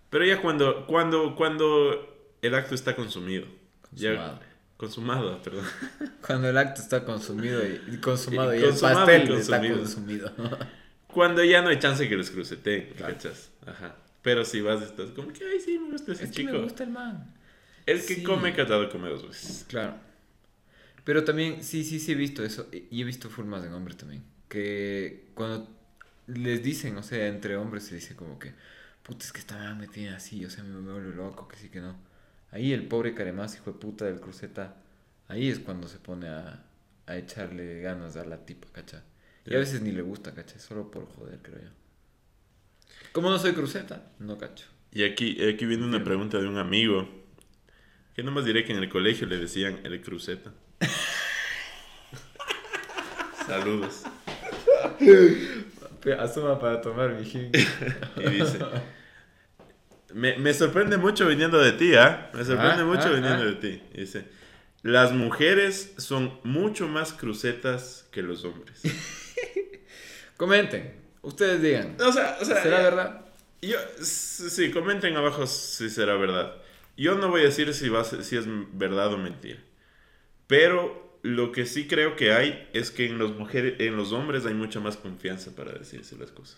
pero 0.09 0.25
ya 0.25 0.41
cuando, 0.41 0.85
cuando, 0.87 1.35
cuando 1.35 2.35
el 2.41 2.55
acto 2.55 2.73
está 2.75 2.95
consumido. 2.95 3.45
Ya- 3.91 4.15
Consumado. 4.15 4.39
consumado, 4.77 5.41
perdón. 5.43 5.65
Cuando 6.25 6.49
el 6.49 6.57
acto 6.57 6.81
está 6.81 7.05
consumido 7.05 7.61
y, 7.65 7.81
y 7.93 7.97
consumado 7.97 8.53
Y 8.55 8.59
y, 8.59 8.61
consumado 8.63 9.07
el 9.09 9.23
y 9.23 9.27
pastel 9.27 9.37
está 9.39 9.61
consumido. 9.61 10.31
Cuando 11.07 11.43
ya 11.43 11.61
no 11.61 11.69
hay 11.69 11.77
chance 11.79 12.09
que 12.09 12.17
les 12.17 12.31
cruceten, 12.31 12.91
Claro. 12.97 13.13
¿cachas? 13.13 13.51
Ajá. 13.67 13.95
Pero 14.23 14.43
si 14.45 14.61
vas, 14.61 14.81
estás 14.81 15.11
como 15.11 15.31
que, 15.31 15.43
ay, 15.45 15.59
sí, 15.59 15.77
me 15.77 15.91
gusta 15.91 16.13
ese 16.13 16.23
es 16.25 16.29
que 16.31 16.37
chico. 16.37 16.53
me 16.53 16.59
gusta 16.63 16.83
el 16.83 16.89
man. 16.89 17.33
El 17.85 17.99
que 18.05 18.15
Sí. 18.15 18.23
come 18.23 18.53
catado 18.55 18.89
come 18.89 19.09
dos 19.09 19.27
veces. 19.27 19.65
Claro. 19.69 19.93
Pero 21.03 21.23
también, 21.23 21.63
sí, 21.63 21.83
sí, 21.83 21.99
sí 21.99 22.13
he 22.13 22.15
visto 22.15 22.43
eso. 22.43 22.67
Y 22.71 22.87
y 22.89 23.01
he 23.01 23.05
visto 23.05 23.29
formas 23.29 23.63
en 23.65 23.73
hombres 23.73 23.97
también. 23.97 24.23
Que 24.53 25.31
cuando 25.33 25.67
les 26.27 26.61
dicen, 26.61 26.95
o 26.97 27.01
sea, 27.01 27.25
entre 27.25 27.57
hombres 27.57 27.85
se 27.85 27.95
dice 27.95 28.15
como 28.15 28.37
que, 28.37 28.53
puta, 29.01 29.25
es 29.25 29.33
que 29.33 29.39
esta 29.39 29.57
man 29.57 29.79
me 29.79 29.87
tiene 29.87 30.11
así, 30.11 30.45
o 30.45 30.49
sea, 30.51 30.63
me, 30.63 30.79
me 30.79 30.91
vuelve 30.91 31.15
loco, 31.15 31.47
que 31.47 31.57
sí, 31.57 31.69
que 31.69 31.81
no. 31.81 31.95
Ahí 32.51 32.71
el 32.71 32.87
pobre 32.87 33.15
caremás, 33.15 33.55
hijo 33.55 33.71
de 33.71 33.79
puta 33.79 34.05
del 34.05 34.19
cruceta, 34.19 34.75
ahí 35.27 35.49
es 35.49 35.57
cuando 35.57 35.87
se 35.87 35.97
pone 35.97 36.27
a, 36.27 36.63
a 37.07 37.17
echarle 37.17 37.81
ganas 37.81 38.15
a 38.15 38.25
la 38.25 38.45
tipa, 38.45 38.67
¿cacha? 38.71 39.03
Y 39.45 39.55
a 39.55 39.57
veces 39.57 39.81
ni 39.81 39.91
le 39.91 40.03
gusta, 40.03 40.35
¿cacha? 40.35 40.59
Solo 40.59 40.91
por 40.91 41.07
joder, 41.07 41.39
creo 41.41 41.59
yo. 41.59 41.69
Como 43.11 43.31
no 43.31 43.39
soy 43.39 43.53
cruceta, 43.53 44.11
no 44.19 44.37
cacho. 44.37 44.67
Y 44.91 45.03
aquí, 45.03 45.43
aquí 45.43 45.65
viene 45.65 45.83
una 45.83 46.03
pregunta 46.03 46.37
de 46.37 46.47
un 46.47 46.59
amigo. 46.59 47.09
Que 48.15 48.21
nomás 48.21 48.45
diré 48.45 48.63
que 48.63 48.73
en 48.73 48.77
el 48.77 48.89
colegio 48.89 49.25
le 49.25 49.37
decían 49.37 49.79
el 49.83 49.99
cruceta. 50.01 50.53
Saludos. 53.47 54.03
Asuma 56.19 56.59
para 56.59 56.81
tomar, 56.81 57.11
mijín. 57.13 57.51
Y 58.17 58.29
dice. 58.29 58.59
Me, 60.13 60.37
me 60.37 60.53
sorprende 60.53 60.97
mucho 60.97 61.27
viniendo 61.27 61.57
de 61.59 61.71
ti, 61.71 61.95
¿ah? 61.95 62.29
Me 62.33 62.45
sorprende 62.45 62.83
Ah, 62.83 62.85
mucho 62.85 63.05
ah, 63.05 63.11
viniendo 63.11 63.43
ah. 63.43 63.45
de 63.45 63.55
ti. 63.55 63.81
Y 63.93 64.01
Dice. 64.01 64.25
Las 64.83 65.13
mujeres 65.13 65.93
son 65.97 66.39
mucho 66.43 66.87
más 66.87 67.13
crucetas 67.13 68.05
que 68.11 68.21
los 68.21 68.43
hombres. 68.43 68.81
Comenten, 70.37 70.93
ustedes 71.21 71.61
digan. 71.61 71.95
O 72.01 72.11
sea, 72.11 72.37
o 72.41 72.45
sea, 72.45 72.61
¿Será 72.61 72.81
eh, 72.81 72.83
verdad? 72.83 73.21
Yo, 73.61 73.77
sí, 74.01 74.71
comenten 74.71 75.15
abajo 75.15 75.47
si 75.47 75.89
será 75.89 76.15
verdad. 76.15 76.57
Yo 76.97 77.15
no 77.15 77.29
voy 77.29 77.41
a 77.41 77.45
decir 77.45 77.73
si, 77.73 77.87
va 77.87 78.03
si 78.03 78.35
es 78.35 78.45
verdad 78.73 79.13
o 79.13 79.17
mentira. 79.17 79.59
Pero 80.47 81.12
lo 81.23 81.51
que 81.51 81.65
sí 81.65 81.87
creo 81.87 82.15
que 82.15 82.31
hay 82.33 82.69
es 82.73 82.91
que 82.91 83.07
en, 83.07 83.17
los 83.17 83.35
mujeres, 83.35 83.75
en 83.79 83.97
los 83.97 84.11
hombres 84.11 84.45
hay 84.45 84.53
mucha 84.53 84.79
más 84.79 84.97
confianza 84.97 85.55
para 85.55 85.71
decirse 85.73 86.15
las 86.17 86.29
cosas. 86.31 86.57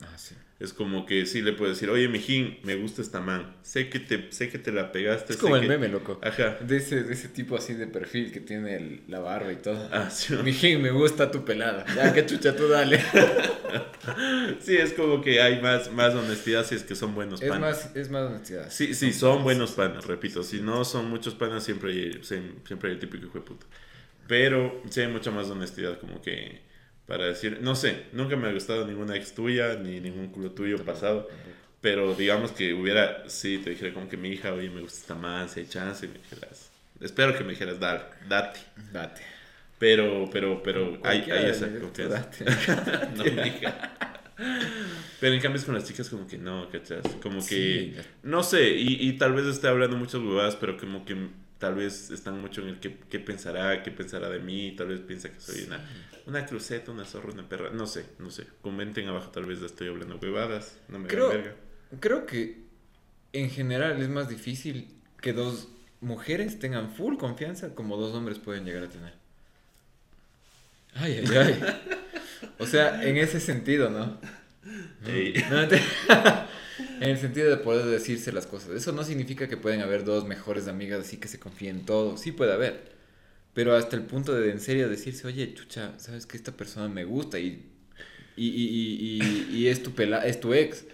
Ah, 0.00 0.16
sí. 0.16 0.34
Es 0.60 0.72
como 0.72 1.06
que 1.06 1.26
sí 1.26 1.42
le 1.42 1.52
puedes 1.52 1.76
decir, 1.76 1.90
oye, 1.90 2.08
mijín, 2.08 2.58
me 2.62 2.76
gusta 2.76 3.02
esta 3.02 3.20
man. 3.20 3.56
Sé 3.62 3.88
que 3.88 3.98
te, 4.00 4.30
sé 4.32 4.48
que 4.48 4.58
te 4.58 4.70
la 4.72 4.90
pegaste. 4.92 5.32
Es 5.32 5.38
como 5.38 5.56
el 5.56 5.62
que-". 5.62 5.68
meme, 5.68 5.88
loco. 5.88 6.20
Ajá. 6.22 6.56
De 6.60 6.76
ese, 6.78 7.02
de 7.02 7.12
ese 7.12 7.28
tipo 7.28 7.56
así 7.56 7.74
de 7.74 7.86
perfil 7.88 8.30
que 8.32 8.40
tiene 8.40 8.76
el- 8.76 9.02
la 9.08 9.18
barba 9.20 9.52
y 9.52 9.56
todo. 9.56 9.88
Ah, 9.92 10.08
sí. 10.10 10.34
Mijín, 10.44 10.82
me 10.82 10.90
gusta 10.92 11.30
tu 11.32 11.44
pelada. 11.44 11.84
Ya, 11.94 12.12
que 12.12 12.24
chucha, 12.26 12.54
tú 12.56 12.68
dale. 12.68 13.00
Sí, 14.60 14.76
es 14.76 14.92
como 14.94 15.20
que 15.20 15.40
hay 15.42 15.60
más, 15.60 15.92
más 15.92 16.14
honestidad 16.14 16.64
si 16.64 16.74
es 16.74 16.82
que 16.82 16.94
son 16.94 17.14
buenos 17.14 17.42
Es 17.42 17.48
panas. 17.50 17.84
más, 17.86 17.96
es 17.96 18.10
más 18.10 18.22
honestidad. 18.30 18.70
Sí, 18.70 18.94
sí, 18.94 19.12
son 19.12 19.42
buenos 19.42 19.72
panas, 19.72 20.06
repito. 20.06 20.42
Si 20.42 20.60
no 20.60 20.84
son 20.84 21.10
muchos 21.10 21.34
panas, 21.34 21.64
siempre 21.64 21.92
hay, 21.92 22.10
siem- 22.22 22.54
siempre 22.66 22.88
hay 22.88 22.94
el 22.94 23.00
típico 23.00 23.26
hijo 23.26 23.38
de 23.38 23.44
puta. 23.44 23.66
Pero 24.28 24.82
sí 24.90 25.00
hay 25.00 25.08
mucha 25.08 25.32
más 25.32 25.50
honestidad, 25.50 25.98
como 25.98 26.22
que 26.22 26.60
para 27.06 27.24
decir, 27.24 27.58
no 27.62 27.74
sé, 27.74 28.04
nunca 28.12 28.36
me 28.36 28.48
ha 28.48 28.52
gustado 28.52 28.86
ninguna 28.86 29.16
ex 29.16 29.34
tuya, 29.34 29.74
ni 29.76 29.98
ningún 29.98 30.28
culo 30.28 30.52
tuyo 30.52 30.84
pasado. 30.84 31.26
Pero 31.80 32.14
digamos 32.14 32.52
que 32.52 32.74
hubiera, 32.74 33.28
sí, 33.28 33.58
te 33.58 33.70
dijera 33.70 33.94
como 33.94 34.08
que 34.08 34.18
mi 34.18 34.28
hija, 34.28 34.52
oye, 34.52 34.68
me 34.68 34.82
gusta 34.82 35.14
man, 35.14 35.48
si 35.48 35.60
hay 35.60 35.66
chance, 35.66 36.04
y 36.04 36.10
me 36.10 36.18
dijeras, 36.18 36.70
espero 37.00 37.36
que 37.36 37.44
me 37.44 37.52
dijeras, 37.52 37.80
dale, 37.80 38.02
date. 38.28 38.60
Date. 38.92 39.22
Pero, 39.78 40.28
pero, 40.30 40.62
pero 40.62 41.00
hay, 41.04 41.22
hay 41.30 41.46
esa 41.46 41.68
confianza. 41.80 42.16
Date. 42.18 42.44
no, 43.16 43.24
mija. 43.24 44.17
Pero 45.20 45.34
en 45.34 45.40
cambio 45.40 45.58
es 45.58 45.64
con 45.64 45.74
las 45.74 45.84
chicas 45.84 46.08
como 46.08 46.26
que 46.26 46.38
no, 46.38 46.68
¿cachas? 46.70 47.02
Como 47.22 47.38
que, 47.44 47.94
Sí. 47.94 47.96
no 48.22 48.42
sé, 48.42 48.70
y, 48.70 49.08
y 49.08 49.12
tal 49.18 49.32
vez 49.34 49.46
esté 49.46 49.66
hablando 49.68 49.96
muchas 49.96 50.20
huevadas, 50.20 50.54
pero 50.56 50.76
como 50.78 51.04
que 51.04 51.16
tal 51.58 51.74
vez 51.74 52.10
están 52.10 52.40
mucho 52.40 52.62
en 52.62 52.68
el 52.68 52.78
que, 52.80 52.96
qué 53.10 53.18
pensará, 53.18 53.82
qué 53.82 53.90
pensará 53.90 54.28
de 54.30 54.38
mí, 54.38 54.74
tal 54.76 54.88
vez 54.88 55.00
piensa 55.00 55.28
que 55.32 55.40
soy 55.40 55.64
una, 55.64 55.80
una 56.26 56.46
cruceta, 56.46 56.92
una 56.92 57.04
zorra, 57.04 57.32
una 57.32 57.48
perra, 57.48 57.70
no 57.70 57.86
sé, 57.86 58.06
no 58.20 58.30
sé. 58.30 58.46
Comenten 58.62 59.08
abajo, 59.08 59.30
tal 59.30 59.44
vez 59.46 59.60
estoy 59.60 59.88
hablando 59.88 60.18
huevadas, 60.22 60.78
no 60.88 61.00
me 61.00 61.08
Creo- 61.08 61.30
verga. 61.30 61.56
Creo 62.00 62.24
que 62.26 62.58
en 63.32 63.50
general 63.50 64.00
es 64.00 64.08
más 64.08 64.28
difícil 64.28 64.88
que 65.20 65.32
dos 65.32 65.68
mujeres 66.00 66.60
tengan 66.60 66.90
full 66.94 67.16
confianza 67.16 67.74
como 67.74 67.96
dos 67.96 68.14
hombres 68.14 68.38
pueden 68.38 68.64
llegar 68.64 68.84
a 68.84 68.88
tener. 68.88 69.14
Ay, 70.94 71.24
ay, 71.26 71.36
ay. 71.36 71.80
O 72.58 72.66
sea, 72.66 73.02
en 73.04 73.16
ese 73.16 73.40
sentido, 73.40 73.90
¿no? 73.90 74.20
Ey. 75.06 75.34
No, 75.50 75.66
te- 75.68 75.76
en 77.00 77.10
el 77.10 77.18
sentido 77.18 77.48
de 77.50 77.56
poder 77.58 77.86
decirse 77.86 78.32
las 78.32 78.46
cosas. 78.46 78.70
Eso 78.70 78.92
no 78.92 79.04
significa 79.04 79.48
que 79.48 79.56
pueden 79.56 79.80
haber 79.80 80.04
dos 80.04 80.26
mejores 80.26 80.68
amigas 80.68 81.00
así 81.00 81.16
que 81.18 81.28
se 81.28 81.38
confíen 81.38 81.78
en 81.80 81.86
todo. 81.86 82.16
Sí 82.16 82.32
puede 82.32 82.52
haber. 82.52 82.92
Pero 83.54 83.74
hasta 83.76 83.96
el 83.96 84.02
punto 84.02 84.34
de 84.34 84.50
en 84.50 84.60
serio 84.60 84.88
decirse, 84.88 85.26
oye, 85.26 85.54
chucha, 85.54 85.94
sabes 85.98 86.26
que 86.26 86.36
esta 86.36 86.52
persona 86.52 86.88
me 86.88 87.04
gusta 87.04 87.38
y, 87.38 87.66
y, 88.36 88.46
y, 88.48 89.18
y, 89.20 89.22
y- 89.22 89.56
y 89.58 89.68
es, 89.68 89.82
tu 89.82 89.92
pela, 89.94 90.26
es 90.26 90.40
tu 90.40 90.54
ex. 90.54 90.84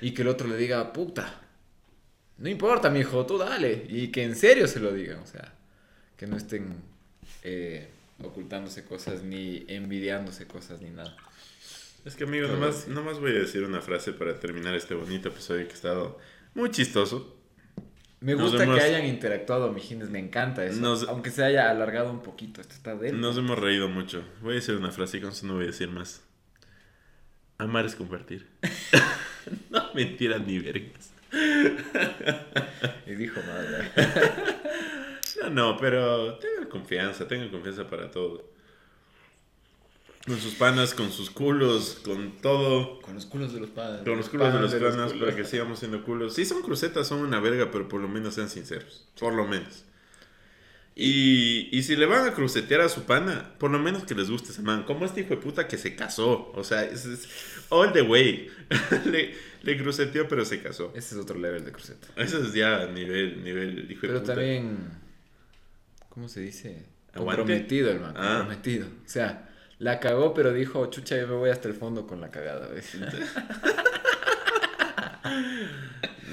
Y 0.00 0.12
que 0.12 0.22
el 0.22 0.28
otro 0.28 0.48
le 0.48 0.56
diga, 0.56 0.92
puta, 0.92 1.40
no 2.38 2.48
importa, 2.48 2.90
mijo, 2.90 3.24
tú 3.26 3.38
dale. 3.38 3.86
Y 3.88 4.08
que 4.08 4.24
en 4.24 4.34
serio 4.36 4.66
se 4.66 4.80
lo 4.80 4.92
digan, 4.92 5.18
o 5.20 5.26
sea, 5.26 5.54
que 6.16 6.26
no 6.26 6.36
estén 6.36 6.74
eh, 7.44 7.88
ocultándose 8.24 8.84
cosas, 8.84 9.22
ni 9.22 9.64
envidiándose 9.68 10.46
cosas, 10.46 10.80
ni 10.80 10.90
nada. 10.90 11.16
Es 12.04 12.16
que 12.16 12.24
amigo, 12.24 12.48
nomás, 12.48 12.88
nomás 12.88 13.20
voy 13.20 13.30
a 13.30 13.34
decir 13.40 13.62
una 13.64 13.80
frase 13.80 14.12
para 14.12 14.38
terminar 14.40 14.74
este 14.74 14.94
bonito 14.94 15.28
episodio 15.28 15.66
que 15.66 15.72
ha 15.72 15.76
estado 15.76 16.18
muy 16.54 16.70
chistoso. 16.70 17.38
Me 18.20 18.34
gusta 18.34 18.62
hemos- 18.64 18.76
que 18.78 18.84
hayan 18.84 19.04
interactuado, 19.06 19.72
mijines, 19.72 20.08
me 20.10 20.18
encanta 20.20 20.64
eso. 20.64 20.80
Nos- 20.80 21.08
Aunque 21.08 21.30
se 21.30 21.44
haya 21.44 21.70
alargado 21.70 22.10
un 22.10 22.22
poquito, 22.22 22.60
esto 22.60 22.74
está 22.74 22.94
de 22.96 23.12
Nos 23.12 23.36
hemos 23.36 23.58
reído 23.58 23.88
mucho. 23.88 24.24
Voy 24.42 24.52
a 24.52 24.54
decir 24.56 24.76
una 24.76 24.90
frase 24.92 25.18
y 25.18 25.20
con 25.20 25.30
eso 25.30 25.46
no 25.46 25.54
voy 25.54 25.64
a 25.64 25.66
decir 25.68 25.88
más. 25.88 26.22
Amar 27.58 27.84
es 27.86 27.94
compartir. 27.96 28.46
no, 29.70 29.92
mentira 29.94 30.38
ni 30.38 30.58
vergas. 30.58 31.10
Y 33.06 33.14
dijo 33.14 33.40
madre. 33.46 33.90
No, 35.42 35.50
no, 35.50 35.76
pero 35.78 36.34
tengan 36.34 36.68
confianza, 36.68 37.26
tengan 37.26 37.48
confianza 37.50 37.88
para 37.88 38.10
todo. 38.10 38.52
Con 40.26 40.38
sus 40.38 40.54
panas, 40.54 40.94
con 40.94 41.10
sus 41.10 41.30
culos, 41.30 42.00
con 42.04 42.32
todo. 42.40 43.00
Con 43.00 43.14
los 43.14 43.26
culos 43.26 43.52
de 43.52 43.60
los 43.60 43.70
padres. 43.70 44.02
Con 44.04 44.16
los 44.16 44.28
culos 44.28 44.52
de 44.52 44.60
los 44.60 44.94
panas 44.94 45.12
para 45.14 45.34
que 45.34 45.44
sigamos 45.44 45.80
siendo 45.80 46.04
culos. 46.04 46.34
Sí, 46.34 46.44
son 46.44 46.62
crucetas, 46.62 47.08
son 47.08 47.20
una 47.20 47.40
verga, 47.40 47.70
pero 47.72 47.88
por 47.88 48.00
lo 48.00 48.08
menos 48.08 48.34
sean 48.34 48.48
sinceros. 48.48 49.08
Por 49.18 49.34
lo 49.34 49.46
menos. 49.46 49.84
Y, 50.94 51.68
y 51.72 51.82
si 51.82 51.96
le 51.96 52.06
van 52.06 52.28
a 52.28 52.34
crucetear 52.34 52.82
a 52.82 52.88
su 52.88 53.04
pana, 53.04 53.54
por 53.58 53.70
lo 53.70 53.78
menos 53.78 54.04
que 54.04 54.14
les 54.14 54.30
guste 54.30 54.52
ese 54.52 54.62
man. 54.62 54.84
Como 54.84 55.06
este 55.06 55.22
hijo 55.22 55.30
de 55.30 55.38
puta 55.38 55.66
que 55.66 55.76
se 55.76 55.96
casó. 55.96 56.52
O 56.54 56.62
sea, 56.62 56.84
es, 56.84 57.04
es 57.04 57.28
all 57.70 57.92
the 57.92 58.02
way. 58.02 58.48
le, 59.06 59.34
le 59.62 59.78
cruceteó, 59.78 60.28
pero 60.28 60.44
se 60.44 60.60
casó. 60.60 60.92
Ese 60.94 61.14
es 61.14 61.20
otro 61.20 61.38
level 61.38 61.64
de 61.64 61.72
cruceta. 61.72 62.06
Eso 62.16 62.38
es 62.44 62.52
ya 62.52 62.86
nivel, 62.86 63.42
nivel 63.42 63.90
hijo 63.90 64.02
de 64.02 64.08
Pero 64.08 64.22
también, 64.22 64.90
¿cómo 66.12 66.28
se 66.28 66.40
dice? 66.40 66.84
¿Aguante? 67.14 67.38
Comprometido 67.42 67.90
el 67.90 68.00
man, 68.00 68.14
Ah. 68.16 68.36
comprometido. 68.40 68.86
O 68.86 69.08
sea, 69.08 69.48
la 69.78 69.98
cagó, 69.98 70.34
pero 70.34 70.52
dijo, 70.52 70.86
chucha, 70.90 71.16
yo 71.18 71.26
me 71.26 71.34
voy 71.34 71.48
hasta 71.50 71.68
el 71.68 71.74
fondo 71.74 72.06
con 72.06 72.20
la 72.20 72.30
cagada. 72.30 72.68
¿ves? 72.68 72.92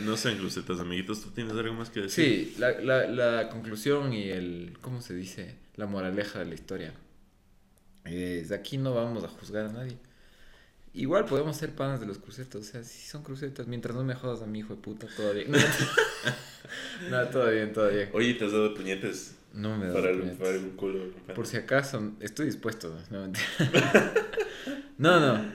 No 0.04 0.18
sean 0.18 0.38
crucetas, 0.38 0.80
amiguitos. 0.80 1.22
¿Tú 1.22 1.30
tienes 1.30 1.54
algo 1.54 1.74
más 1.74 1.90
que 1.90 2.02
decir? 2.02 2.26
Sí, 2.26 2.56
la, 2.60 2.72
la, 2.80 3.06
la 3.08 3.50
conclusión 3.50 4.14
y 4.14 4.30
el, 4.30 4.78
¿cómo 4.82 5.02
se 5.02 5.14
dice? 5.14 5.56
La 5.76 5.86
moraleja 5.86 6.40
de 6.40 6.46
la 6.46 6.54
historia. 6.56 6.94
Es, 8.06 8.52
aquí 8.52 8.78
no 8.78 8.94
vamos 8.96 9.24
a 9.24 9.28
juzgar 9.28 9.66
a 9.68 9.72
nadie. 9.72 9.98
Igual 10.94 11.26
podemos 11.26 11.56
ser 11.58 11.72
panas 11.76 12.00
de 12.00 12.08
los 12.08 12.18
crucetas, 12.18 12.62
o 12.62 12.64
sea, 12.64 12.84
si 12.84 13.08
son 13.08 13.24
crucetas, 13.24 13.68
mientras 13.68 13.96
no 13.96 14.04
me 14.04 14.16
jodas 14.16 14.42
a 14.42 14.48
mi 14.48 14.60
hijo 14.60 14.76
de 14.76 14.82
puta, 14.82 15.08
bien. 15.34 15.52
No, 17.10 17.28
todo 17.30 17.50
bien, 17.52 17.74
todo 17.74 17.90
bien. 17.90 18.10
Oye, 18.14 18.34
¿te 18.36 18.46
has 18.46 18.52
dado 18.52 18.74
puñetes 18.74 19.36
No 19.54 19.78
me 19.78 19.88
da 19.88 19.94
para, 19.94 20.10
el, 20.12 20.32
para 20.32 20.58
un 20.58 20.72
culo? 20.72 21.12
Por 21.34 21.48
si 21.48 21.58
acaso, 21.58 22.14
estoy 22.20 22.46
dispuesto. 22.46 22.96
No, 23.10 23.28
no, 24.98 25.20
no. 25.20 25.46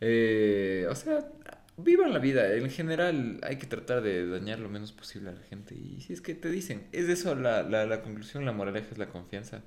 Eh, 0.00 0.86
o 0.88 0.94
sea, 0.94 1.28
vivan 1.76 2.12
la 2.12 2.18
vida. 2.18 2.54
En 2.54 2.70
general 2.70 3.40
hay 3.42 3.56
que 3.56 3.66
tratar 3.66 4.02
de 4.02 4.26
dañar 4.28 4.58
lo 4.58 4.68
menos 4.68 4.92
posible 4.92 5.30
a 5.30 5.32
la 5.32 5.42
gente. 5.42 5.74
Y 5.74 6.00
si 6.00 6.12
es 6.12 6.20
que 6.20 6.34
te 6.34 6.50
dicen, 6.50 6.86
es 6.92 7.08
eso 7.08 7.34
la, 7.34 7.62
la, 7.62 7.86
la 7.86 8.02
conclusión, 8.02 8.44
la 8.44 8.52
moraleja 8.52 8.88
es 8.90 8.98
la 8.98 9.08
confianza. 9.08 9.62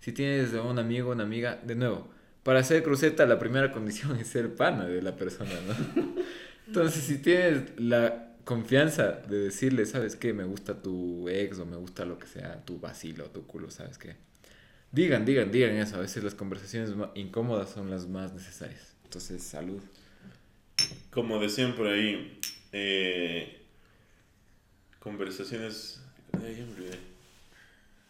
Si 0.00 0.12
tienes 0.12 0.54
a 0.54 0.62
un 0.62 0.78
amigo, 0.78 1.12
una 1.12 1.24
amiga, 1.24 1.60
de 1.64 1.74
nuevo, 1.74 2.08
para 2.42 2.60
hacer 2.60 2.82
cruceta 2.82 3.24
la 3.26 3.38
primera 3.38 3.70
condición 3.72 4.16
es 4.20 4.28
ser 4.28 4.54
pana 4.54 4.86
de 4.86 5.02
la 5.02 5.16
persona, 5.16 5.52
¿no? 5.66 6.14
Entonces, 6.66 7.02
si 7.04 7.18
tienes 7.18 7.78
la 7.78 8.31
confianza 8.44 9.12
de 9.12 9.38
decirle, 9.38 9.86
¿sabes 9.86 10.16
qué? 10.16 10.32
Me 10.32 10.44
gusta 10.44 10.80
tu 10.82 11.28
ex 11.28 11.58
o 11.58 11.66
me 11.66 11.76
gusta 11.76 12.04
lo 12.04 12.18
que 12.18 12.26
sea, 12.26 12.64
tu 12.64 12.78
vacilo, 12.78 13.26
tu 13.30 13.46
culo, 13.46 13.70
¿sabes 13.70 13.98
qué? 13.98 14.16
Digan, 14.90 15.24
digan, 15.24 15.50
digan 15.50 15.70
eso. 15.76 15.96
A 15.96 16.00
veces 16.00 16.22
las 16.24 16.34
conversaciones 16.34 16.94
ma- 16.94 17.10
incómodas 17.14 17.70
son 17.70 17.90
las 17.90 18.06
más 18.08 18.32
necesarias. 18.34 18.94
Entonces, 19.04 19.42
salud. 19.42 19.80
Como 21.10 21.40
decían 21.40 21.74
por 21.74 21.86
ahí, 21.86 22.38
eh, 22.72 23.60
conversaciones. 24.98 26.00
Ay, 26.34 26.56
ya 26.58 26.64
me 26.66 26.72
olvidé. 26.72 26.98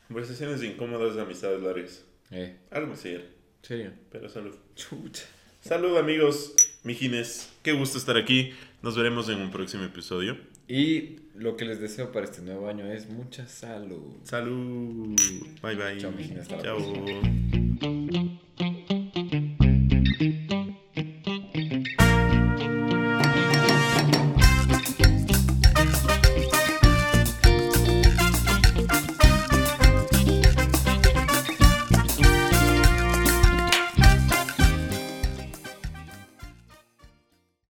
Conversaciones 0.08 0.62
incómodas 0.62 1.14
de 1.14 1.22
amistades 1.22 1.62
largas. 1.62 2.02
Eh, 2.30 2.56
Algo 2.70 2.94
así 2.94 3.10
era, 3.10 3.24
¿serio? 3.62 3.92
pero 4.10 4.28
salud. 4.28 4.54
Chucha. 4.74 5.24
Salud, 5.60 5.96
amigos, 5.96 6.54
mijines. 6.82 7.48
Qué 7.62 7.72
gusto 7.72 7.98
estar 7.98 8.16
aquí. 8.16 8.52
Nos 8.82 8.96
veremos 8.96 9.28
en 9.28 9.40
un 9.40 9.50
próximo 9.50 9.84
episodio. 9.84 10.36
Y 10.66 11.20
lo 11.36 11.56
que 11.56 11.64
les 11.64 11.80
deseo 11.80 12.10
para 12.10 12.24
este 12.24 12.42
nuevo 12.42 12.68
año 12.68 12.84
es 12.86 13.08
mucha 13.08 13.46
salud. 13.46 14.16
Salud. 14.24 15.16
Bye 15.62 15.76
bye. 15.76 15.98
Chao, 15.98 16.12
Chao. 16.62 16.78